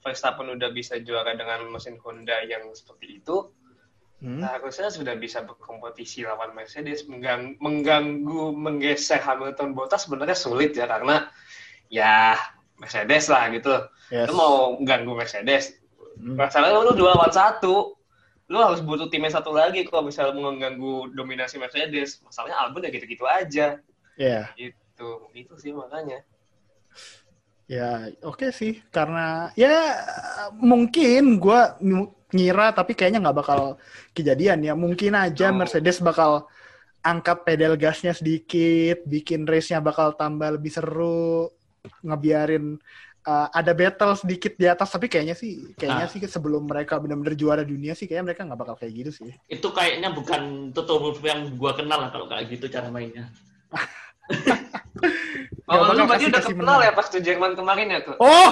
Verstappen 0.00 0.48
udah 0.48 0.68
bisa 0.70 1.00
juara 1.00 1.32
dengan 1.32 1.64
mesin 1.66 1.96
Honda 2.00 2.44
yang 2.44 2.68
seperti 2.70 3.20
itu, 3.20 3.48
Hmm. 4.20 4.44
seharusnya 4.44 4.92
sudah 4.92 5.16
bisa 5.16 5.40
berkompetisi 5.40 6.28
lawan 6.28 6.52
Mercedes. 6.52 7.08
Menggang- 7.08 7.56
mengganggu, 7.56 8.52
menggeser 8.52 9.16
Hamilton 9.18 9.72
Bottas 9.72 10.04
sebenarnya 10.04 10.36
sulit 10.36 10.76
ya 10.76 10.84
karena 10.84 11.32
ya 11.88 12.36
Mercedes 12.76 13.32
lah 13.32 13.48
gitu. 13.48 13.72
Yes. 14.12 14.28
Lu 14.28 14.36
mau 14.36 14.54
ganggu 14.84 15.16
Mercedes. 15.16 15.79
Masalahnya 16.20 16.84
lu 16.84 16.92
dua 16.94 17.16
lawan 17.16 17.32
satu. 17.32 17.96
Lu 18.50 18.58
harus 18.58 18.82
butuh 18.82 19.06
timnya 19.06 19.30
satu 19.30 19.54
lagi 19.54 19.86
kalau 19.86 20.10
misalnya 20.10 20.34
mau 20.34 20.50
mengganggu 20.50 21.14
dominasi 21.14 21.56
Mercedes. 21.56 22.18
Masalahnya 22.26 22.58
Albon 22.58 22.82
ya 22.82 22.90
gitu-gitu 22.90 23.24
aja. 23.24 23.78
Ya, 24.18 24.50
Gitu. 24.58 25.08
Itu 25.32 25.54
sih 25.56 25.72
makanya. 25.72 26.20
ya 27.70 28.10
oke 28.26 28.50
sih. 28.50 28.82
Karena 28.90 29.54
ya 29.54 29.70
mungkin 30.58 31.38
gue 31.38 31.60
ngira 32.34 32.74
tapi 32.74 32.98
kayaknya 32.98 33.22
nggak 33.22 33.38
bakal 33.38 33.78
kejadian 34.12 34.66
ya. 34.66 34.74
Mungkin 34.74 35.14
aja 35.14 35.54
Oh. 35.54 35.56
Mercedes 35.56 36.02
bakal 36.02 36.50
angkat 37.00 37.46
pedal 37.46 37.78
gasnya 37.80 38.12
sedikit, 38.12 39.06
bikin 39.08 39.48
race-nya 39.48 39.80
bakal 39.80 40.12
tambah 40.18 40.52
lebih 40.58 40.68
seru, 40.74 41.48
ngebiarin 42.04 42.76
uh, 43.22 43.48
ada 43.50 43.72
battle 43.72 44.14
sedikit 44.14 44.54
di 44.54 44.64
atas. 44.64 44.88
Tapi 44.88 45.06
kayaknya 45.06 45.34
sih, 45.34 45.72
kayaknya 45.74 46.06
Ah. 46.06 46.10
sih 46.10 46.20
sebelum 46.22 46.64
mereka 46.64 46.96
benar-benar 46.96 47.34
juara 47.34 47.62
dunia 47.62 47.92
sih, 47.92 48.04
kayaknya 48.04 48.32
mereka 48.32 48.46
nggak 48.46 48.60
bakal 48.60 48.74
kayak 48.76 48.92
gitu 48.94 49.10
sih. 49.12 49.30
Itu 49.46 49.70
kayaknya 49.70 50.10
bukan 50.10 50.70
Toto 50.70 50.98
Wolff 50.98 51.20
yang 51.20 51.56
gua 51.56 51.72
kenal 51.72 51.98
lah 51.98 52.10
kalau 52.10 52.26
kayak 52.26 52.48
gitu 52.48 52.66
cara 52.66 52.88
mainnya. 52.88 53.28
Oh, 55.70 55.94
lu 55.94 56.02
berarti 56.02 56.26
udah 56.26 56.42
kenal 56.42 56.82
menang. 56.82 56.82
ya 56.82 56.92
pas 56.92 57.06
tuh 57.06 57.22
Jerman 57.22 57.54
kemarin 57.54 57.86
ya 57.88 58.02
tuh? 58.02 58.18
Oh, 58.18 58.50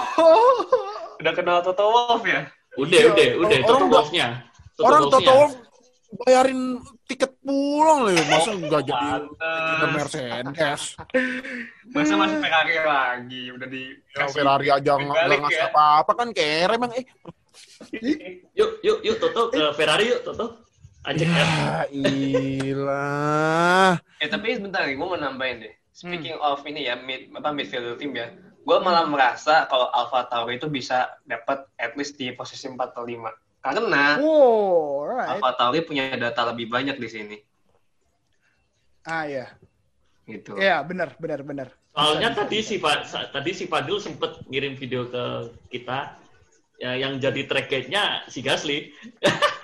Udah 1.19 1.33
kenal 1.35 1.59
Toto 1.61 1.83
Wolff 1.85 2.23
ya? 2.23 2.47
Udah, 2.79 2.95
Iya, 2.95 3.11
udah, 3.11 3.27
udah. 3.43 3.59
orang 3.59 3.67
Toto 3.67 3.75
udah- 3.75 3.91
Wolff-nya. 3.91 4.27
Toto 4.79 4.87
Orang 4.87 5.01
Wolff-nya. 5.03 5.19
Toto 5.19 5.33
Wolff 5.35 5.53
bayarin 6.09 6.81
tiket 7.05 7.37
pulang 7.45 8.09
loh. 8.09 8.13
Masa 8.29 8.51
nggak 8.57 8.83
jadi 8.85 9.09
ke. 9.21 9.53
Mercedes? 9.93 10.83
Masa 11.93 12.15
masih 12.17 12.39
Ferrari 12.41 12.75
lagi? 12.81 13.43
Udah 13.53 13.69
di 13.69 13.83
Ya, 14.13 14.25
Ferrari 14.29 14.69
aja 14.73 14.93
nggak 14.97 15.39
ngasih 15.39 15.63
ya. 15.63 15.71
apa-apa 15.71 16.13
kan 16.17 16.29
kere 16.33 16.75
emang 16.75 16.93
eh 16.97 17.05
Yuk, 18.55 18.83
yuk, 18.83 18.99
yuk, 19.03 19.17
Toto 19.19 19.51
ke 19.51 19.63
Ferrari 19.75 20.11
yuk, 20.11 20.23
Toto. 20.27 20.67
Ajak 21.07 21.25
ya. 21.25 21.45
ya 21.89 22.41
ilah 22.69 23.93
Eh 24.19 24.27
tapi 24.27 24.59
sebentar 24.59 24.83
nih, 24.85 24.99
gue 24.99 25.07
mau 25.07 25.15
nambahin 25.15 25.63
deh. 25.63 25.75
Speaking 25.95 26.37
of 26.39 26.63
ini 26.67 26.87
ya, 26.87 26.99
mid, 26.99 27.31
apa 27.35 27.51
midfield 27.51 27.99
team 27.99 28.15
ya, 28.15 28.31
gue 28.63 28.77
malah 28.83 29.07
merasa 29.07 29.67
kalau 29.67 29.91
Alfa 29.91 30.27
Tauri 30.27 30.59
itu 30.59 30.67
bisa 30.67 31.11
dapat 31.25 31.67
at 31.79 31.95
least 31.95 32.19
di 32.19 32.31
posisi 32.35 32.67
4 32.67 32.79
atau 32.79 33.03
5. 33.03 33.19
Karena 33.59 34.17
wow, 34.17 35.05
alright. 35.05 35.29
Alfa 35.35 35.51
Tauri 35.55 35.81
punya 35.83 36.15
data 36.15 36.47
lebih 36.47 36.67
banyak 36.67 36.97
di 36.97 37.09
sini. 37.09 37.37
Ah 39.03 39.25
ya, 39.25 39.49
Gitu. 40.25 40.53
ya 40.57 40.81
benar, 40.83 41.17
benar, 41.17 41.41
benar. 41.43 41.69
Soalnya 41.91 42.31
Bisa, 42.31 42.39
tadi 42.39 42.57
bisa, 42.57 42.69
si 42.69 42.77
Fa- 42.79 43.03
sa- 43.03 43.29
tadi 43.29 43.51
si 43.51 43.65
Fadil 43.65 43.99
sempet 43.99 44.45
ngirim 44.47 44.77
video 44.77 45.05
ke 45.05 45.23
kita 45.69 46.15
ya, 46.77 46.95
yang 46.95 47.17
jadi 47.17 47.43
track 47.45 47.67
guide-nya 47.67 48.05
si 48.27 48.41
Gasly. 48.41 48.93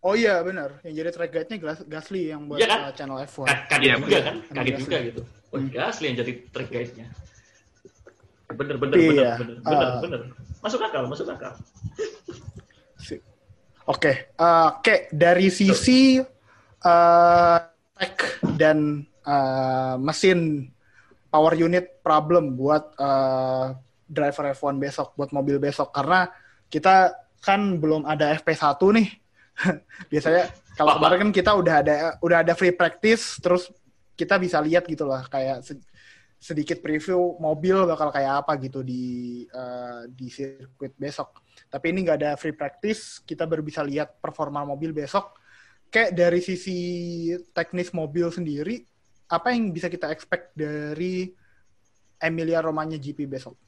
Oh 0.00 0.16
iya 0.16 0.40
benar, 0.40 0.80
yang 0.80 0.96
jadi 0.96 1.12
track 1.12 1.28
guide-nya 1.28 1.58
Gas- 1.60 1.84
Gasly 1.84 2.32
yang 2.32 2.48
buat 2.48 2.56
Iya 2.56 2.66
kan? 2.66 2.80
uh, 2.88 2.92
channel 2.96 3.20
F1. 3.20 3.44
Ka- 3.44 3.64
Kaget 3.68 3.84
Iya, 3.84 3.96
juga 4.00 4.18
kan? 4.24 4.36
Kaget 4.48 4.74
juga 4.80 4.96
gitu. 5.04 5.20
Oh, 5.52 5.58
Hmm. 5.60 5.68
Gasly 5.68 6.04
yang 6.08 6.16
jadi 6.16 6.32
track 6.48 6.68
guide-nya. 6.72 7.06
Bener, 8.50 8.76
bener, 8.80 8.94
Iya, 8.96 9.08
bener, 9.12 9.36
bener, 9.36 9.56
bener, 9.60 9.88
uh, 9.92 10.00
bener. 10.00 10.20
Masuk 10.58 10.80
akal, 10.80 11.04
masuk 11.04 11.28
akal. 11.28 11.52
Oke, 13.88 14.12
eh, 14.28 14.68
oke 14.76 15.08
dari 15.08 15.48
sisi 15.48 16.20
eh, 16.80 17.58
tech 17.96 18.16
dan 18.60 19.00
eh, 19.24 19.94
mesin 19.96 20.68
power 21.32 21.54
unit 21.56 22.02
problem 22.04 22.58
buat 22.58 22.92
eh, 23.00 23.66
driver 24.10 24.52
F1 24.52 24.76
besok, 24.76 25.14
buat 25.16 25.30
mobil 25.32 25.56
besok 25.62 25.94
karena 25.94 26.28
kita 26.68 27.14
kan 27.40 27.80
belum 27.80 28.04
ada 28.04 28.36
FP1 28.36 28.76
nih. 29.00 29.08
Biasanya 30.12 30.44
kalau 30.76 31.00
kemarin 31.00 31.18
kan 31.28 31.30
kita 31.32 31.50
udah 31.56 31.74
ada 31.80 31.94
udah 32.20 32.38
ada 32.44 32.52
free 32.56 32.74
practice 32.74 33.40
terus 33.40 33.72
kita 34.16 34.36
bisa 34.36 34.60
lihat 34.60 34.84
gitu 34.84 35.08
lah 35.08 35.24
kayak 35.28 35.64
se- 35.64 35.80
sedikit 36.40 36.80
preview 36.80 37.36
mobil 37.36 37.84
bakal 37.88 38.08
kayak 38.12 38.44
apa 38.44 38.56
gitu 38.60 38.84
di 38.84 39.44
eh, 39.48 40.02
di 40.12 40.28
sirkuit 40.28 40.92
besok. 41.00 41.32
Tapi 41.68 41.86
ini 41.92 42.06
nggak 42.06 42.18
ada 42.22 42.30
free 42.40 42.54
practice, 42.54 43.20
kita 43.20 43.44
baru 43.44 43.60
bisa 43.60 43.84
lihat 43.84 44.16
performa 44.22 44.64
mobil 44.64 44.94
besok. 44.94 45.36
Kayak 45.90 46.14
dari 46.14 46.40
sisi 46.40 46.78
teknis 47.50 47.90
mobil 47.90 48.30
sendiri, 48.30 48.80
apa 49.26 49.50
yang 49.50 49.74
bisa 49.74 49.90
kita 49.90 50.08
expect 50.08 50.54
dari 50.54 51.28
Emilia 52.16 52.62
Romagna 52.62 52.96
GP 52.96 53.26
besok? 53.26 53.58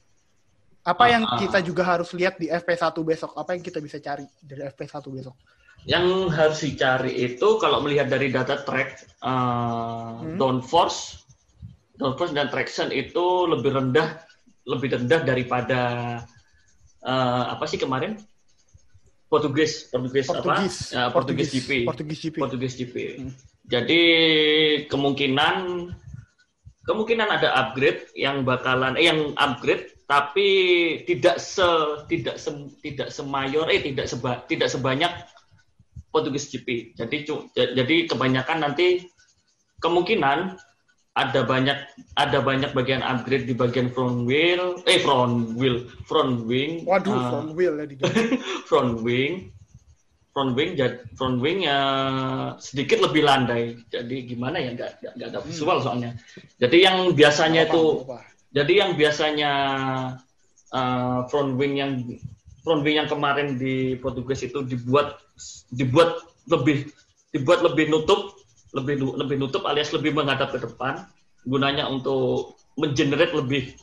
Apa 0.83 1.07
yang 1.07 1.23
Ah. 1.23 1.39
kita 1.39 1.63
juga 1.63 1.83
harus 1.83 2.11
lihat 2.11 2.35
di 2.35 2.51
FP1 2.51 2.91
besok? 3.03 3.31
Apa 3.35 3.55
yang 3.55 3.63
kita 3.63 3.79
bisa 3.79 4.03
cari 4.03 4.27
dari 4.43 4.67
FP1 4.67 5.07
besok? 5.07 5.35
Yang 5.83 6.07
harus 6.31 6.59
dicari 6.59 7.11
itu 7.23 7.47
kalau 7.59 7.79
melihat 7.79 8.07
dari 8.07 8.31
data 8.31 8.63
track 8.63 9.19
uh, 9.23 10.19
Hmm. 10.23 10.35
downforce, 10.35 11.23
downforce 11.95 12.31
dan 12.31 12.47
traction 12.47 12.91
itu 12.91 13.47
lebih 13.47 13.71
rendah, 13.71 14.19
lebih 14.63 14.95
rendah 14.95 15.23
daripada 15.23 15.79
uh, 17.03 17.53
apa 17.53 17.63
sih 17.67 17.77
kemarin? 17.77 18.17
Portugis, 19.27 19.89
Portugis, 19.89 20.29
Portugis, 20.29 20.93
apa? 20.93 20.93
Ya, 20.93 21.03
Portugis, 21.09 21.49
GP. 21.49 21.69
Portugis 21.89 22.19
GP. 22.21 22.35
Portugis 22.37 22.73
GP. 22.77 22.95
Hmm. 23.17 23.31
Jadi 23.65 24.01
kemungkinan 24.91 25.55
kemungkinan 26.83 27.29
ada 27.31 27.49
upgrade 27.55 28.11
yang 28.13 28.43
bakalan 28.43 28.99
eh 28.99 29.07
yang 29.07 29.31
upgrade 29.39 29.87
tapi 30.03 30.49
tidak 31.07 31.39
se 31.39 31.65
tidak 32.11 32.35
se, 32.37 32.51
tidak 32.83 33.09
semayor 33.09 33.71
eh 33.71 33.79
tidak 33.81 34.05
seba, 34.05 34.43
tidak 34.45 34.69
sebanyak 34.69 35.09
Portugis 36.13 36.51
GP. 36.53 36.93
Jadi 36.93 37.25
cu- 37.25 37.49
jadi 37.55 38.05
kebanyakan 38.05 38.69
nanti 38.69 39.09
kemungkinan 39.81 40.59
ada 41.13 41.45
banyak 41.45 41.77
ada 42.15 42.41
banyak 42.41 42.73
bagian 42.73 43.01
upgrade 43.01 43.45
di 43.45 43.53
bagian 43.53 43.87
front 43.87 44.25
wheel 44.25 44.81
eh 44.83 44.97
front 44.97 45.53
wheel 45.53 45.85
front 46.03 46.41
wing 46.43 46.81
Waduh, 46.83 47.11
eh, 47.11 47.23
front 47.29 47.49
wheel 47.53 47.73
ya 47.77 47.85
front 48.69 48.93
wing. 48.99 49.53
Front 50.33 50.57
wing 50.57 50.73
jad- 50.73 51.05
front 51.13 51.37
wing 51.37 51.61
ya 51.61 51.77
sedikit 52.57 52.97
lebih 52.99 53.21
landai. 53.21 53.77
Jadi 53.85 54.25
gimana 54.25 54.57
ya 54.57 54.73
nggak 54.73 54.91
nggak- 55.13 55.29
ada 55.29 55.39
visual 55.39 55.77
soalnya. 55.77 56.17
Jadi 56.57 56.81
yang 56.81 57.13
biasanya 57.13 57.69
Nggak 57.69 57.69
itu 57.69 57.81
apa-apa. 58.01 58.17
jadi 58.49 58.73
yang 58.73 58.91
biasanya 58.97 59.51
uh, 60.73 61.19
front 61.29 61.53
wing 61.53 61.77
yang 61.77 62.01
front 62.65 62.81
wing 62.81 62.97
yang 62.97 63.05
kemarin 63.05 63.61
di 63.61 63.93
Portugis 63.95 64.41
itu 64.43 64.65
dibuat 64.65 65.21
dibuat 65.69 66.17
lebih 66.49 66.89
dibuat 67.29 67.61
lebih 67.61 67.93
nutup 67.93 68.33
lebih 68.73 69.05
lebih 69.17 69.35
nutup 69.37 69.63
alias 69.69 69.93
lebih 69.93 70.17
menghadap 70.17 70.49
ke 70.49 70.59
depan 70.61 71.05
gunanya 71.45 71.85
untuk 71.85 72.57
mengenerate 72.73 73.33
lebih 73.37 73.77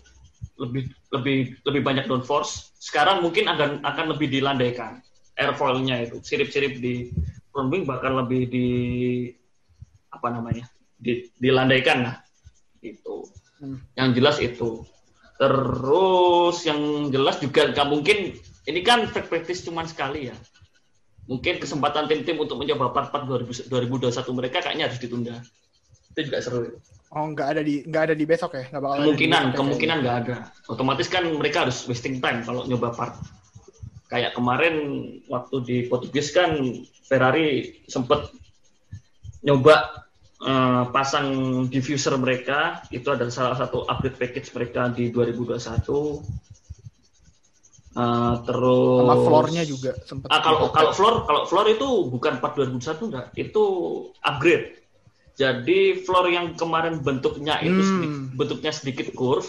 lebih 0.58 0.90
lebih 1.14 1.38
lebih 1.64 1.82
banyak 1.82 2.04
downforce. 2.10 2.74
Sekarang 2.76 3.24
mungkin 3.24 3.48
akan 3.48 3.84
akan 3.86 4.06
lebih 4.16 4.28
dilandaikan 4.28 5.00
airfoilnya 5.38 6.04
itu. 6.04 6.20
Sirip-sirip 6.20 6.80
di 6.82 7.08
front 7.54 7.72
wing 7.72 7.88
bakal 7.88 8.20
lebih 8.20 8.50
di 8.50 8.66
apa 10.10 10.28
namanya 10.28 10.68
di, 10.98 11.28
dilandaikan 11.38 11.98
lah. 12.04 12.16
Itu. 12.80 13.24
Hmm. 13.60 13.76
yang 13.92 14.16
jelas 14.16 14.40
itu. 14.40 14.88
Terus 15.36 16.64
yang 16.64 17.12
jelas 17.12 17.36
juga 17.44 17.68
nggak 17.68 17.88
mungkin 17.88 18.32
ini 18.64 18.80
kan 18.80 19.08
track 19.12 19.28
practice 19.28 19.64
cuma 19.64 19.84
sekali 19.84 20.32
ya 20.32 20.36
mungkin 21.30 21.62
kesempatan 21.62 22.10
tim-tim 22.10 22.34
untuk 22.42 22.58
mencoba 22.58 22.90
part-part 22.90 23.22
2000 23.46 23.70
2021 23.70 24.10
mereka 24.34 24.58
kayaknya 24.66 24.90
harus 24.90 24.98
ditunda. 24.98 25.38
Itu 26.10 26.26
juga 26.26 26.42
seru 26.42 26.82
Oh, 27.10 27.26
nggak 27.26 27.48
ada 27.58 27.62
di 27.66 27.82
nggak 27.82 28.02
ada 28.06 28.14
di 28.14 28.22
besok 28.22 28.54
ya? 28.54 28.70
Nggak 28.70 28.82
bakal 28.86 28.94
ada 28.94 29.02
kemungkinan 29.02 29.42
besok 29.42 29.50
ya, 29.50 29.58
kemungkinan 29.58 29.96
nggak 29.98 30.16
ada. 30.22 30.34
Otomatis 30.70 31.08
kan 31.10 31.24
mereka 31.26 31.66
harus 31.66 31.78
wasting 31.90 32.22
time 32.22 32.46
kalau 32.46 32.62
nyoba 32.70 32.94
part. 32.94 33.18
Kayak 34.06 34.34
kemarin 34.38 34.74
waktu 35.26 35.56
di 35.66 35.76
Portugis 35.90 36.30
kan 36.30 36.54
Ferrari 37.02 37.82
sempat 37.90 38.30
nyoba 39.42 40.06
eh, 40.38 40.84
pasang 40.94 41.26
diffuser 41.66 42.14
mereka. 42.14 42.78
Itu 42.94 43.10
adalah 43.10 43.34
salah 43.34 43.58
satu 43.58 43.90
update 43.90 44.14
package 44.14 44.54
mereka 44.54 44.94
di 44.94 45.10
2021 45.10 45.66
Eh, 47.90 48.34
terus 48.46 49.02
Sama 49.02 49.16
floor-nya 49.18 49.62
juga 49.66 49.90
sempat. 50.06 50.30
Ah, 50.30 50.38
kalau 50.46 50.70
kalau 50.70 50.94
floor 50.94 51.14
kalau 51.26 51.42
floor 51.50 51.66
itu 51.74 51.88
bukan 52.06 52.38
part 52.38 52.54
2001 52.54 53.10
enggak, 53.10 53.26
itu 53.34 53.64
upgrade. 54.22 54.78
Jadi 55.34 55.98
floor 56.06 56.30
yang 56.30 56.54
kemarin 56.54 57.02
bentuknya 57.02 57.58
itu 57.58 57.82
Hmm. 57.82 57.90
sedi- 57.90 58.14
bentuknya 58.38 58.70
sedikit 58.70 59.10
curve, 59.10 59.48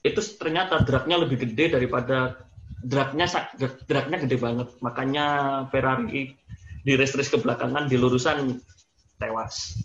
itu 0.00 0.20
ternyata 0.40 0.80
dragnya 0.80 1.20
lebih 1.20 1.44
gede 1.44 1.76
daripada 1.76 2.48
dragnya 2.80 3.28
dragnya 3.84 4.24
gede 4.24 4.36
banget. 4.40 4.68
Makanya 4.80 5.26
Ferrari 5.68 6.32
di 6.80 6.92
race-race 6.96 7.28
kebelakangan 7.28 7.92
di 7.92 7.96
lurusan 8.00 8.56
tewas. 9.20 9.76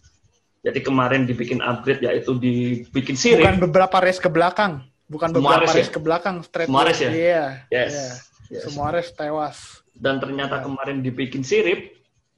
Jadi 0.59 0.79
kemarin 0.79 1.23
dibikin 1.23 1.59
upgrade 1.59 2.03
yaitu 2.03 2.35
dibikin 2.35 3.15
sirip. 3.15 3.43
bukan 3.43 3.67
beberapa 3.67 3.99
race 4.03 4.19
ke 4.19 4.27
belakang, 4.27 4.83
bukan 5.09 5.33
beberapa 5.33 5.65
race 5.65 5.75
race 5.75 5.89
ya? 5.89 5.95
ke 5.97 5.99
belakang, 5.99 6.35
straight 6.45 6.69
race 6.69 7.01
ya? 7.01 7.11
Iya. 7.11 7.43
Yes. 7.73 7.91
iya. 7.91 8.09
Yes. 8.49 8.63
Semua 8.69 8.93
race 8.93 9.11
tewas. 9.13 9.81
dan 9.99 10.15
ternyata 10.15 10.61
Ya. 10.61 10.63
kemarin 10.63 11.03
dibikin 11.03 11.43
sirip, 11.43 11.91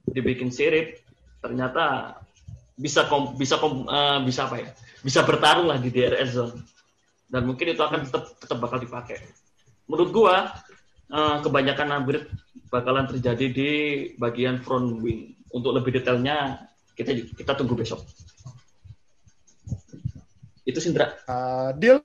dibikin 0.09 0.49
sirip, 0.49 0.97
ternyata 1.45 2.17
bisa 2.73 3.05
kom, 3.05 3.37
bisa 3.37 3.61
kom, 3.61 3.85
eh, 3.85 4.19
bisa 4.25 4.49
apa 4.49 4.57
ya? 4.57 4.73
Bisa 5.05 5.21
bertarung 5.21 5.69
lah 5.69 5.77
di 5.77 5.93
DRS 5.93 6.33
zone. 6.33 6.57
Dan 7.29 7.45
mungkin 7.45 7.69
itu 7.69 7.77
akan 7.85 8.09
tetap 8.09 8.33
tetap 8.41 8.57
bakal 8.57 8.81
dipakai. 8.81 9.21
Menurut 9.85 10.09
gua 10.09 10.35
eh, 11.11 11.37
kebanyakan 11.45 12.01
upgrade 12.01 12.27
bakalan 12.73 13.05
terjadi 13.05 13.45
di 13.51 13.69
bagian 14.17 14.57
front 14.65 14.97
wing. 15.03 15.37
Untuk 15.53 15.75
lebih 15.75 16.01
detailnya 16.01 16.65
kita 16.97 17.13
kita 17.35 17.51
tunggu 17.53 17.77
besok. 17.77 18.01
Itu 20.65 20.79
Sindra. 20.79 21.13
Uh, 21.27 21.75
deal. 21.75 21.99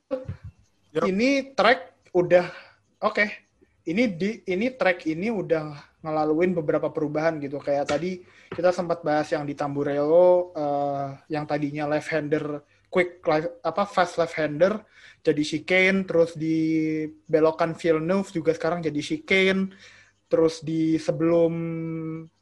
Yup. 0.95 1.03
Ini 1.07 1.57
track 1.57 2.11
udah 2.15 2.47
oke. 3.03 3.25
Ini 3.87 4.03
di 4.19 4.43
ini 4.51 4.67
track 4.75 5.07
ini 5.07 5.31
udah 5.31 5.97
ngelaluin 6.03 6.51
beberapa 6.55 6.91
perubahan 6.91 7.39
gitu. 7.39 7.59
Kayak 7.59 7.91
tadi 7.91 8.19
kita 8.51 8.71
sempat 8.75 9.03
bahas 9.03 9.31
yang 9.31 9.47
di 9.47 9.55
Tamburello 9.55 10.51
uh, 10.55 11.15
yang 11.31 11.47
tadinya 11.47 11.87
left 11.87 12.11
hander 12.11 12.63
quick 12.87 13.19
life, 13.27 13.47
apa 13.63 13.83
fast 13.83 14.15
left 14.15 14.35
hander 14.39 14.79
jadi 15.19 15.43
chicane 15.43 16.07
terus 16.07 16.39
di 16.39 17.03
belokan 17.27 17.75
Villeneuve 17.75 18.31
juga 18.31 18.55
sekarang 18.55 18.79
jadi 18.79 18.99
chicane 19.03 19.75
terus 20.31 20.63
di 20.63 20.95
sebelum 20.95 21.53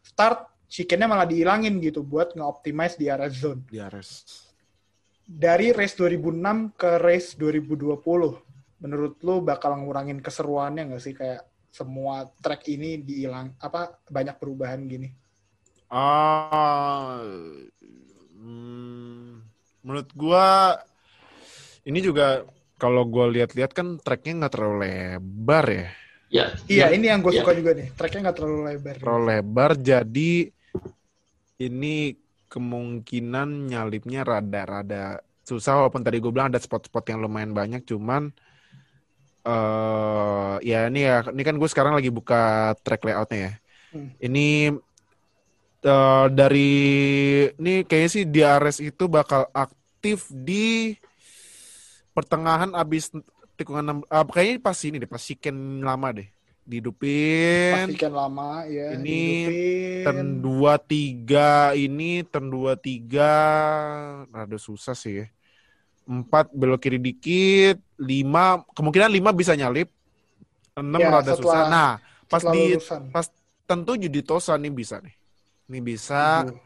start 0.06 0.70
chicane-nya 0.70 1.10
malah 1.10 1.26
dihilangin 1.30 1.82
gitu 1.82 2.02
buat 2.06 2.34
nge-optimize 2.38 2.98
di 2.98 3.10
area 3.10 3.30
zone 3.30 3.66
di 3.70 3.78
Ares. 3.82 4.45
Dari 5.26 5.74
race 5.74 5.96
2006 5.98 6.74
ke 6.78 6.90
race 7.02 7.30
2020 7.38 8.82
menurut 8.84 9.14
lu 9.26 9.42
bakal 9.42 9.72
ngurangin 9.82 10.20
keseruannya 10.22 10.84
nggak 10.94 11.04
sih 11.04 11.14
kayak 11.18 11.42
semua 11.74 12.30
track 12.44 12.62
ini 12.72 13.02
dihilang 13.02 13.58
apa 13.60 14.00
banyak 14.10 14.36
perubahan 14.40 14.82
gini 14.88 15.10
Ah, 15.90 17.22
hmm, 18.36 19.42
menurut 19.86 20.10
gua 20.18 20.46
ini 21.86 22.00
juga 22.02 22.44
kalau 22.82 23.04
gua 23.08 23.26
lihat-lihat 23.32 23.72
kan 23.72 23.88
tracknya 24.02 24.34
nggak 24.46 24.54
terlalu 24.54 24.78
lebar 24.86 25.66
ya, 25.72 25.88
Ya. 26.34 26.46
iya 26.68 26.86
ya. 26.90 26.96
ini 26.98 27.06
yang 27.08 27.22
gue 27.24 27.32
ya. 27.32 27.46
suka 27.46 27.54
juga 27.56 27.72
nih 27.78 27.88
tracknya 27.98 28.20
nggak 28.30 28.38
terlalu 28.38 28.60
lebar 28.68 28.98
terlalu 29.00 29.24
lebar 29.32 29.72
jadi 29.80 30.32
ini 31.60 31.96
kemungkinan 32.56 33.68
nyalipnya 33.68 34.24
rada-rada 34.24 35.20
susah. 35.44 35.84
Walaupun 35.84 36.02
tadi 36.08 36.24
gue 36.24 36.32
bilang 36.32 36.50
ada 36.50 36.60
spot-spot 36.64 37.04
yang 37.12 37.20
lumayan 37.20 37.52
banyak 37.52 37.84
cuman 37.84 38.32
eh 39.46 40.56
ya 40.66 40.90
ini 40.90 41.06
ya 41.06 41.22
ini 41.30 41.44
kan 41.46 41.54
gue 41.60 41.70
sekarang 41.70 41.94
lagi 41.94 42.10
buka 42.10 42.74
track 42.82 43.06
layoutnya 43.06 43.40
ya. 43.40 43.54
Hmm. 43.94 44.10
ini 44.18 44.74
eh, 45.86 46.26
dari 46.34 46.72
ini 47.56 47.86
kayaknya 47.86 48.10
sih 48.10 48.24
DRS 48.26 48.78
itu 48.82 49.06
bakal 49.06 49.46
aktif 49.54 50.28
di 50.34 50.98
pertengahan 52.12 52.74
abis 52.74 53.14
tikungan 53.56 53.84
enam 53.86 53.98
ah, 54.12 54.26
kayaknya 54.26 54.60
pas 54.60 54.78
ini 54.84 54.98
deh 55.00 55.08
pas 55.08 55.22
chicken 55.22 55.86
lama 55.86 56.10
deh 56.12 56.28
dihidupin 56.66 57.86
pastikan 57.86 58.10
lama 58.12 58.66
ya 58.66 58.98
Ini 58.98 59.22
hidupin. 59.46 60.04
turn 60.04 60.28
23 60.42 61.78
ini 61.78 62.26
turn 62.26 62.50
23 62.50 63.22
rada 64.30 64.58
susah 64.58 64.94
sih 64.94 65.22
ya. 65.22 65.28
4 66.06 66.26
belok 66.54 66.82
kiri 66.82 67.02
dikit, 67.02 67.82
5 67.98 68.62
kemungkinan 68.74 69.10
5 69.10 69.34
bisa 69.34 69.54
nyalip. 69.54 69.90
6 70.78 71.02
Ya, 71.02 71.10
rada 71.10 71.34
setelah- 71.34 71.66
susah. 71.66 71.66
Nah, 71.66 71.92
pas 72.26 72.44
di 72.44 72.64
lulusan. 72.74 73.02
pas 73.10 73.26
tentu 73.66 73.98
di 73.98 74.22
Tosa 74.22 74.54
nih 74.54 74.70
bisa 74.70 75.02
nih. 75.02 75.14
Ini 75.66 75.80
bisa 75.82 76.46
Aduh. 76.46 76.62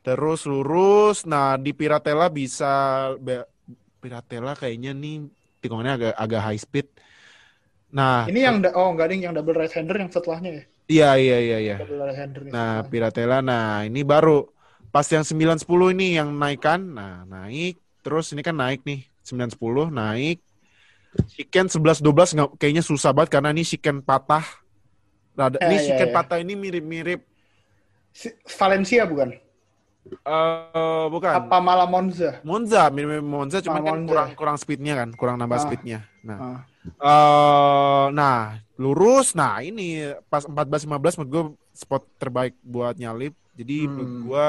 terus 0.00 0.44
lurus. 0.44 1.24
Nah, 1.24 1.56
di 1.56 1.72
Piratella 1.72 2.28
bisa 2.28 3.08
Piratella 4.00 4.52
kayaknya 4.52 4.92
nih 4.92 5.32
tikungannya 5.60 5.92
agak 5.96 6.14
agak 6.14 6.40
high 6.44 6.60
speed. 6.60 6.88
Nah, 7.94 8.26
ini 8.26 8.42
yang 8.42 8.58
oh 8.74 8.90
enggak 8.90 9.06
ding 9.14 9.22
yang 9.22 9.34
double 9.38 9.54
right 9.54 9.70
hander 9.70 9.94
yang 10.02 10.10
setelahnya 10.10 10.50
ya 10.50 10.62
iya 10.90 11.10
iya 11.16 11.36
iya 11.38 11.58
iya. 11.62 11.76
double 11.78 12.02
right 12.02 12.18
hander 12.18 12.42
Nah. 12.50 12.82
Piratella, 12.90 13.38
nah 13.40 13.86
ini 13.86 14.02
baru 14.02 14.50
pas 14.90 15.06
yang 15.08 15.22
910 15.22 15.94
ini 15.94 16.18
yang 16.18 16.34
naikkan. 16.34 16.82
Nah, 16.82 17.22
naik. 17.24 17.78
Terus 18.02 18.34
ini 18.34 18.42
kan 18.42 18.58
naik 18.58 18.82
nih. 18.82 19.06
910 19.22 19.88
naik. 19.88 20.42
Chicken 21.38 21.70
11 21.70 22.02
12 22.02 22.34
nggak 22.34 22.58
kayaknya 22.58 22.82
susah 22.82 23.14
banget 23.14 23.38
karena 23.38 23.54
ini 23.54 23.62
chicken 23.62 24.02
patah. 24.02 24.42
Rada, 25.34 25.58
Eh, 25.62 25.66
ini 25.70 25.76
iya, 25.78 25.84
chicken 25.94 26.08
iya. 26.10 26.14
patah 26.14 26.38
ini 26.42 26.54
mirip-mirip 26.54 27.20
Si- 28.14 28.34
Valencia 28.58 29.02
bukan 29.06 29.34
eh 30.04 31.04
bukan. 31.10 31.32
apa 31.32 31.58
malah 31.58 31.88
Monza 31.90 32.38
Monza, 32.46 32.86
mirip-mirip 32.92 33.24
Monza 33.24 33.58
cuman 33.64 33.80
Ah, 33.80 33.86
kan 33.88 33.98
kurang 34.06 34.28
kurang 34.38 34.56
speednya 34.60 34.94
kan, 34.94 35.08
kurang 35.16 35.36
nambah 35.42 35.58
Ah. 35.58 35.64
speednya. 35.64 35.98
Nah, 36.22 36.38
Ah. 36.38 36.60
Eh 36.84 38.06
nah, 38.12 38.60
lurus. 38.80 39.32
Nah, 39.38 39.60
ini 39.64 40.14
pas 40.30 40.44
14 40.44 40.84
15 40.84 41.16
menurut 41.20 41.30
gue 41.32 41.44
spot 41.74 42.02
terbaik 42.20 42.54
buat 42.64 42.94
nyalip. 42.98 43.34
Jadi 43.58 43.86
Hmm. 43.86 43.90
menurut 43.94 44.14
gue 44.24 44.48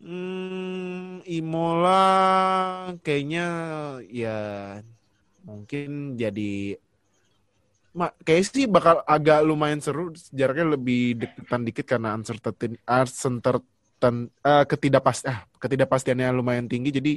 Hmm, 0.00 1.20
Imola 1.28 2.00
kayaknya 3.04 3.44
ya 4.08 4.32
mungkin 5.44 6.16
jadi 6.16 6.80
Ma, 7.90 8.06
kayak 8.22 8.54
sih 8.54 8.64
bakal 8.70 9.02
agak 9.02 9.42
lumayan 9.42 9.82
seru 9.82 10.14
jaraknya 10.30 10.78
lebih 10.78 11.18
deketan 11.26 11.66
dikit 11.66 11.84
karena 11.90 12.14
uncertainty 12.14 12.78
uncertain 12.86 14.30
uh, 14.46 14.64
ketidakpasti 14.64 15.26
ah, 15.26 15.42
ketidakpastiannya 15.58 16.30
lumayan 16.30 16.70
tinggi 16.70 16.94
jadi 16.94 17.12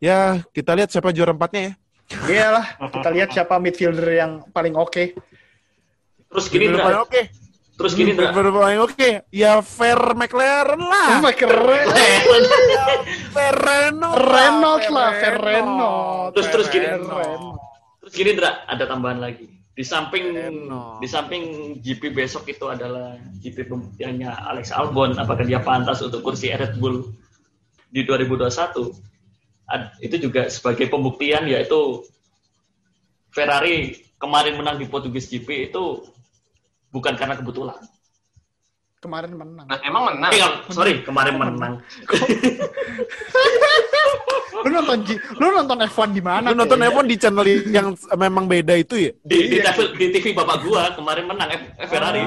ya 0.00 0.40
kita 0.56 0.72
lihat 0.72 0.88
siapa 0.88 1.12
juara 1.12 1.36
empatnya 1.36 1.60
ya 1.68 1.72
Iyalah, 2.08 2.66
kita 2.94 3.08
lihat 3.12 3.28
siapa 3.30 3.60
midfielder 3.60 4.08
yang 4.08 4.32
paling 4.48 4.72
oke. 4.72 5.12
Terus 6.28 6.46
gini, 6.48 6.68
Dra. 6.68 6.84
paling 6.84 7.00
oke 7.08 7.22
Terus 7.78 7.92
gini, 7.94 8.10
Dra. 8.12 8.28
Midfielder 8.28 8.52
paling 8.52 8.80
oke 8.84 9.10
ya 9.30 9.52
Fair 9.64 10.00
McLaren 10.12 10.76
lah 10.76 11.24
keren? 11.32 11.86
Fair 13.32 13.54
Renault 13.54 14.16
Renault 14.18 14.84
lah, 14.90 15.10
Fair 15.14 15.36
Fair 15.40 15.62
Renault. 15.62 16.34
Terus- 16.36 16.50
terus 16.52 16.68
gini. 16.68 16.84
Renault. 16.84 17.56
Terus 18.02 18.12
gini, 18.12 18.30
Dra, 18.34 18.64
ada 18.66 18.84
tambahan 18.84 19.20
lagi. 19.20 19.46
Di 19.78 19.86
samping 19.86 20.34
Renault. 20.34 20.98
di 20.98 21.06
samping 21.06 21.42
GP 21.78 22.10
besok 22.10 22.50
itu 22.50 22.66
adalah 22.66 23.14
GP 23.38 23.70
pembuktiannya 23.70 24.26
Alex 24.26 24.74
Albon 24.74 25.14
apakah 25.14 25.46
dia 25.46 25.62
pantas 25.62 26.02
untuk 26.02 26.18
kursi 26.20 26.50
Red 26.50 26.82
Bull 26.82 27.06
di 27.88 28.02
2021. 28.02 29.07
Ad- 29.68 29.92
itu 30.00 30.16
juga 30.18 30.48
sebagai 30.48 30.88
pembuktian 30.88 31.44
yaitu 31.44 32.02
Ferrari 33.28 34.00
kemarin 34.16 34.56
menang 34.56 34.80
di 34.80 34.88
Portugis 34.88 35.28
GP 35.28 35.68
itu 35.68 35.84
bukan 36.88 37.14
karena 37.14 37.36
kebetulan. 37.36 37.76
Kemarin 38.98 39.30
menang. 39.30 39.66
Nah, 39.68 39.78
emang 39.84 40.10
menang. 40.10 40.30
Eh, 40.34 40.42
sorry, 40.72 41.04
kemarin 41.06 41.38
menang. 41.38 41.78
Lu 44.58 44.74
nonton 44.74 45.06
G- 45.06 45.22
lu 45.38 45.54
nonton 45.54 45.78
F1 45.86 46.10
di 46.10 46.18
mana? 46.18 46.50
Lu 46.50 46.58
nonton 46.58 46.82
Teh? 46.82 46.90
F1 46.90 47.04
di 47.06 47.16
channel 47.16 47.46
yang 47.70 47.88
memang 48.18 48.50
beda 48.50 48.74
itu 48.74 49.06
ya? 49.06 49.12
Di, 49.22 49.36
di, 49.46 49.56
Iya. 49.62 49.70
TV, 49.70 49.78
di 49.94 50.06
TV 50.10 50.26
bapak 50.34 50.66
gua 50.66 50.90
kemarin 50.98 51.30
menang 51.30 51.54
F- 51.54 51.86
Ferrari. 51.86 52.26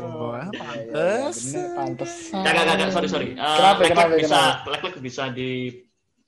Oh, 0.00 0.32
Iya, 0.32 0.48
pantes. 0.48 1.36
bener, 1.52 1.68
pantesan. 1.76 2.40
Gak, 2.40 2.52
gak, 2.56 2.64
gak, 2.64 2.74
gak, 2.80 2.88
sorry, 2.88 3.08
sorry. 3.12 3.28
Uh, 3.36 3.52
Kenapa, 3.52 3.80
Leclerc 3.84 3.92
kenapa, 3.92 4.16
bisa, 4.16 4.40
kenapa? 4.40 4.68
Leclerc 4.72 4.96
bisa 5.04 5.22
di, 5.28 5.50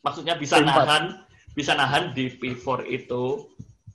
maksudnya 0.04 0.36
bisa 0.36 0.60
P4. 0.60 0.68
nahan, 0.68 1.04
bisa 1.56 1.72
nahan 1.74 2.12
di 2.12 2.28
P4 2.30 2.84
itu. 2.86 3.48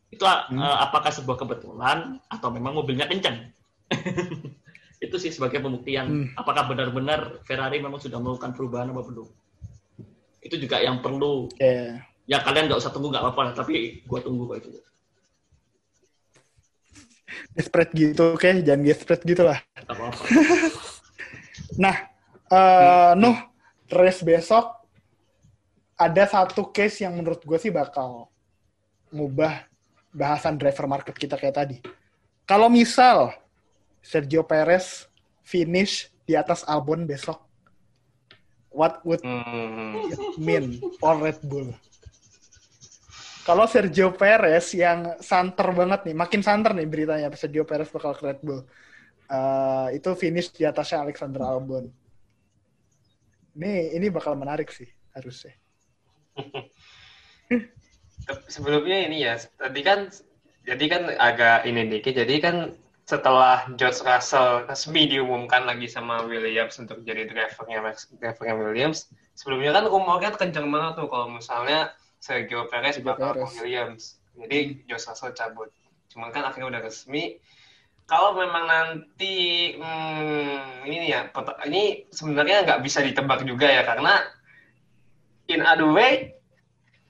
Itu 0.10 0.26
uh, 0.26 0.49
Hmm. 0.49 0.66
apakah 0.82 1.14
sebuah 1.14 1.38
kebetulan 1.38 2.18
atau 2.28 2.49
memang 2.49 2.74
mobilnya 2.74 3.05
kencang? 3.05 3.53
itu 5.05 5.16
sih 5.16 5.32
sebagai 5.32 5.62
pembuktian. 5.62 6.05
Hmm. 6.10 6.28
Apakah 6.36 6.66
benar-benar 6.68 7.45
Ferrari 7.45 7.78
memang 7.80 8.01
sudah 8.01 8.18
melakukan 8.18 8.57
perubahan 8.57 8.89
apa 8.89 9.05
belum? 9.05 9.30
Itu 10.41 10.57
juga 10.57 10.82
yang 10.82 10.99
perlu. 11.05 11.47
Oke. 11.47 12.01
Ya 12.26 12.41
kalian 12.41 12.68
nggak 12.70 12.82
usah 12.82 12.89
tunggu 12.89 13.14
nggak 13.14 13.22
apa-apa, 13.26 13.53
tapi 13.53 14.01
gua 14.10 14.20
tunggu 14.22 14.49
kok 14.49 14.57
itu. 14.66 14.70
Desperate 17.53 17.91
gitu, 17.93 18.34
oke? 18.34 18.49
Jangan 18.66 18.82
desperate 18.82 19.24
gitu 19.26 19.45
lah. 19.45 19.62
Nggak 19.86 19.95
apa-apa. 19.95 20.24
Nah, 21.80 21.95
eh 22.51 23.12
Nuh, 23.16 23.38
race 23.88 24.26
besok 24.26 24.79
ada 26.00 26.24
satu 26.24 26.72
case 26.72 27.04
yang 27.04 27.12
menurut 27.20 27.43
gue 27.43 27.60
sih 27.60 27.68
bakal 27.76 28.32
ngubah 29.12 29.68
bahasan 30.16 30.56
driver 30.56 30.88
market 30.88 31.12
kita 31.20 31.36
kayak 31.36 31.56
tadi. 31.60 31.78
Kalau 32.47 32.72
misal 32.72 33.36
Sergio 34.00 34.47
Perez 34.47 35.06
finish 35.43 36.08
di 36.24 36.39
atas 36.39 36.64
Albon 36.64 37.04
besok, 37.04 37.43
what 38.72 39.04
would 39.04 39.20
Hmm. 39.22 40.08
it 40.08 40.18
mean 40.39 40.80
for 40.97 41.20
Red 41.20 41.43
Bull? 41.43 41.76
Kalau 43.43 43.66
Sergio 43.68 44.14
Perez 44.14 44.72
yang 44.78 45.20
santer 45.20 45.74
banget 45.74 46.06
nih, 46.08 46.16
makin 46.16 46.41
santer 46.45 46.72
nih 46.78 46.86
beritanya 46.86 47.28
Sergio 47.36 47.66
Perez 47.68 47.89
bakal 47.91 48.16
ke 48.16 48.24
Red 48.24 48.39
Bull. 48.39 48.62
Eh, 49.30 49.88
itu 50.00 50.10
finish 50.18 50.50
di 50.54 50.64
atasnya 50.66 51.06
Alexander 51.06 51.43
Albon. 51.43 51.86
Ini 53.58 53.93
ini 53.97 54.08
bakal 54.10 54.38
menarik 54.38 54.70
sih 54.72 54.88
harusnya. 55.14 55.54
sebelumnya 58.54 59.10
ini 59.10 59.26
ya 59.26 59.42
tadi 59.58 59.82
kan 59.82 60.14
jadi 60.68 60.86
kan 60.86 61.04
agak 61.18 61.66
ini 61.66 61.90
dikit 61.90 62.14
jadi 62.14 62.36
kan 62.42 62.56
setelah 63.10 63.66
George 63.74 64.06
Russell 64.06 64.70
resmi 64.70 65.10
diumumkan 65.10 65.66
lagi 65.66 65.90
sama 65.90 66.22
Williams 66.30 66.78
untuk 66.78 67.02
jadi 67.02 67.26
drivernya 67.26 67.82
Max 67.82 68.06
drivernya 68.22 68.54
Williams 68.54 69.10
sebelumnya 69.34 69.74
kan 69.74 69.90
rumornya 69.90 70.38
kenceng 70.38 70.70
banget 70.70 71.02
tuh 71.02 71.10
kalau 71.10 71.34
misalnya 71.34 71.90
Sergio 72.20 72.68
Perez 72.68 73.00
bakal 73.00 73.34
ke. 73.34 73.44
Williams. 73.64 74.20
Jadi 74.36 74.84
George 74.86 75.08
Russell 75.08 75.36
cabut. 75.36 75.72
Cuman 76.12 76.30
kan 76.36 76.48
akhirnya 76.48 76.78
udah 76.78 76.82
resmi. 76.84 77.40
Kalau 78.10 78.36
memang 78.36 78.66
nanti 78.66 79.36
hmm, 79.78 80.84
ini 80.84 81.14
ya 81.14 81.30
ini 81.70 82.10
sebenarnya 82.10 82.66
nggak 82.66 82.82
bisa 82.82 83.06
ditebak 83.06 83.46
juga 83.46 83.70
ya 83.70 83.86
karena 83.86 84.26
in 85.50 85.66
other 85.66 85.89
way 85.89 86.38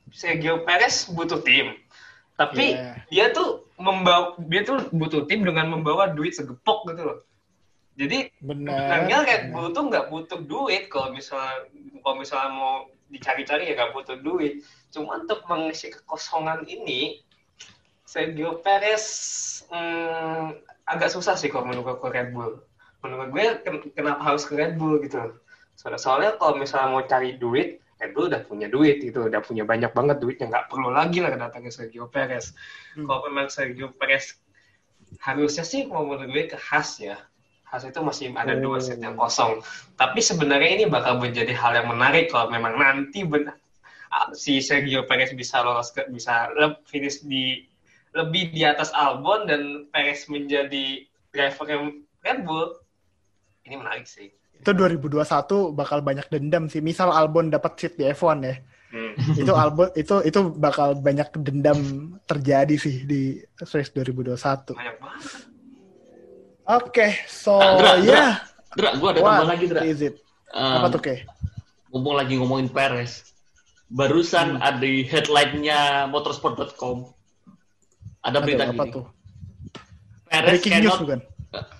Sergio 0.10 0.66
Perez 0.66 1.06
butuh 1.06 1.44
tim. 1.44 1.78
Tapi 2.34 2.74
Iya. 2.74 2.96
dia 3.12 3.26
tuh 3.30 3.68
membawa 3.78 4.34
dia 4.48 4.64
tuh 4.64 4.88
butuh 4.90 5.28
tim 5.28 5.44
dengan 5.44 5.70
membawa 5.70 6.10
duit 6.10 6.34
segepok 6.34 6.88
gitu 6.90 7.04
loh. 7.04 7.20
Jadi 8.00 8.32
Benar. 8.40 8.72
sebenarnya 8.80 9.18
Red 9.28 9.44
Bull 9.52 9.76
tuh 9.76 9.84
nggak 9.92 10.08
butuh 10.08 10.40
duit 10.48 10.88
kalau 10.88 11.12
misalnya 11.12 11.68
kalau 12.00 12.16
misalnya 12.16 12.50
mau 12.50 12.74
dicari-cari 13.12 13.68
ya 13.70 13.76
nggak 13.76 13.92
butuh 13.92 14.18
duit. 14.24 14.64
Cuma 14.90 15.20
untuk 15.20 15.44
mengisi 15.46 15.92
kekosongan 15.92 16.64
ini 16.64 17.20
Sergio 18.08 18.64
Perez 18.64 19.06
hmm, 19.70 20.58
agak 20.88 21.12
susah 21.14 21.38
sih 21.38 21.52
kalau 21.52 21.68
menurut 21.68 22.00
gue 22.00 22.10
Red 22.10 22.32
Bull. 22.32 22.64
Menurut 23.04 23.30
gue 23.30 23.44
ken- 23.62 23.92
kenapa 23.94 24.24
harus 24.24 24.48
ke 24.48 24.56
Red 24.56 24.80
Bull 24.80 25.04
gitu. 25.04 25.20
Soalnya, 25.76 26.00
soalnya 26.00 26.32
kalau 26.36 26.58
misalnya 26.58 26.90
mau 26.90 27.04
cari 27.06 27.36
duit, 27.36 27.80
Red 28.00 28.16
Bull 28.16 28.32
udah 28.32 28.42
punya 28.48 28.72
duit 28.72 29.04
gitu, 29.04 29.28
udah 29.28 29.44
punya 29.44 29.68
banyak 29.68 29.92
banget 29.92 30.24
duitnya, 30.24 30.48
nggak 30.48 30.72
perlu 30.72 30.88
lagi 30.88 31.20
lah 31.20 31.36
datangnya 31.36 31.68
Sergio 31.68 32.08
Perez. 32.08 32.56
Hmm. 32.96 33.04
Kalau 33.04 33.28
memang 33.28 33.52
Sergio 33.52 33.92
Perez 33.92 34.40
harusnya 35.20 35.68
sih 35.68 35.84
kalau 35.92 36.08
menurut 36.08 36.32
gue 36.32 36.44
ke 36.48 36.58
Haas 36.58 36.96
ya. 37.04 37.20
Haas 37.68 37.86
itu 37.86 38.00
masih 38.02 38.32
ada 38.34 38.56
dua 38.58 38.80
Oh. 38.80 38.82
set 38.82 38.98
yang 39.04 39.20
kosong. 39.20 39.62
Tapi 40.00 40.24
sebenarnya 40.24 40.80
ini 40.80 40.86
bakal 40.88 41.20
menjadi 41.20 41.52
hal 41.54 41.76
yang 41.76 41.92
menarik 41.92 42.32
kalau 42.32 42.50
memang 42.50 42.80
nanti 42.80 43.28
benar 43.28 43.60
ah, 44.10 44.32
si 44.34 44.58
Sergio 44.64 45.06
Perez 45.06 45.36
bisa 45.36 45.62
lolos 45.62 45.94
ke 45.94 46.08
bisa 46.10 46.50
finish 46.90 47.22
di 47.22 47.68
lebih 48.18 48.50
di 48.56 48.66
atas 48.66 48.90
Albon 48.96 49.46
dan 49.46 49.86
Perez 49.94 50.26
menjadi 50.32 51.06
driver 51.30 51.68
yang 51.70 51.84
Red 52.26 52.42
Bull. 52.48 52.74
Ini 53.68 53.76
menarik 53.78 54.10
sih. 54.10 54.34
Itu 54.60 54.72
2021 54.76 55.72
bakal 55.72 56.04
banyak 56.04 56.28
dendam 56.28 56.68
sih. 56.68 56.84
Misal 56.84 57.10
Albon 57.10 57.48
dapat 57.48 57.80
seat 57.80 57.96
di 57.96 58.04
F1 58.06 58.44
ya. 58.44 58.56
Hmm. 58.90 59.14
itu 59.38 59.54
Albon 59.54 59.94
itu 59.94 60.16
itu 60.26 60.40
bakal 60.58 60.98
banyak 60.98 61.30
dendam 61.46 61.78
terjadi 62.26 62.74
sih 62.74 63.06
di 63.06 63.38
race 63.62 63.94
2021. 63.94 64.34
Oke, 64.34 64.74
Banyak 64.74 64.98
banget. 64.98 65.24
so 67.30 67.62
Ah, 67.62 67.78
Dra, 67.78 67.92
ya. 68.02 68.26
Dra, 68.74 68.90
gua 68.98 69.10
ada 69.14 69.20
What 69.22 69.30
tambahan 69.30 69.50
lagi, 69.50 69.66
Dra. 69.70 69.82
is 69.86 70.02
it? 70.02 70.16
Um, 70.50 70.82
Apa 70.82 70.88
tuh, 70.90 71.02
Ke? 71.02 71.16
ngomong 71.90 72.16
lagi 72.18 72.34
ngomongin 72.38 72.70
Perez. 72.70 73.30
Barusan 73.90 74.62
ada 74.62 74.78
di 74.78 75.02
headline-nya 75.02 76.06
motorsport.com. 76.10 77.10
Ada 78.22 78.38
berita 78.42 78.70
Aduh, 78.70 78.74
apa 78.78 78.84
gini. 78.86 78.94
tuh? 78.94 79.06
Perez 80.30 80.62
Breaking 80.62 80.74
news 80.74 80.94
cannot, 80.94 81.02
bukan? 81.02 81.20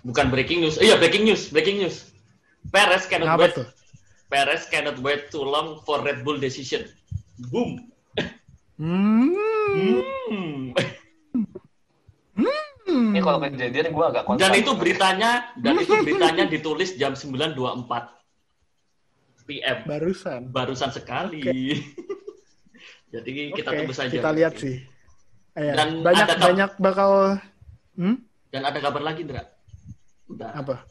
bukan 0.02 0.26
breaking 0.34 0.60
news. 0.66 0.76
Iya, 0.82 0.98
breaking 0.98 1.26
news, 1.30 1.54
breaking 1.54 1.86
news. 1.86 2.09
Perez 2.68 3.08
cannot 3.08 3.30
Apa 3.34 3.42
wait. 3.48 3.54
tuh? 3.56 3.68
Perez 4.28 4.64
cannot 4.68 4.98
wait 5.00 5.32
too 5.32 5.42
long 5.42 5.80
for 5.82 6.04
Red 6.04 6.22
Bull 6.22 6.38
decision. 6.38 6.84
Boom. 7.50 7.88
Hmm. 8.76 9.34
Hmm. 10.30 10.72
Ini 12.90 13.20
kalau 13.22 13.40
kejadian 13.40 13.92
gue 13.94 14.06
agak 14.06 14.24
Dan 14.26 14.30
concern. 14.30 14.54
itu 14.56 14.72
beritanya, 14.74 15.32
dan 15.60 15.78
itu 15.78 15.94
beritanya 16.02 16.46
ditulis 16.48 16.96
jam 16.96 17.14
9.24 17.14 17.86
PM. 19.46 19.78
Barusan. 19.86 20.42
Barusan 20.50 20.90
sekali. 20.94 21.42
Jadi 23.14 23.50
kita 23.58 23.74
Oke, 23.74 23.78
tunggu 23.82 23.94
saja. 23.98 24.14
Kita 24.14 24.30
lihat 24.30 24.54
sih. 24.58 24.78
Iya, 25.58 25.74
Dan 25.74 26.06
banyak 26.06 26.26
ada 26.30 26.36
banyak 26.38 26.72
bakal 26.78 27.42
hmm? 27.98 28.16
Dan 28.54 28.62
ada 28.64 28.78
kabar 28.78 29.02
lagi, 29.02 29.26
Dra. 29.26 29.42
Udah. 30.30 30.54
apa? 30.54 30.86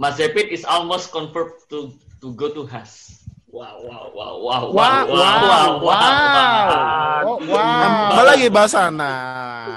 Mazepin 0.00 0.48
is 0.48 0.64
almost 0.64 1.12
confirmed 1.12 1.60
to 1.68 1.92
to 2.18 2.32
go 2.32 2.48
to 2.48 2.64
Haas. 2.64 3.20
Wow, 3.46 3.82
wow, 3.82 4.06
wow, 4.08 4.34
wow, 4.38 4.62
Wow, 4.70 5.04
wow, 5.10 5.70
wow. 5.76 7.20
Oh, 7.20 7.36
wow. 7.44 7.80
Nambah 7.82 8.22
lagi 8.24 8.46
bahasana. 8.48 9.12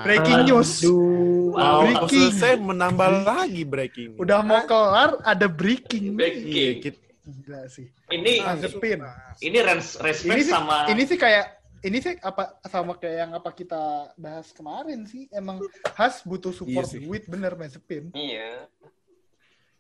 Breaking 0.06 0.48
news. 0.48 0.80
Wow, 0.80 1.82
breaking. 1.84 2.08
selesai 2.32 2.56
menambah 2.56 3.10
lagi 3.26 3.66
breaking. 3.66 4.16
Udah 4.16 4.40
mau 4.40 4.64
kelar 4.64 5.20
ada 5.20 5.50
breaking. 5.50 6.14
Iya, 6.14 6.16
Breaking. 6.16 6.74
kit- 6.80 7.02
Gila 7.24 7.68
sih. 7.68 7.88
Ini 8.08 8.46
Mazepin. 8.46 9.00
ini 9.42 9.58
res- 9.60 9.96
respect 9.98 10.28
Ini 10.30 10.42
sih, 10.42 10.54
sama 10.54 10.76
ini 10.88 11.04
sih 11.04 11.18
kayak 11.18 11.46
ini 11.82 11.98
sih 11.98 12.14
apa 12.20 12.44
sama 12.64 12.96
kayak 12.96 13.16
yang 13.18 13.32
apa 13.34 13.50
kita 13.50 13.84
bahas 14.16 14.52
kemarin 14.52 15.04
sih. 15.04 15.28
Emang 15.30 15.60
Has 15.92 16.22
butuh 16.22 16.52
support 16.52 16.84
Iya 16.86 16.94
sih. 16.94 17.00
duit 17.02 17.26
bener 17.26 17.56
Mazepin. 17.56 18.08
Iya. 18.12 18.70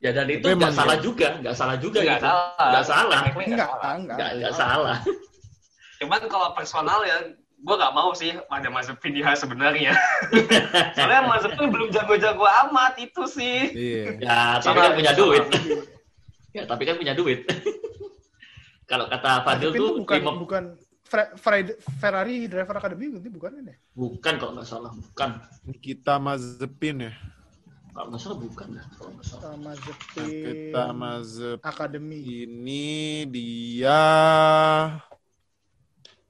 Ya 0.04 0.12
dan 0.12 0.28
itu 0.28 0.44
nggak 0.46 0.76
salah 0.76 0.98
ya. 1.00 1.02
juga, 1.02 1.28
nggak 1.40 1.56
salah 1.56 1.76
juga 1.80 2.00
Nggak 2.04 2.12
gitu. 2.14 2.28
salah. 2.28 2.68
Nggak 2.68 2.86
salah. 2.86 3.20
Nggak 3.24 3.48
Enggak, 3.48 3.68
salah. 3.72 3.92
enggak. 3.96 4.18
Nggak 4.20 4.30
nggak 4.36 4.54
salah. 4.54 4.98
Cuman 6.04 6.22
kalau 6.28 6.50
personal 6.52 7.00
ya, 7.02 7.18
gue 7.64 7.76
gak 7.80 7.96
mau 7.96 8.12
sih 8.12 8.36
ada 8.52 8.68
Mazepin 8.68 9.16
di 9.16 9.24
Haas 9.24 9.40
sebenarnya. 9.40 9.96
Soalnya 10.96 11.24
Mazepin 11.24 11.72
belum 11.72 11.88
jago-jago 11.90 12.44
amat 12.68 13.00
itu 13.00 13.24
sih. 13.24 13.72
Iya. 13.72 14.20
Ya, 14.20 14.40
tapi 14.60 14.76
kan 14.78 14.92
punya 14.94 15.14
duit. 15.16 15.46
Ya, 16.52 16.64
tapi 16.68 16.84
kan 16.84 16.96
punya 17.00 17.16
duit. 17.16 17.48
Kalau 18.92 19.08
kata 19.08 19.42
Fadil 19.42 19.72
tuh 19.72 20.04
bukan 20.04 20.18
lima- 20.20 20.36
bukan 20.38 20.64
Ferrari 21.96 22.46
Driver 22.46 22.76
Academy 22.76 23.08
berarti 23.08 23.30
bukan 23.30 23.52
ini. 23.56 23.70
ya? 23.70 23.78
bukan 23.94 24.34
kalau 24.36 24.52
nggak 24.58 24.66
salah, 24.66 24.92
bukan. 24.92 25.30
Nikita 25.64 26.18
Mazepin 26.18 27.08
ya. 27.08 27.14
Kalau 27.94 28.10
nggak 28.10 28.22
salah 28.26 28.40
bukan 28.42 28.68
ya, 28.74 28.84
kalau 28.98 29.10
nggak 29.14 29.26
salah. 29.30 29.44
Uh, 29.54 29.58
Mazepin 29.62 30.26
Nikita 30.26 30.84
Mazepin 30.98 31.62
Academy. 31.62 32.20
ini 32.26 32.86
dia. 33.30 34.02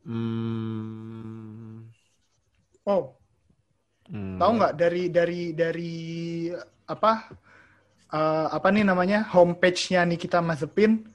Hmm, 0.04 1.88
Oh, 2.84 3.16
hmm. 4.12 4.36
tahu 4.36 4.52
nggak? 4.60 4.74
Dari 4.76 5.04
dari 5.08 5.42
dari 5.56 5.96
apa? 6.84 7.32
Eh, 8.12 8.48
apa 8.52 8.68
nih 8.70 8.84
namanya? 8.84 9.24
Homepage-nya 9.32 10.04
Nikita 10.04 10.44
Mazepin 10.44 11.08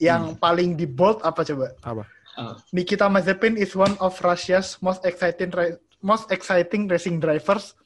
yang 0.00 0.32
paling 0.40 0.72
di 0.72 0.88
bold 0.88 1.20
apa 1.20 1.44
coba? 1.44 1.76
apa? 1.84 2.08
Oh, 2.40 2.56
Nikita 2.72 3.12
Mazepin 3.12 3.60
is 3.60 3.76
one 3.76 3.92
of 4.00 4.16
Russia's 4.24 4.80
most 4.80 5.04
exciting 5.04 5.52
most 6.00 6.32
exciting 6.32 6.88
racing 6.88 7.20
drivers 7.20 7.76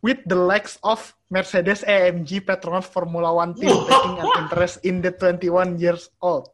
with 0.00 0.20
the 0.26 0.36
likes 0.36 0.80
of 0.82 1.00
Mercedes 1.30 1.84
AMG 1.84 2.44
Petronas 2.44 2.88
Formula 2.88 3.32
One 3.32 3.54
team 3.54 3.72
taking 3.86 4.16
an 4.18 4.28
interest 4.40 4.82
in 4.82 5.00
the 5.00 5.12
21 5.12 5.78
years 5.78 6.10
old. 6.20 6.48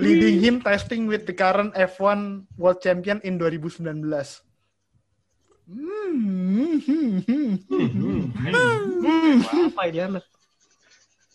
Leading 0.00 0.40
him 0.40 0.62
testing 0.62 1.04
with 1.10 1.26
the 1.26 1.34
current 1.34 1.74
F1 1.74 2.46
World 2.56 2.80
Champion 2.80 3.20
in 3.24 3.36
2019. 3.36 3.84
Hmm. 5.64 6.54
Apa 9.72 9.82
ini 9.88 10.00
anak? 10.00 10.24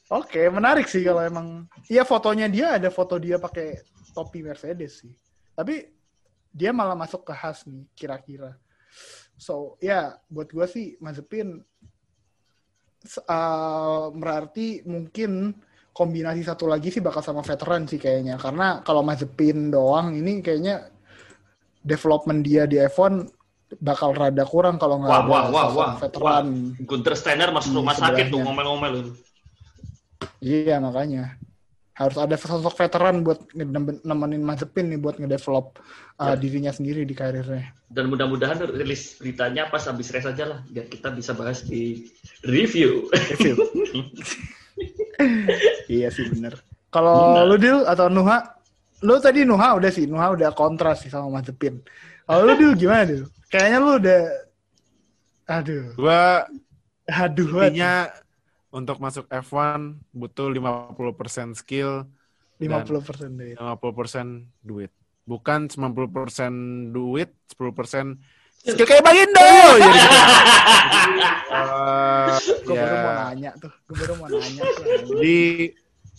Oke, 0.09 0.49
menarik 0.49 0.89
sih 0.89 1.05
kalau 1.05 1.22
emang. 1.22 1.70
Iya 1.86 2.01
fotonya 2.01 2.49
dia 2.49 2.82
ada 2.82 2.89
foto 2.89 3.22
dia 3.22 3.38
pakai 3.38 3.78
topi 4.13 4.41
Mercedes 4.41 5.05
sih. 5.05 5.13
Tapi 5.53 5.98
dia 6.49 6.73
malah 6.73 6.97
masuk 6.97 7.25
ke 7.25 7.33
Haas 7.33 7.65
nih 7.65 7.85
kira-kira. 7.93 8.57
So 9.39 9.77
ya 9.79 10.17
buat 10.27 10.51
gua 10.51 10.65
sih 10.67 10.97
Mazepin 10.99 11.61
uh, 13.29 14.05
berarti 14.11 14.83
mungkin 14.83 15.55
kombinasi 15.93 16.43
satu 16.43 16.67
lagi 16.67 16.91
sih 16.91 17.03
bakal 17.03 17.23
sama 17.23 17.45
veteran 17.45 17.85
sih 17.85 18.01
kayaknya. 18.01 18.35
Karena 18.35 18.81
kalau 18.83 19.05
Mazepin 19.05 19.71
doang 19.71 20.15
ini 20.15 20.43
kayaknya 20.43 20.89
development 21.79 22.43
dia 22.43 22.67
di 22.67 22.75
F1 22.81 23.29
bakal 23.77 24.17
rada 24.17 24.43
kurang 24.49 24.81
kalau 24.81 24.97
nggak 24.97 25.13
Wah, 25.13 25.21
ada 25.21 25.29
wah, 25.29 25.45
wah, 25.53 25.67
wah, 25.77 25.91
veteran. 26.01 26.73
Gunter 26.81 27.13
Steiner 27.13 27.53
masuk 27.53 27.77
rumah 27.77 27.93
sakit 27.93 28.33
tuh 28.33 28.41
ngomel-ngomel. 28.41 29.13
Iya 30.39 30.79
makanya 30.79 31.37
harus 31.99 32.15
ada 32.15 32.39
sosok 32.39 32.79
veteran 32.79 33.27
buat 33.27 33.43
nemenin 34.07 34.39
Mazepin 34.39 34.87
nih 34.87 35.03
buat 35.03 35.19
ngedevelop 35.19 35.75
uh, 36.15 36.31
Ya. 36.31 36.39
dirinya 36.39 36.71
sendiri 36.71 37.03
di 37.03 37.11
karirnya. 37.11 37.75
Dan 37.91 38.07
mudah-mudahan 38.07 38.55
rilis 38.71 39.19
beritanya 39.19 39.67
pas 39.67 39.83
habis 39.83 40.07
race 40.15 40.31
aja 40.31 40.47
lah, 40.47 40.59
biar 40.71 40.87
kita 40.87 41.11
bisa 41.11 41.35
bahas 41.35 41.59
di 41.67 42.07
review. 42.47 43.03
iya 45.91 46.07
sih 46.07 46.23
bener. 46.31 46.55
Kalau 46.89 47.35
Bener. 47.35 47.45
lu 47.51 47.55
Dil 47.59 47.79
atau 47.85 48.07
Nuha, 48.07 48.47
lu 49.03 49.19
tadi 49.19 49.43
Nuha 49.43 49.75
udah 49.77 49.91
sih, 49.91 50.07
Nuha 50.07 50.33
udah 50.33 50.49
kontras 50.55 51.03
sih 51.05 51.11
sama 51.11 51.27
Mazepin. 51.29 51.83
Kalau 52.25 52.47
lu 52.47 52.53
Dil 52.55 52.73
gimana 52.79 53.03
Dil? 53.05 53.27
Kayaknya 53.51 53.77
lu 53.83 53.91
udah, 53.99 54.21
aduh, 55.49 55.85
Gua 55.97 56.45
aduh 57.09 57.49
intinya 57.65 58.05
untuk 58.70 59.01
masuk 59.01 59.26
F1 59.30 59.97
butuh 60.13 60.49
50% 60.53 61.57
skill, 61.57 62.05
50 62.61 63.01
persen 63.07 63.30
deh. 63.39 63.55
50% 63.57 64.45
duit. 64.61 64.91
Bukan 65.26 65.70
90% 65.70 66.93
duit, 66.93 67.30
10% 67.53 68.17
skill 68.59 68.88
kayak 68.88 69.03
Bagindo. 69.05 69.39
Jadi, 69.80 69.99
eh, 71.49 72.36
Gue 72.65 72.76
baru 72.76 72.95
ya. 72.95 73.01
mau 73.01 73.13
nanya 73.30 73.51
tuh, 73.57 73.72
gue 73.72 73.95
baru 73.95 74.13
mau 74.20 74.28
nanya 74.30 74.63
tuh. 74.65 74.84
Jadi 75.15 75.39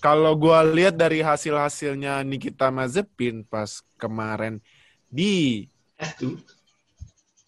kalau 0.01 0.33
gua 0.33 0.65
lihat 0.65 0.97
dari 0.97 1.21
hasil-hasilnya 1.21 2.25
Nikita 2.25 2.73
Mazepin 2.73 3.45
pas 3.45 3.85
kemarin 4.01 4.57
di 5.13 5.69
F2. 6.01 6.41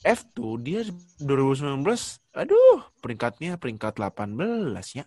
F2 0.02 0.38
dia 0.62 0.80
2019 1.22 1.82
aduh 2.34 2.80
peringkatnya 3.02 3.58
peringkat 3.58 3.98
18 3.98 4.98
ya. 4.98 5.06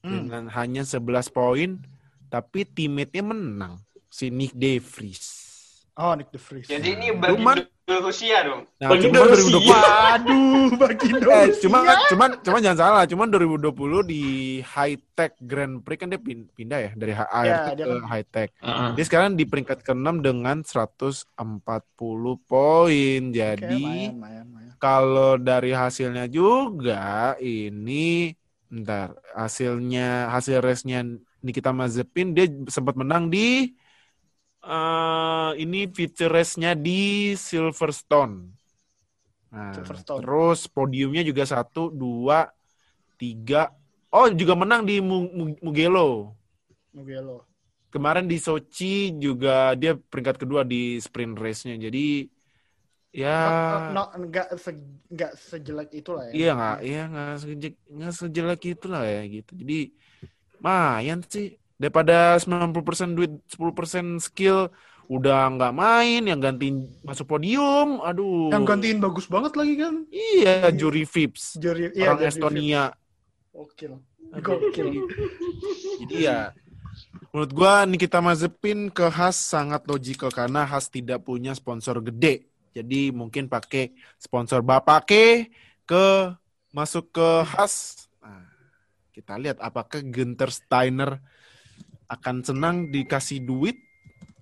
Hmm. 0.00 0.26
Dengan 0.26 0.44
hanya 0.54 0.82
11 0.82 1.28
poin 1.30 1.82
tapi 2.30 2.62
teammate-nya 2.64 3.26
menang 3.26 3.74
si 4.06 4.30
Nick 4.30 4.54
De 4.54 4.78
Vries. 4.78 5.50
Oh, 5.98 6.14
Nick 6.14 6.30
De 6.30 6.38
Vries. 6.38 6.66
Jadi 6.70 6.88
ini 6.94 7.14
bagi 7.14 7.34
Cuman- 7.38 7.66
Rusia 7.96 8.38
dong. 8.40 8.62
Nah, 8.76 8.88
Bagindo 8.88 9.16
cuman 9.16 9.28
Rusia. 9.28 9.50
2020 9.50 9.66
Waduh, 9.66 10.68
Bagindo 10.76 11.26
Eh, 11.26 11.44
Rusia. 11.44 11.60
cuma 11.60 11.78
cuman 12.06 12.28
cuman 12.38 12.60
jangan 12.60 12.78
salah, 12.78 13.02
cuman 13.04 13.26
2020 13.26 13.72
di 14.02 14.22
high 14.62 14.94
tech 15.10 15.34
Grand 15.40 15.80
Prix 15.80 15.98
kan 15.98 16.08
dia 16.08 16.18
pin- 16.18 16.46
pindah 16.48 16.78
ya 16.78 16.90
dari 16.94 17.12
ART 17.12 17.42
Ya, 17.42 17.58
dia 17.72 17.82
ke 17.82 17.90
kan- 17.90 18.06
high 18.06 18.26
tech. 18.26 18.48
Heeh. 18.56 18.88
Dia 18.94 19.04
sekarang 19.04 19.34
di 19.34 19.44
peringkat 19.44 19.82
ke-6 19.82 20.14
dengan 20.20 20.62
140 20.62 21.26
poin. 22.40 23.20
Jadi 23.30 23.82
lumayan. 24.08 24.46
kalau 24.76 25.34
dari 25.34 25.70
hasilnya 25.70 26.24
juga 26.26 27.34
ini 27.36 28.32
ntar 28.70 29.12
hasilnya 29.32 30.30
hasil 30.30 30.60
race-nya 30.60 31.02
Nikita 31.40 31.70
Mazepin 31.70 32.30
dia 32.30 32.46
sempat 32.66 32.94
menang 32.94 33.26
di 33.26 33.72
eh 34.64 35.50
ini 35.62 35.78
feature 35.96 36.30
race-nya 36.36 36.70
di 36.76 37.32
Silverstone. 37.46 38.34
Nah, 39.50 39.74
Silverstone. 39.74 40.22
terus 40.22 40.58
podiumnya 40.70 41.22
juga 41.26 41.42
satu, 41.42 41.90
dua, 41.90 42.46
tiga. 43.20 43.72
Oh, 44.14 44.26
juga 44.40 44.54
menang 44.58 44.82
di 44.88 45.00
Mu- 45.02 45.32
Mu- 45.38 45.60
Mugello. 45.66 46.34
Mugello. 46.92 47.46
Kemarin 47.90 48.30
di 48.30 48.38
Sochi 48.38 49.10
juga 49.18 49.74
dia 49.80 49.98
peringkat 49.98 50.36
kedua 50.42 50.62
di 50.62 50.76
sprint 51.02 51.34
race-nya. 51.42 51.74
Jadi 51.86 51.98
ya 53.12 53.30
no, 53.94 54.02
enggak 54.16 54.46
se, 54.58 54.70
enggak 55.10 55.30
sejelek 55.38 55.90
itulah 56.00 56.24
ya. 56.30 56.34
Iya 56.36 56.48
nggak, 56.56 56.74
iya 56.86 56.98
nggak 57.10 57.28
sejelek 57.42 57.74
nggak 57.94 58.12
sejelek 58.20 58.60
itu 58.70 58.84
lah 58.92 59.02
ya 59.14 59.18
gitu. 59.34 59.50
Jadi, 59.60 59.74
mayan 60.66 61.18
sih 61.32 61.44
daripada 61.80 62.36
90% 62.36 63.16
duit, 63.16 63.32
10% 63.48 64.20
skill 64.20 64.68
udah 65.08 65.48
nggak 65.56 65.74
main, 65.74 66.22
yang 66.22 66.38
gantiin 66.38 66.86
masuk 67.02 67.26
podium, 67.26 68.04
aduh. 68.04 68.52
Yang 68.52 68.64
gantiin 68.68 68.98
bagus 69.00 69.26
banget 69.26 69.56
lagi 69.56 69.74
kan. 69.80 70.06
Iya, 70.12 70.70
Juri 70.76 71.08
Vips, 71.08 71.56
Juri, 71.58 71.90
iya, 71.96 72.12
orang 72.12 72.20
Juri 72.22 72.30
Estonia. 72.30 72.84
Aduh, 73.50 73.98
Gokil. 74.38 75.08
Jadi, 76.06 76.14
ya, 76.14 76.54
menurut 77.34 77.50
gua 77.50 77.82
Nikita 77.88 78.22
Mazepin 78.22 78.92
ke 78.94 79.10
Haas 79.10 79.34
sangat 79.34 79.82
logikal 79.90 80.30
karena 80.30 80.62
Haas 80.62 80.86
tidak 80.86 81.26
punya 81.26 81.56
sponsor 81.58 81.98
gede. 81.98 82.46
Jadi 82.70 83.10
mungkin 83.10 83.50
pakai 83.50 83.90
sponsor 84.14 84.62
bapake 84.62 85.50
ke 85.82 86.06
masuk 86.70 87.10
ke 87.10 87.28
Haas. 87.50 88.06
Nah, 88.22 88.46
kita 89.10 89.34
lihat 89.42 89.58
apakah 89.58 89.98
Günther 90.06 90.54
Steiner 90.54 91.18
akan 92.10 92.42
senang 92.42 92.90
dikasih 92.90 93.46
duit? 93.46 93.78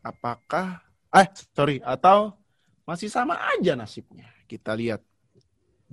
Apakah 0.00 0.80
eh 1.12 1.28
sorry 1.52 1.84
atau 1.84 2.32
masih 2.88 3.12
sama 3.12 3.36
aja 3.52 3.76
nasibnya? 3.76 4.24
Kita 4.48 4.72
lihat 4.72 5.04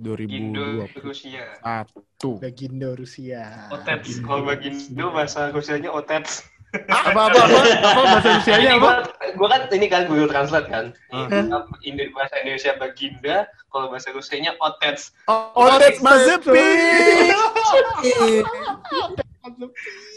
Indo 0.00 0.16
2021. 0.16 1.04
Rusia. 1.04 1.44
Bagindo 2.40 2.96
Rusia. 2.96 3.68
Otets. 3.72 4.20
Kalau 4.24 4.44
Bagindo 4.48 5.12
bahasa 5.12 5.52
Rusianya 5.52 5.92
Otets. 5.92 6.48
Apa 6.76 7.32
apa 7.32 7.40
apa, 7.40 7.58
apa 7.80 8.02
bahasa 8.04 8.28
Rusianya 8.40 8.76
apa? 8.76 8.80
gua, 8.80 8.92
gua 9.40 9.48
kan 9.48 9.60
ini 9.72 9.88
kan 9.88 10.04
Google 10.08 10.28
Translate 10.28 10.68
kan. 10.68 10.92
Ah. 11.12 11.64
Indo 11.84 12.04
bahasa 12.12 12.36
Indonesia 12.44 12.76
Baginda, 12.76 13.48
kalau 13.72 13.88
bahasa 13.92 14.12
Rusianya 14.12 14.52
Otets. 14.60 15.12
Otets 15.28 16.00
Mazepin. 16.04 16.56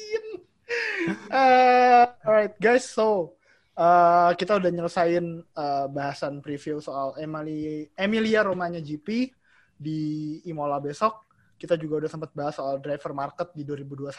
Uh, 1.30 2.06
alright 2.22 2.54
guys, 2.62 2.86
so 2.86 3.34
uh, 3.74 4.30
kita 4.38 4.62
udah 4.62 4.70
nyelesain 4.70 5.42
uh, 5.58 5.90
bahasan 5.90 6.46
preview 6.46 6.78
soal 6.78 7.18
Emily, 7.18 7.90
Emilia 7.98 8.46
Romanya 8.46 8.78
GP 8.78 9.34
di 9.74 10.00
Imola 10.46 10.78
besok. 10.78 11.26
Kita 11.58 11.76
juga 11.76 12.06
udah 12.06 12.12
sempat 12.12 12.32
bahas 12.38 12.56
soal 12.56 12.78
driver 12.80 13.12
market 13.18 13.50
di 13.58 13.66
2021. 13.66 14.14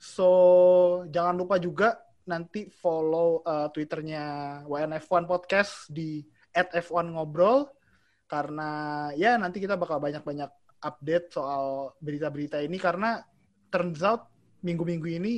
So 0.00 0.30
jangan 1.10 1.34
lupa 1.36 1.58
juga 1.58 1.98
nanti 2.30 2.70
follow 2.70 3.42
uh, 3.42 3.68
Twitternya 3.74 4.24
WNF1 4.70 5.26
Podcast 5.26 5.90
di 5.90 6.22
@f1ngobrol 6.54 7.66
karena 8.30 8.70
ya 9.18 9.34
nanti 9.34 9.58
kita 9.58 9.74
bakal 9.74 9.98
banyak-banyak 9.98 10.78
update 10.80 11.34
soal 11.34 11.98
berita-berita 11.98 12.62
ini 12.62 12.78
karena 12.78 13.18
turns 13.68 14.00
out 14.06 14.30
minggu-minggu 14.60 15.08
ini 15.20 15.34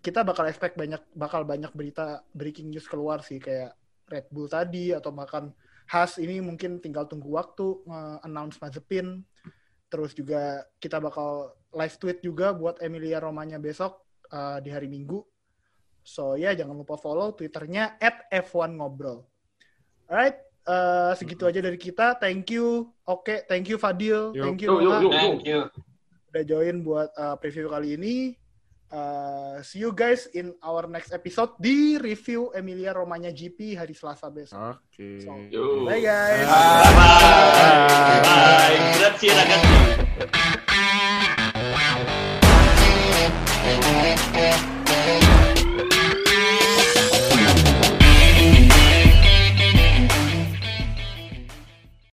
kita 0.00 0.24
bakal 0.24 0.48
expect 0.48 0.80
banyak 0.80 1.00
bakal 1.12 1.44
banyak 1.44 1.70
berita 1.76 2.24
breaking 2.32 2.72
news 2.72 2.88
keluar 2.88 3.20
sih 3.20 3.36
kayak 3.36 3.76
Red 4.08 4.26
Bull 4.32 4.48
tadi 4.48 4.90
atau 4.96 5.12
bahkan 5.12 5.52
Haas 5.90 6.22
ini 6.22 6.38
mungkin 6.38 6.78
tinggal 6.78 7.10
tunggu 7.10 7.34
waktu 7.34 7.82
announce 8.22 8.62
Mazepin 8.62 9.26
terus 9.90 10.14
juga 10.14 10.62
kita 10.78 11.02
bakal 11.02 11.50
live 11.74 11.96
tweet 11.98 12.18
juga 12.22 12.54
buat 12.54 12.78
Emilia 12.78 13.18
Romanya 13.18 13.58
besok 13.58 14.06
uh, 14.30 14.62
di 14.62 14.70
hari 14.70 14.86
Minggu 14.86 15.18
so 16.00 16.38
ya 16.38 16.54
jangan 16.54 16.78
lupa 16.78 16.94
follow 16.94 17.34
twitternya 17.34 17.98
at 17.98 18.24
F1 18.30 18.78
Ngobrol 18.78 19.26
alright 20.06 20.38
uh, 20.64 21.12
segitu 21.18 21.44
aja 21.44 21.58
dari 21.58 21.76
kita 21.76 22.16
thank 22.16 22.54
you 22.54 22.88
oke 23.04 23.26
okay, 23.26 23.42
thank 23.50 23.66
you 23.66 23.76
Fadil 23.76 24.30
Yo. 24.32 24.46
thank 24.46 24.62
you 24.62 24.70
Yo, 24.70 24.78
yo, 24.78 24.90
Roha. 24.94 25.02
yo. 25.02 25.10
Thank 25.10 25.42
you. 25.44 25.89
Udah 26.30 26.44
join 26.46 26.86
buat 26.86 27.10
uh, 27.18 27.34
preview 27.36 27.66
kali 27.66 27.98
ini. 27.98 28.16
Uh, 28.90 29.62
see 29.62 29.78
you 29.78 29.94
guys 29.94 30.26
in 30.34 30.50
our 30.66 30.90
next 30.90 31.14
episode 31.14 31.54
di 31.62 31.94
review 31.94 32.50
Emilia 32.50 32.90
Romanya 32.90 33.30
GP 33.30 33.78
hari 33.78 33.94
Selasa 33.94 34.26
besok. 34.26 34.82
Oke. 34.82 35.22
So, 35.22 35.38
Yo. 35.46 35.86
bye 35.86 36.02
guys. 36.02 36.42
Bye 36.42 36.90
bye. 36.98 38.18
Bye. 38.26 38.78
Grazie 38.98 39.30
ragazzi. 39.30 40.58